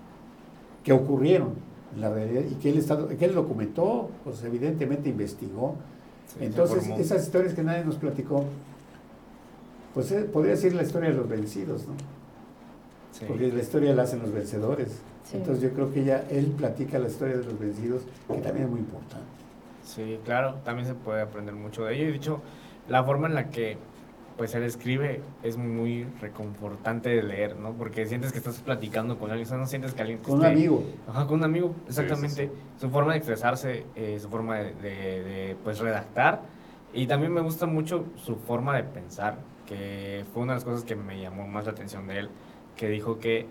que 0.82 0.92
ocurrieron 0.92 1.54
en 1.94 2.00
la 2.00 2.10
realidad 2.10 2.42
y 2.50 2.54
que 2.54 2.70
él, 2.70 2.78
está, 2.78 3.06
que 3.08 3.24
él 3.24 3.34
documentó, 3.34 4.10
pues 4.24 4.42
evidentemente 4.44 5.10
investigó. 5.10 5.76
Sí, 6.26 6.44
Entonces, 6.44 6.88
esas 6.98 7.24
historias 7.24 7.52
que 7.52 7.62
nadie 7.62 7.84
nos 7.84 7.96
platicó, 7.96 8.44
pues 9.94 10.10
eh, 10.12 10.22
podría 10.24 10.56
ser 10.56 10.74
la 10.74 10.82
historia 10.82 11.10
de 11.10 11.16
los 11.16 11.28
vencidos, 11.28 11.86
¿no? 11.86 11.94
Sí. 13.12 13.24
Porque 13.28 13.48
la 13.52 13.60
historia 13.60 13.94
la 13.94 14.02
hacen 14.04 14.20
los 14.20 14.32
vencedores. 14.32 15.00
Sí. 15.24 15.36
Entonces 15.36 15.62
yo 15.62 15.70
creo 15.72 15.92
que 15.92 16.04
ya 16.04 16.24
él 16.30 16.46
platica 16.56 16.98
la 16.98 17.08
historia 17.08 17.36
de 17.36 17.44
los 17.44 17.58
vencidos, 17.58 18.02
que 18.28 18.38
también 18.38 18.64
es 18.66 18.70
muy 18.70 18.80
importante. 18.80 19.24
Sí, 19.84 20.18
claro, 20.24 20.54
también 20.64 20.86
se 20.88 20.94
puede 20.94 21.20
aprender 21.22 21.54
mucho 21.54 21.84
de 21.84 21.94
ello. 21.94 22.04
Y 22.04 22.10
de 22.12 22.16
hecho, 22.16 22.40
la 22.88 23.04
forma 23.04 23.28
en 23.28 23.34
la 23.34 23.50
que 23.50 23.76
pues 24.36 24.54
él 24.54 24.62
escribe 24.62 25.20
es 25.42 25.58
muy 25.58 26.04
reconfortante 26.20 27.10
de 27.10 27.22
leer, 27.22 27.54
¿no? 27.56 27.72
Porque 27.72 28.06
sientes 28.06 28.32
que 28.32 28.38
estás 28.38 28.58
platicando 28.60 29.18
con 29.18 29.30
alguien, 29.30 29.46
o 29.46 29.48
sea, 29.50 29.58
no 29.58 29.66
sientes 29.66 29.92
que 29.92 30.00
alguien 30.00 30.18
Con 30.20 30.38
un 30.38 30.44
esté- 30.44 30.52
amigo. 30.52 30.82
Ajá, 31.06 31.26
con 31.26 31.38
un 31.40 31.44
amigo, 31.44 31.74
sí, 31.84 31.84
exactamente. 32.00 32.50
Su 32.80 32.88
forma 32.88 33.12
de 33.12 33.18
expresarse, 33.18 33.84
eh, 33.94 34.18
su 34.20 34.30
forma 34.30 34.56
de, 34.56 34.72
de- 34.76 35.22
de, 35.22 35.56
pues 35.62 35.78
redactar. 35.80 36.40
Y 36.94 37.06
también 37.06 37.32
me 37.32 37.42
gusta 37.42 37.66
mucho 37.66 38.06
su 38.16 38.36
forma 38.36 38.74
de 38.76 38.84
pensar, 38.84 39.36
que 39.66 40.24
fue 40.32 40.42
una 40.42 40.52
de 40.52 40.56
las 40.56 40.64
cosas 40.64 40.84
que 40.84 40.96
me 40.96 41.20
llamó 41.20 41.46
más 41.46 41.66
la 41.66 41.72
atención 41.72 42.06
de 42.06 42.20
él, 42.20 42.28
que 42.76 42.88
dijo 42.88 43.18
que 43.18 43.46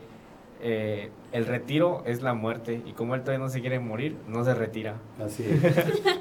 eh, 0.62 1.10
el 1.32 1.46
retiro 1.46 2.04
es 2.06 2.22
la 2.22 2.34
muerte 2.34 2.82
y 2.86 2.92
como 2.92 3.16
él 3.16 3.22
todavía 3.22 3.44
no 3.44 3.50
se 3.50 3.62
quiere 3.62 3.80
morir, 3.80 4.16
no 4.28 4.44
se 4.44 4.54
retira. 4.54 4.96
Así 5.24 5.44
es. 5.44 5.62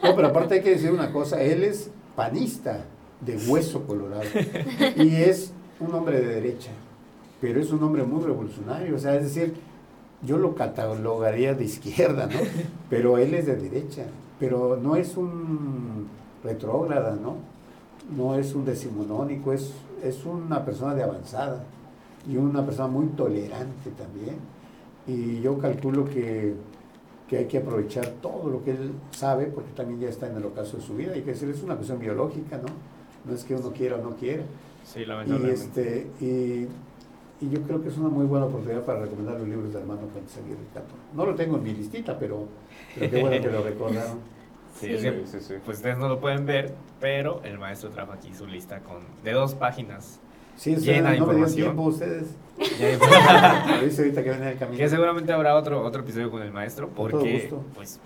No, 0.03 0.17
pero 0.17 0.29
aparte 0.29 0.55
hay 0.55 0.63
que 0.63 0.71
decir 0.71 0.91
una 0.91 1.13
cosa, 1.13 1.43
él 1.43 1.63
es 1.63 1.91
panista 2.17 2.85
de 3.21 3.37
hueso 3.37 3.87
colorado 3.87 4.25
y 4.97 5.15
es 5.15 5.53
un 5.79 5.95
hombre 5.95 6.21
de 6.21 6.35
derecha, 6.35 6.71
pero 7.41 7.61
es 7.61 7.71
un 7.71 7.83
hombre 7.83 8.03
muy 8.03 8.25
revolucionario, 8.25 8.97
o 8.97 8.99
sea, 8.99 9.15
es 9.17 9.25
decir, 9.25 9.55
yo 10.23 10.39
lo 10.39 10.55
catalogaría 10.55 11.55
de 11.55 11.65
izquierda, 11.65 12.27
¿no? 12.27 12.39
Pero 12.89 13.19
él 13.19 13.35
es 13.35 13.47
de 13.47 13.57
derecha, 13.57 14.05
pero 14.39 14.77
no 14.77 14.97
es 14.97 15.17
un 15.17 16.09
retrógrada, 16.43 17.17
¿no? 17.17 17.37
No 18.17 18.35
es 18.35 18.55
un 18.55 18.65
decimonónico, 18.65 19.53
es, 19.53 19.73
es 20.03 20.25
una 20.25 20.65
persona 20.65 20.95
de 20.95 21.03
avanzada 21.03 21.63
y 22.29 22.37
una 22.37 22.65
persona 22.65 22.89
muy 22.89 23.07
tolerante 23.09 23.91
también. 23.91 24.37
Y 25.07 25.41
yo 25.41 25.59
calculo 25.59 26.05
que, 26.05 26.55
que 27.29 27.39
hay 27.39 27.47
que 27.47 27.59
aprovechar 27.59 28.07
todo 28.21 28.51
lo 28.51 28.65
que 28.65 28.73
él 28.73 28.93
sabe, 29.13 29.47
porque 29.47 29.71
también 29.73 30.01
ya 30.01 30.09
está 30.09 30.29
en 30.29 30.37
el 30.37 30.45
ocaso 30.45 30.77
de 30.77 30.83
su 30.83 30.95
vida. 30.97 31.13
Hay 31.13 31.23
que 31.23 31.31
decir, 31.31 31.49
es 31.49 31.63
una 31.63 31.77
cuestión 31.77 31.99
biológica, 31.99 32.59
¿no? 32.59 32.69
No 33.25 33.35
es 33.35 33.45
que 33.45 33.55
uno 33.55 33.71
quiera 33.71 33.97
o 33.97 34.03
no 34.03 34.17
quiera. 34.17 34.43
Sí, 34.85 35.01
Y, 35.01 35.51
este, 35.51 36.07
y, 36.21 36.67
y 37.45 37.51
yo 37.51 37.63
creo 37.63 37.83
que 37.83 37.89
es 37.89 37.97
una 37.99 38.09
muy 38.09 38.27
buena 38.27 38.47
oportunidad 38.47 38.85
para 38.85 39.01
recomendar 39.01 39.39
los 39.39 39.49
libros 39.49 39.73
de 39.73 39.79
Armando 39.79 40.09
Fuentes 40.09 40.37
Aguirre. 40.37 40.59
No 41.15 41.27
lo 41.27 41.35
tengo 41.35 41.57
en 41.57 41.63
mi 41.63 41.73
listita, 41.73 42.19
pero, 42.19 42.47
pero 42.95 43.11
qué 43.11 43.21
bueno 43.21 43.43
que 43.43 43.51
lo 43.51 43.63
recordaron. 43.63 44.19
Sí, 44.81 44.87
Sí. 44.87 44.93
es 44.95 45.03
que, 45.03 45.27
Sí, 45.27 45.39
sí, 45.41 45.55
pues 45.65 45.77
ustedes 45.79 45.99
no 45.99 46.09
lo 46.09 46.21
pueden 46.21 46.47
ver, 46.47 46.75
pero 47.01 47.41
el 47.45 47.59
maestro 47.59 47.91
trajo 47.91 48.13
aquí 48.13 48.33
su 48.35 48.47
lista 48.47 48.81
con 48.81 48.99
de 49.23 49.33
dos 49.33 49.55
páginas. 49.55 50.19
Sí, 50.57 50.75
o 50.75 50.79
Llena 50.79 51.13
de 51.13 51.19
no 51.21 51.27
me 51.27 51.35
dio 51.35 51.45
información. 51.45 51.67
tiempo 51.67 51.83
ustedes. 51.85 52.27
Ahorita 53.99 54.23
que 54.23 54.31
el 54.31 54.59
camino. 54.59 54.79
que 54.79 54.89
seguramente 54.89 55.33
habrá 55.33 55.55
otro 55.57 55.83
otro 55.85 56.03
episodio 56.03 56.31
con 56.31 56.43
el 56.43 56.53
maestro, 56.53 56.87
Con 56.89 56.97
todo 56.97 57.21
porque 57.21 57.33
gusto. 57.41 57.65
pues 57.75 58.01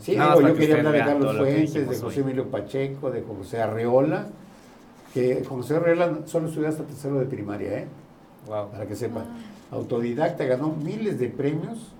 Sí, 0.00 0.12
digo, 0.12 0.40
yo 0.40 0.46
que 0.54 0.60
quería 0.60 0.76
hablar 0.78 0.92
de 0.94 0.98
Carlos 1.00 1.36
Fuentes, 1.36 1.74
de 1.74 1.84
José 1.98 2.20
hoy. 2.20 2.24
Emilio 2.24 2.46
Pacheco, 2.50 3.10
de 3.10 3.22
José 3.22 3.60
Arreola, 3.60 4.28
que 5.12 5.44
José 5.46 5.76
Arreola 5.76 6.20
solo 6.26 6.48
estudió 6.48 6.68
hasta 6.68 6.84
tercero 6.84 7.18
de 7.18 7.26
primaria, 7.26 7.78
¿eh? 7.80 7.86
Wow. 8.46 8.70
para 8.70 8.86
que 8.86 8.94
sepan. 8.96 9.24
Autodidacta, 9.70 10.44
ganó 10.44 10.68
miles 10.70 11.18
de 11.18 11.28
premios, 11.28 11.92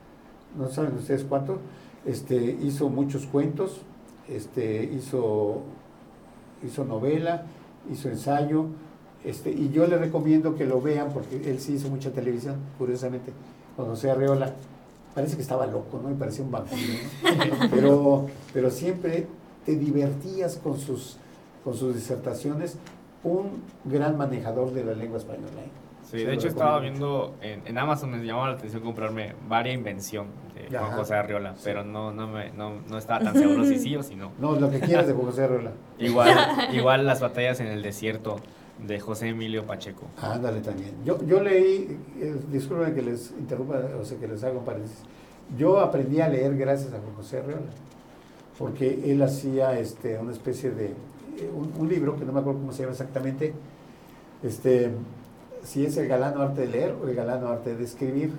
no 0.56 0.68
saben 0.68 0.94
ustedes 0.96 1.24
cuántos, 1.24 1.58
este, 2.06 2.36
hizo 2.62 2.88
muchos 2.88 3.26
cuentos, 3.26 3.82
este, 4.30 4.84
hizo, 4.84 5.62
hizo 6.64 6.84
novela, 6.84 7.44
hizo 7.90 8.08
ensayo, 8.08 8.66
este, 9.24 9.50
y 9.50 9.70
yo 9.70 9.86
le 9.86 9.98
recomiendo 9.98 10.54
que 10.54 10.64
lo 10.64 10.80
vean 10.80 11.12
porque 11.12 11.36
él 11.50 11.60
sí 11.60 11.74
hizo 11.74 11.88
mucha 11.88 12.10
televisión, 12.10 12.56
curiosamente, 12.78 13.32
con 13.76 13.86
José 13.86 14.10
Arreola. 14.10 14.54
Parece 15.14 15.36
que 15.36 15.42
estaba 15.42 15.66
loco, 15.66 16.00
¿no? 16.02 16.10
Y 16.10 16.14
parecía 16.14 16.44
un 16.44 16.50
vampiro, 16.50 16.94
¿no? 17.22 17.68
Pero, 17.70 18.26
pero 18.54 18.70
siempre 18.70 19.26
te 19.66 19.74
divertías 19.76 20.56
con 20.56 20.78
sus, 20.78 21.16
con 21.64 21.74
sus 21.74 21.94
disertaciones. 21.94 22.76
Un 23.22 23.62
gran 23.84 24.16
manejador 24.16 24.72
de 24.72 24.84
la 24.84 24.94
lengua 24.94 25.18
española, 25.18 25.60
¿eh? 25.60 25.89
Sí, 26.10 26.18
de 26.24 26.34
hecho 26.34 26.48
estaba 26.48 26.78
viendo 26.80 27.36
en, 27.40 27.62
en 27.66 27.78
Amazon 27.78 28.10
me 28.10 28.24
llamaba 28.24 28.48
la 28.48 28.54
atención 28.54 28.82
comprarme 28.82 29.34
Varia 29.48 29.72
Invención 29.72 30.26
de 30.54 30.76
Juan. 30.76 30.92
José 30.92 31.14
Arriola, 31.14 31.54
pero 31.62 31.84
no 31.84 32.12
no 32.12 32.26
me 32.26 32.50
no, 32.52 32.80
no 32.88 32.98
estaba 32.98 33.20
tan 33.24 33.34
seguro 33.38 33.64
si 33.64 33.78
sí 33.78 33.96
o 33.96 34.02
si 34.02 34.16
no. 34.16 34.32
No, 34.38 34.56
lo 34.56 34.70
que 34.70 34.80
quieras 34.80 35.06
de 35.06 35.12
José 35.12 35.44
Arreola. 35.44 35.72
Igual 35.98 36.28
igual 36.72 37.06
las 37.06 37.20
batallas 37.20 37.60
en 37.60 37.68
el 37.68 37.82
desierto 37.82 38.36
de 38.86 38.98
José 38.98 39.28
Emilio 39.28 39.66
Pacheco. 39.66 40.06
Ándale 40.20 40.60
también. 40.60 40.92
Yo, 41.04 41.22
yo 41.26 41.42
leí, 41.42 41.98
eh, 42.18 42.34
disculpen 42.50 42.94
que 42.94 43.02
les 43.02 43.30
interrumpa, 43.38 43.78
o 44.00 44.04
sea, 44.04 44.18
que 44.18 44.26
les 44.26 44.42
haga 44.42 44.58
un 44.58 44.64
paréntesis. 44.64 45.02
Yo 45.58 45.80
aprendí 45.80 46.20
a 46.20 46.28
leer 46.28 46.56
gracias 46.56 46.92
a 46.94 46.98
Juan 46.98 47.14
José 47.14 47.38
Arreola, 47.40 47.66
porque 48.58 49.02
él 49.12 49.20
hacía 49.22 49.78
este, 49.78 50.18
una 50.18 50.32
especie 50.32 50.70
de... 50.70 50.86
eh, 50.86 51.50
un, 51.54 51.72
un 51.78 51.88
libro 51.88 52.16
que 52.16 52.24
no 52.24 52.32
me 52.32 52.40
acuerdo 52.40 52.60
cómo 52.60 52.72
se 52.72 52.80
llama 52.82 52.92
exactamente, 52.92 53.52
este, 54.42 54.90
si 55.62 55.84
es 55.84 55.96
el 55.96 56.08
galano 56.08 56.42
arte 56.42 56.62
de 56.62 56.66
leer 56.68 56.94
o 57.02 57.08
el 57.08 57.14
galano 57.14 57.48
arte 57.48 57.74
de 57.74 57.84
escribir, 57.84 58.32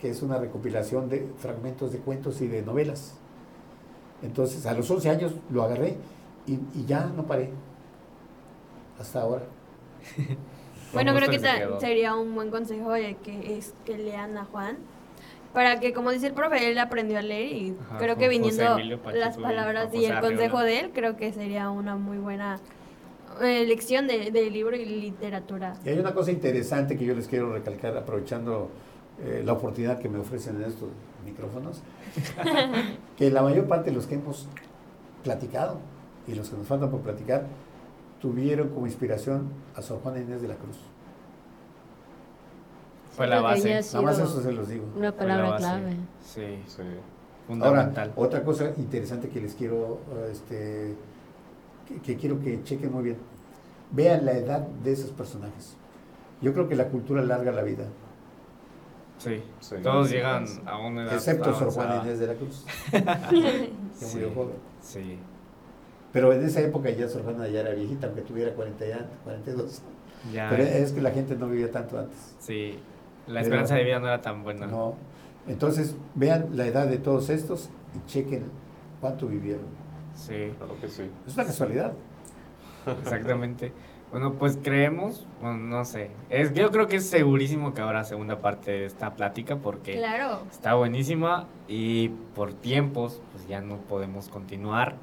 que 0.00 0.10
es 0.10 0.22
una 0.22 0.38
recopilación 0.38 1.08
de 1.08 1.28
fragmentos 1.38 1.92
de 1.92 1.98
cuentos 1.98 2.40
y 2.40 2.46
de 2.46 2.62
novelas. 2.62 3.14
Entonces, 4.22 4.66
a 4.66 4.74
los 4.74 4.90
11 4.90 5.10
años 5.10 5.34
lo 5.50 5.62
agarré 5.62 5.96
y, 6.46 6.54
y 6.74 6.84
ya 6.86 7.06
no 7.06 7.24
paré. 7.24 7.50
Hasta 8.98 9.22
ahora. 9.22 9.44
Bueno, 10.92 11.14
creo 11.14 11.30
que 11.30 11.38
se 11.38 11.48
sería 11.78 12.16
un 12.16 12.34
buen 12.34 12.50
consejo 12.50 12.92
de 12.92 13.14
que 13.14 13.56
es 13.56 13.74
que 13.84 13.96
lean 13.96 14.36
a 14.36 14.44
Juan. 14.44 14.76
Para 15.52 15.80
que, 15.80 15.92
como 15.92 16.10
dice 16.10 16.28
el 16.28 16.32
profe, 16.32 16.68
él 16.68 16.78
aprendió 16.78 17.18
a 17.18 17.22
leer 17.22 17.52
y 17.52 17.76
Ajá, 17.80 17.98
creo 17.98 18.16
que 18.16 18.28
viniendo 18.28 18.78
las 19.12 19.36
palabras 19.36 19.92
y 19.94 20.04
el 20.04 20.20
consejo 20.20 20.60
de 20.60 20.80
él, 20.80 20.90
creo 20.92 21.16
que 21.16 21.32
sería 21.32 21.70
una 21.70 21.96
muy 21.96 22.18
buena 22.18 22.58
eh, 23.40 23.64
lección 23.66 24.06
de, 24.06 24.30
de 24.30 24.50
libro 24.50 24.76
y 24.76 24.84
literatura. 24.84 25.74
Y 25.84 25.90
hay 25.90 25.98
una 25.98 26.14
cosa 26.14 26.30
interesante 26.30 26.96
que 26.96 27.04
yo 27.04 27.14
les 27.14 27.26
quiero 27.26 27.52
recalcar, 27.52 27.96
aprovechando 27.96 28.70
eh, 29.22 29.42
la 29.44 29.52
oportunidad 29.52 29.98
que 29.98 30.08
me 30.08 30.18
ofrecen 30.18 30.56
en 30.56 30.64
estos 30.64 30.88
micrófonos, 31.24 31.82
que 33.16 33.30
la 33.30 33.42
mayor 33.42 33.66
parte 33.66 33.90
de 33.90 33.96
los 33.96 34.06
que 34.06 34.14
hemos 34.14 34.48
platicado 35.22 35.78
y 36.26 36.34
los 36.34 36.48
que 36.48 36.56
nos 36.56 36.66
faltan 36.66 36.90
por 36.90 37.00
platicar, 37.00 37.46
tuvieron 38.20 38.68
como 38.68 38.86
inspiración 38.86 39.48
a 39.74 39.82
Sor 39.82 40.00
Juana 40.02 40.20
Inés 40.20 40.42
de 40.42 40.48
la 40.48 40.54
Cruz. 40.56 40.76
Fue 43.16 43.26
la 43.26 43.40
base. 43.40 43.80
Nada 43.92 44.02
más 44.02 44.18
eso 44.18 44.40
se 44.40 44.52
los 44.52 44.68
digo. 44.68 44.84
Una 44.96 45.12
palabra 45.12 45.56
clave. 45.56 45.96
Sí, 46.24 46.62
Sí. 46.66 46.82
Ahora, 47.48 47.82
fundamental. 47.82 48.12
otra 48.14 48.44
cosa 48.44 48.70
interesante 48.76 49.28
que 49.28 49.40
les 49.40 49.54
quiero, 49.54 49.98
eh, 50.14 50.28
este, 50.30 50.94
que, 51.90 52.00
que 52.00 52.16
quiero 52.16 52.40
que 52.40 52.62
chequen 52.64 52.92
muy 52.92 53.02
bien. 53.04 53.16
Vean 53.92 54.24
la 54.24 54.32
edad 54.32 54.60
de 54.60 54.92
esos 54.92 55.10
personajes. 55.10 55.76
Yo 56.40 56.52
creo 56.54 56.68
que 56.68 56.76
la 56.76 56.88
cultura 56.88 57.22
larga 57.22 57.52
la 57.52 57.62
vida, 57.62 57.84
Sí. 59.18 59.42
Sí. 59.60 59.74
Todos 59.82 60.10
llegan 60.10 60.46
a 60.64 60.78
una 60.78 61.02
edad 61.04 61.12
excepto 61.14 61.54
Sor 61.54 61.70
Juana 61.70 62.00
avanzada. 62.00 62.06
Inés 62.08 62.20
de 62.20 62.26
la 62.26 62.34
Cruz, 62.34 62.64
que 63.30 63.72
Sí. 64.06 64.06
murió 64.14 64.30
joven. 64.34 64.56
Sí. 64.80 65.18
Pero 66.12 66.32
en 66.32 66.42
esa 66.42 66.60
época 66.62 66.88
ya 66.90 67.06
Sor 67.06 67.24
Juana 67.24 67.46
ya 67.48 67.60
era 67.60 67.70
viejita, 67.74 68.06
aunque 68.06 68.22
tuviera 68.22 68.54
40 68.54 68.86
y 68.86 68.92
an- 68.92 69.06
42. 69.24 69.82
Ya. 70.32 70.48
Pero 70.48 70.62
es 70.62 70.92
que 70.92 71.02
la 71.02 71.10
gente 71.10 71.36
no 71.36 71.48
vivía 71.48 71.70
tanto 71.70 71.98
antes. 71.98 72.34
Sí. 72.38 72.78
La 73.26 73.34
Pero- 73.34 73.42
esperanza 73.42 73.74
de 73.74 73.84
vida 73.84 73.98
no 74.00 74.06
era 74.06 74.22
tan 74.22 74.42
buena. 74.42 74.66
No. 74.66 74.94
Entonces, 75.46 75.94
vean 76.14 76.48
la 76.54 76.66
edad 76.66 76.86
de 76.86 76.96
todos 76.96 77.28
estos 77.28 77.68
y 77.94 78.08
chequen 78.10 78.44
cuánto 79.02 79.26
vivieron. 79.26 79.64
Sí. 80.14 80.52
Claro 80.58 80.76
que 80.80 80.88
sí. 80.88 81.10
Es 81.26 81.34
una 81.34 81.44
casualidad. 81.46 81.92
Exactamente. 83.02 83.72
Bueno, 84.10 84.32
pues 84.34 84.58
creemos, 84.60 85.24
bueno, 85.40 85.58
no 85.58 85.84
sé. 85.84 86.10
Es, 86.30 86.52
yo 86.52 86.70
creo 86.72 86.88
que 86.88 86.96
es 86.96 87.08
segurísimo 87.08 87.74
que 87.74 87.80
habrá 87.80 88.02
segunda 88.02 88.40
parte 88.40 88.72
de 88.72 88.84
esta 88.86 89.14
plática 89.14 89.56
porque 89.56 89.94
Claro. 89.94 90.40
está 90.50 90.74
buenísima 90.74 91.46
y 91.68 92.08
por 92.34 92.52
tiempos 92.52 93.22
pues 93.32 93.46
ya 93.46 93.60
no 93.60 93.76
podemos 93.76 94.28
continuar. 94.28 94.96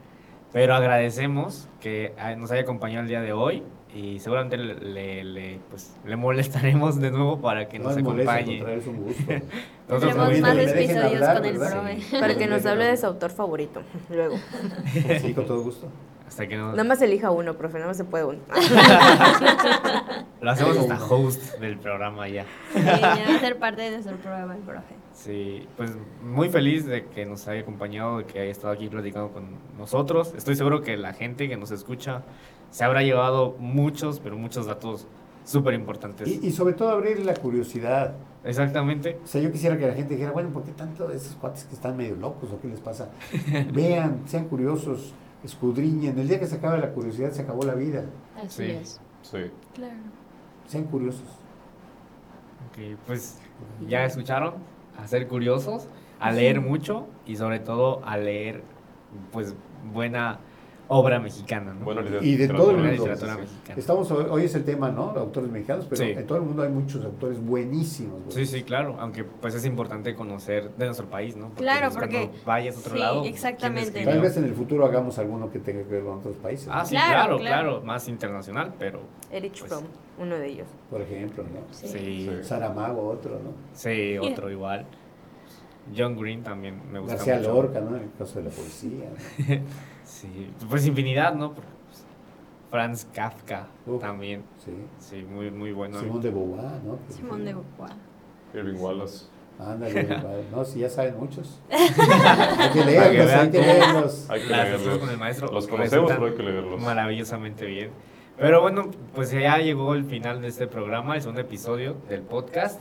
Pero 0.51 0.75
agradecemos 0.75 1.69
que 1.79 2.13
ah, 2.19 2.35
nos 2.35 2.51
haya 2.51 2.61
acompañado 2.63 3.03
el 3.03 3.07
día 3.07 3.21
de 3.21 3.31
hoy 3.31 3.63
y 3.97 4.19
seguramente 4.19 4.57
le, 4.57 4.75
le- 4.75 5.23
le, 5.23 5.59
pues, 5.69 5.95
le 6.05 6.15
molestaremos 6.15 6.99
de 6.99 7.09
nuevo 7.11 7.41
para 7.41 7.67
que 7.67 7.79
no 7.79 7.85
nos 7.85 7.97
acompañe. 7.97 8.59
Nosotros 9.89 10.39
más 10.39 10.57
episodios 10.57 11.21
hablar, 11.23 11.37
con 11.37 11.45
el 11.45 11.55
profe. 11.57 12.01
Sí. 12.01 12.17
Para 12.19 12.35
que 12.37 12.47
nos 12.47 12.65
hable 12.65 12.85
de 12.85 12.97
su 12.97 13.05
autor 13.07 13.31
favorito. 13.31 13.81
Luego. 14.09 14.35
Sí, 15.21 15.33
con 15.33 15.45
todo 15.47 15.61
gusto. 15.63 15.87
Hasta 16.27 16.45
que 16.45 16.57
no, 16.57 16.71
Nada 16.71 16.83
más 16.83 17.01
elija 17.01 17.31
uno, 17.31 17.53
profe, 17.53 17.75
nada 17.75 17.87
más 17.87 17.97
se 17.97 18.03
puede 18.03 18.25
uno. 18.25 18.39
lo 20.41 20.51
hacemos 20.51 20.77
hasta 20.77 21.03
host 21.05 21.57
del 21.59 21.77
programa 21.77 22.27
ya. 22.27 22.45
Sí, 22.73 22.81
ya 22.83 23.25
va 23.29 23.35
a 23.35 23.39
ser 23.39 23.57
parte 23.57 23.83
de 23.83 23.91
nuestro 23.91 24.17
programa 24.17 24.55
el 24.55 24.61
profe. 24.61 24.93
Sí, 25.13 25.65
pues 25.77 25.91
muy 26.21 26.49
feliz 26.49 26.85
de 26.85 27.05
que 27.05 27.25
nos 27.25 27.47
haya 27.47 27.61
acompañado, 27.61 28.19
de 28.19 28.25
que 28.25 28.39
haya 28.39 28.51
estado 28.51 28.73
aquí 28.73 28.87
platicando 28.89 29.31
con 29.31 29.45
nosotros. 29.77 30.33
Estoy 30.37 30.55
seguro 30.55 30.81
que 30.81 30.97
la 30.97 31.13
gente 31.13 31.47
que 31.49 31.55
nos 31.57 31.71
escucha 31.71 32.23
se 32.71 32.83
habrá 32.83 33.01
llevado 33.03 33.55
muchos, 33.59 34.19
pero 34.19 34.37
muchos 34.37 34.65
datos 34.65 35.07
súper 35.45 35.73
importantes. 35.73 36.27
Y, 36.27 36.47
y 36.47 36.51
sobre 36.51 36.73
todo 36.73 36.89
abrir 36.89 37.25
la 37.25 37.33
curiosidad. 37.33 38.13
Exactamente. 38.43 39.19
O 39.23 39.27
sea, 39.27 39.41
yo 39.41 39.51
quisiera 39.51 39.77
que 39.77 39.87
la 39.87 39.93
gente 39.93 40.13
dijera, 40.13 40.31
bueno, 40.31 40.49
¿por 40.49 40.63
qué 40.63 40.71
tanto 40.71 41.07
de 41.07 41.17
esos 41.17 41.35
cuates 41.35 41.63
que 41.65 41.73
están 41.73 41.97
medio 41.97 42.15
locos 42.15 42.49
o 42.51 42.59
qué 42.61 42.67
les 42.67 42.79
pasa? 42.79 43.09
Vean, 43.73 44.21
sean 44.25 44.45
curiosos, 44.45 45.13
escudriñen. 45.43 46.17
El 46.19 46.27
día 46.27 46.39
que 46.39 46.47
se 46.47 46.55
acabe 46.55 46.79
la 46.79 46.91
curiosidad, 46.91 47.31
se 47.31 47.41
acabó 47.41 47.63
la 47.63 47.75
vida. 47.75 48.03
Así 48.37 48.65
Sí. 48.65 48.71
es. 48.71 49.01
Sí. 49.21 49.37
Claro. 49.73 49.95
Sean 50.67 50.83
curiosos. 50.85 51.23
Ok, 52.69 52.97
pues 53.05 53.39
ya 53.87 54.05
escucharon, 54.05 54.55
a 54.97 55.07
ser 55.07 55.27
curiosos, 55.27 55.87
a 56.19 56.31
leer 56.31 56.61
mucho 56.61 57.07
y 57.25 57.35
sobre 57.35 57.59
todo 57.59 58.01
a 58.05 58.17
leer 58.17 58.61
pues 59.31 59.55
buena 59.93 60.39
obra 60.89 61.19
mexicana, 61.19 61.73
¿no? 61.73 61.83
Buena 61.85 62.01
Y 62.21 62.35
de 62.35 62.47
todo 62.47 62.71
el 62.71 62.77
mundo. 62.77 62.91
literatura 62.91 63.33
Sí. 63.35 63.39
mexicana. 63.41 63.79
Estamos, 63.79 64.11
hoy 64.11 64.43
es 64.45 64.55
el 64.55 64.63
tema, 64.63 64.89
¿no? 64.89 65.09
Autores 65.11 65.51
mexicanos, 65.51 65.85
pero 65.89 66.03
Sí. 66.03 66.11
en 66.11 66.25
todo 66.25 66.37
el 66.37 66.43
mundo 66.45 66.63
hay 66.63 66.69
muchos 66.69 67.03
autores 67.03 67.43
buenísimos. 67.43 68.23
güey. 68.23 68.31
Sí, 68.31 68.45
sí, 68.45 68.63
claro, 68.63 68.95
aunque 68.99 69.23
pues 69.25 69.53
es 69.55 69.65
importante 69.65 70.15
conocer 70.15 70.71
de 70.75 70.85
nuestro 70.85 71.07
país, 71.09 71.35
¿no? 71.35 71.49
Claro, 71.55 71.87
pues, 71.91 71.97
porque- 71.97 72.29
vayas 72.45 72.75
a 72.77 72.79
otro 72.79 72.93
sí, 72.93 72.99
lado, 72.99 73.21
¿quién 73.21 73.33
exactamente. 73.33 74.05
Tal 74.05 74.21
vez 74.21 74.37
en 74.37 74.45
el 74.45 74.53
futuro 74.53 74.85
hagamos 74.85 75.17
alguno 75.19 75.51
que 75.51 75.59
tenga 75.59 75.83
que 75.83 75.89
ver 75.89 76.03
con 76.03 76.19
otros 76.19 76.35
países, 76.37 76.67
Ah, 76.71 76.79
¿no? 76.79 76.85
sí, 76.85 76.91
Claro, 76.95 77.09
claro, 77.11 77.37
claro. 77.39 77.69
claro, 77.71 77.81
más 77.85 78.07
internacional, 78.07 78.73
pero 78.79 79.01
Erich 79.31 79.59
Pues- 79.59 79.71
Fromm, 79.71 79.85
uno 80.19 80.35
de 80.37 80.47
ellos. 80.47 80.67
por 80.89 81.01
ejemplo, 81.01 81.43
¿no? 81.43 81.73
sí, 81.73 81.87
Sí. 81.87 81.97
sí, 81.97 82.29
Saramago, 82.43 83.07
otro, 83.09 83.39
¿no? 83.43 83.51
otro 84.31 84.49
igual. 84.51 84.85
John 85.95 86.17
Green 86.17 86.43
también 86.43 86.81
me 86.91 86.99
gusta 86.99 87.15
García 87.15 87.37
mucho. 87.37 87.53
Lorca, 87.53 87.79
¿no? 87.79 87.95
En 87.95 88.03
el 88.03 88.11
caso 88.17 88.39
de 88.39 88.45
la 88.45 88.51
poesía. 88.51 89.09
¿no? 89.09 89.45
Sí, 90.07 90.51
pues 90.69 90.87
infinidad, 90.87 91.35
¿no? 91.35 91.53
Porque, 91.53 91.69
pues, 91.89 92.03
Franz 92.71 93.05
Kafka 93.13 93.67
Uf. 93.85 93.99
también, 94.01 94.43
Sí. 94.63 94.71
sí, 94.99 95.23
muy, 95.29 95.51
muy 95.51 95.73
bueno. 95.73 95.99
Simón 95.99 96.21
de 96.21 96.29
Beauvoir, 96.31 96.81
¿no? 96.85 96.97
Simón 97.09 97.43
de 97.45 97.53
Beauvoir. 97.53 97.91
Irving 98.53 98.79
Wallace. 98.79 99.25
Ándale, 99.59 100.07
no, 100.51 100.63
si 100.63 100.79
ya 100.79 100.89
saben 100.89 101.17
muchos. 101.19 101.59
hay 101.69 102.69
que 102.71 102.85
leerlos, 102.85 103.31
hay 103.33 103.49
que 103.51 103.59
leerlos. 103.59 104.29
Hay 104.29 104.41
que 104.41 104.49
Las 104.49 104.67
leerlos. 104.69 104.97
con 104.99 105.09
el 105.09 105.17
maestro 105.17 105.51
Los 105.51 105.67
conocemos, 105.67 106.11
pero 106.11 106.25
hay 106.27 106.33
que 106.33 106.43
leerlos. 106.43 106.81
maravillosamente 106.81 107.65
bien. 107.65 107.89
Pero 108.37 108.61
bueno, 108.61 108.91
pues 109.15 109.31
ya 109.31 109.57
llegó 109.57 109.93
el 109.95 110.05
final 110.05 110.41
de 110.41 110.47
este 110.47 110.67
programa, 110.67 111.15
el 111.15 111.21
segundo 111.21 111.41
episodio 111.41 111.95
del 112.07 112.21
podcast. 112.21 112.79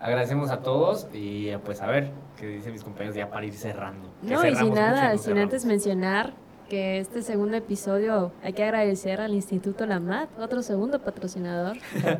Agradecemos 0.00 0.50
a 0.50 0.60
todos 0.60 1.06
y 1.14 1.56
pues 1.64 1.80
a 1.80 1.86
ver 1.86 2.10
qué 2.38 2.46
dicen 2.48 2.72
mis 2.72 2.82
compañeros 2.84 3.16
ya 3.16 3.30
para 3.30 3.46
ir 3.46 3.54
cerrando. 3.54 4.10
No, 4.22 4.44
y 4.46 4.54
sin 4.56 4.74
nada, 4.74 5.16
sin 5.16 5.38
antes 5.38 5.64
mencionar 5.64 6.34
que 6.68 6.98
este 6.98 7.22
segundo 7.22 7.56
episodio 7.56 8.32
hay 8.42 8.52
que 8.52 8.64
agradecer 8.64 9.20
al 9.20 9.34
Instituto 9.34 9.86
La 9.86 10.00
MAT, 10.00 10.28
otro 10.38 10.62
segundo 10.62 11.00
patrocinador. 11.00 11.76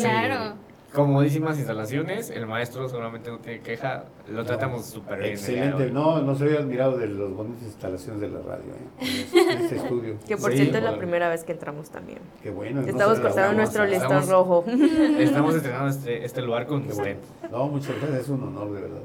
Claro. 0.00 0.54
Comodísimas 0.92 1.58
instalaciones, 1.58 2.30
el 2.30 2.46
maestro 2.46 2.88
seguramente 2.88 3.30
no 3.30 3.38
tiene 3.40 3.60
queja, 3.60 4.04
lo 4.26 4.42
tratamos 4.46 4.86
súper 4.86 5.18
bien. 5.18 5.28
de 5.34 5.34
Excelente. 5.34 5.90
No, 5.90 6.22
no 6.22 6.34
se 6.34 6.44
había 6.44 6.60
admirado 6.60 6.96
de 6.96 7.08
las 7.08 7.30
bonitas 7.30 7.62
instalaciones 7.64 8.22
de 8.22 8.28
la 8.30 8.38
radio, 8.40 8.72
¿eh? 8.72 9.26
En 9.50 9.58
este 9.64 9.76
estudio. 9.76 10.16
Que 10.26 10.38
por 10.38 10.50
Sí, 10.52 10.56
cierto 10.60 10.78
es 10.78 10.84
la 10.84 10.96
primera 10.96 11.28
vez 11.28 11.44
que 11.44 11.52
entramos 11.52 11.90
también. 11.90 12.20
Qué 12.42 12.50
bueno. 12.50 12.80
no 12.80 12.86
Estamos 12.88 13.20
cortando 13.20 13.52
nuestro 13.58 13.84
listón 13.84 14.04
Estamos- 14.18 14.28
rojo. 14.30 14.64
Estamos 15.18 15.54
estrenando 15.56 15.88
este, 15.90 16.24
este 16.24 16.40
lugar 16.40 16.66
con 16.66 16.82
Qué 16.84 16.92
usted. 16.92 17.16
bueno. 17.42 17.58
No, 17.58 17.68
muchas 17.68 17.94
gracias, 18.00 18.20
es 18.22 18.28
un 18.30 18.44
honor, 18.44 18.72
de 18.72 18.80
verdad. 18.80 19.02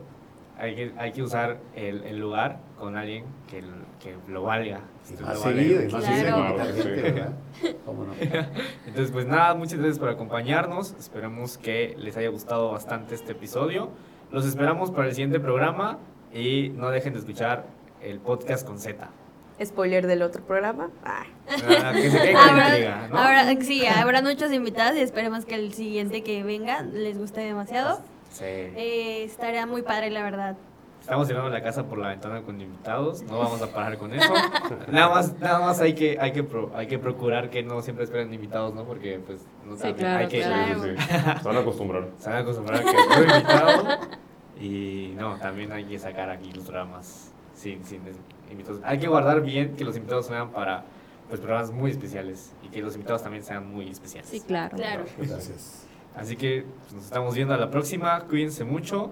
Hay 0.58 0.76
que, 0.76 0.94
hay 0.98 1.12
que 1.12 1.22
usar 1.22 1.58
el, 1.76 2.04
el 2.06 2.18
lugar 2.18 2.60
con 2.84 2.98
alguien 2.98 3.26
que, 3.50 3.62
que 4.02 4.16
lo 4.32 4.44
valga. 4.44 4.82
Y 5.10 5.16
Lo 5.20 5.26
más 5.28 5.44
valga. 5.44 5.60
seguido, 5.60 5.84
y 5.84 5.92
más 5.92 6.04
Claro. 6.06 6.74
seguido. 6.74 7.34
Entonces, 8.88 9.12
pues 9.12 9.26
nada, 9.26 9.54
muchas 9.56 9.80
gracias 9.80 10.00
por 10.00 10.10
acompañarnos. 10.10 10.94
Esperamos 11.00 11.58
que 11.58 11.96
les 11.98 12.16
haya 12.18 12.30
gustado 12.30 12.72
bastante 12.72 13.16
este 13.16 13.32
episodio. 13.34 13.90
Los 14.32 14.46
esperamos 14.46 14.92
para 14.92 15.08
el 15.08 15.14
siguiente 15.14 15.40
programa 15.40 16.00
y 16.34 16.70
no 16.76 16.90
dejen 16.90 17.14
de 17.14 17.20
escuchar 17.20 17.66
el 18.02 18.20
podcast 18.20 18.66
con 18.68 18.80
Z. 18.80 19.10
Spoiler 19.64 20.08
del 20.08 20.24
otro 20.24 20.44
programa. 20.44 20.90
Ah, 21.06 21.24
Ah, 22.36 23.54
sí, 23.62 23.86
habrá 23.86 24.22
muchos 24.22 24.52
invitados 24.52 24.98
y 24.98 25.02
esperemos 25.02 25.46
que 25.46 25.56
el 25.56 25.74
siguiente 25.74 26.24
que 26.24 26.44
venga 26.44 26.82
les 26.82 27.18
guste 27.18 27.42
demasiado. 27.42 28.00
Sí. 28.32 28.46
Eh, 28.46 29.24
estaría 29.26 29.66
muy 29.68 29.84
padre, 29.84 30.10
la 30.10 30.24
verdad. 30.24 30.56
Estamos 31.04 31.28
llegando 31.28 31.50
a 31.50 31.52
la 31.52 31.62
casa 31.62 31.84
por 31.86 31.98
la 31.98 32.08
ventana 32.08 32.42
con 32.44 32.62
invitados. 32.62 33.24
No 33.24 33.38
vamos 33.40 33.62
a 33.62 33.68
parar 33.68 33.98
con 33.98 34.14
eso. 34.14 34.34
Nada 34.90 35.10
más, 35.10 35.38
nada 35.40 35.60
más 35.60 35.82
hay 35.82 35.96
que, 35.96 36.18
hay 36.18 36.32
que, 36.32 36.44
pro- 36.44 36.72
hay 36.74 36.88
que 36.88 36.98
procurar 36.98 37.50
que 37.50 37.62
no 37.62 37.82
siempre 37.82 38.06
esperen 38.06 38.34
invitados, 38.34 38.74
¿no? 38.74 38.86
Porque 38.86 39.20
pues 39.26 39.42
no 39.66 39.76
Sí, 39.76 39.92
claro, 39.94 40.20
hay 40.22 40.28
que 40.30 40.42
claro. 40.42 40.82
sí, 40.82 40.90
sí. 40.98 41.14
Se 41.42 41.48
van 41.48 41.58
a 41.58 41.60
acostumbrar. 41.60 42.08
se 42.18 42.30
van 42.30 42.38
a 42.38 42.42
acostumbrar 42.42 42.80
a 42.80 42.84
que 42.86 42.94
no 42.94 43.36
invitado 43.36 43.84
y 44.62 45.14
no, 45.18 45.36
también 45.40 45.74
hay 45.74 45.84
que 45.84 46.00
sacar 46.00 46.30
aquí 46.30 46.54
los 46.54 46.68
dramas 46.68 47.34
sin, 47.54 47.84
sin 47.84 48.02
invitados. 48.50 48.80
Hay 48.86 48.98
que 48.98 49.08
guardar 49.10 49.42
bien 49.42 49.76
que 49.76 49.84
los 49.84 49.98
invitados 49.98 50.28
sean 50.28 50.52
para 50.52 50.86
pues 51.28 51.42
programas 51.42 51.72
muy 51.72 51.92
especiales 51.92 52.54
y 52.64 52.70
que 52.70 52.82
los 52.82 52.94
invitados 52.96 53.24
también 53.24 53.44
sean 53.44 53.70
muy 53.70 53.90
especiales. 53.90 54.30
Sí, 54.30 54.40
claro. 54.40 54.78
Claro. 54.78 55.04
Gracias. 55.18 55.86
Así 56.16 56.38
que 56.38 56.66
pues, 56.80 56.94
nos 56.94 57.04
estamos 57.04 57.36
viendo 57.36 57.54
a 57.54 57.58
la 57.58 57.70
próxima. 57.70 58.22
Cuídense 58.22 58.64
mucho. 58.64 59.12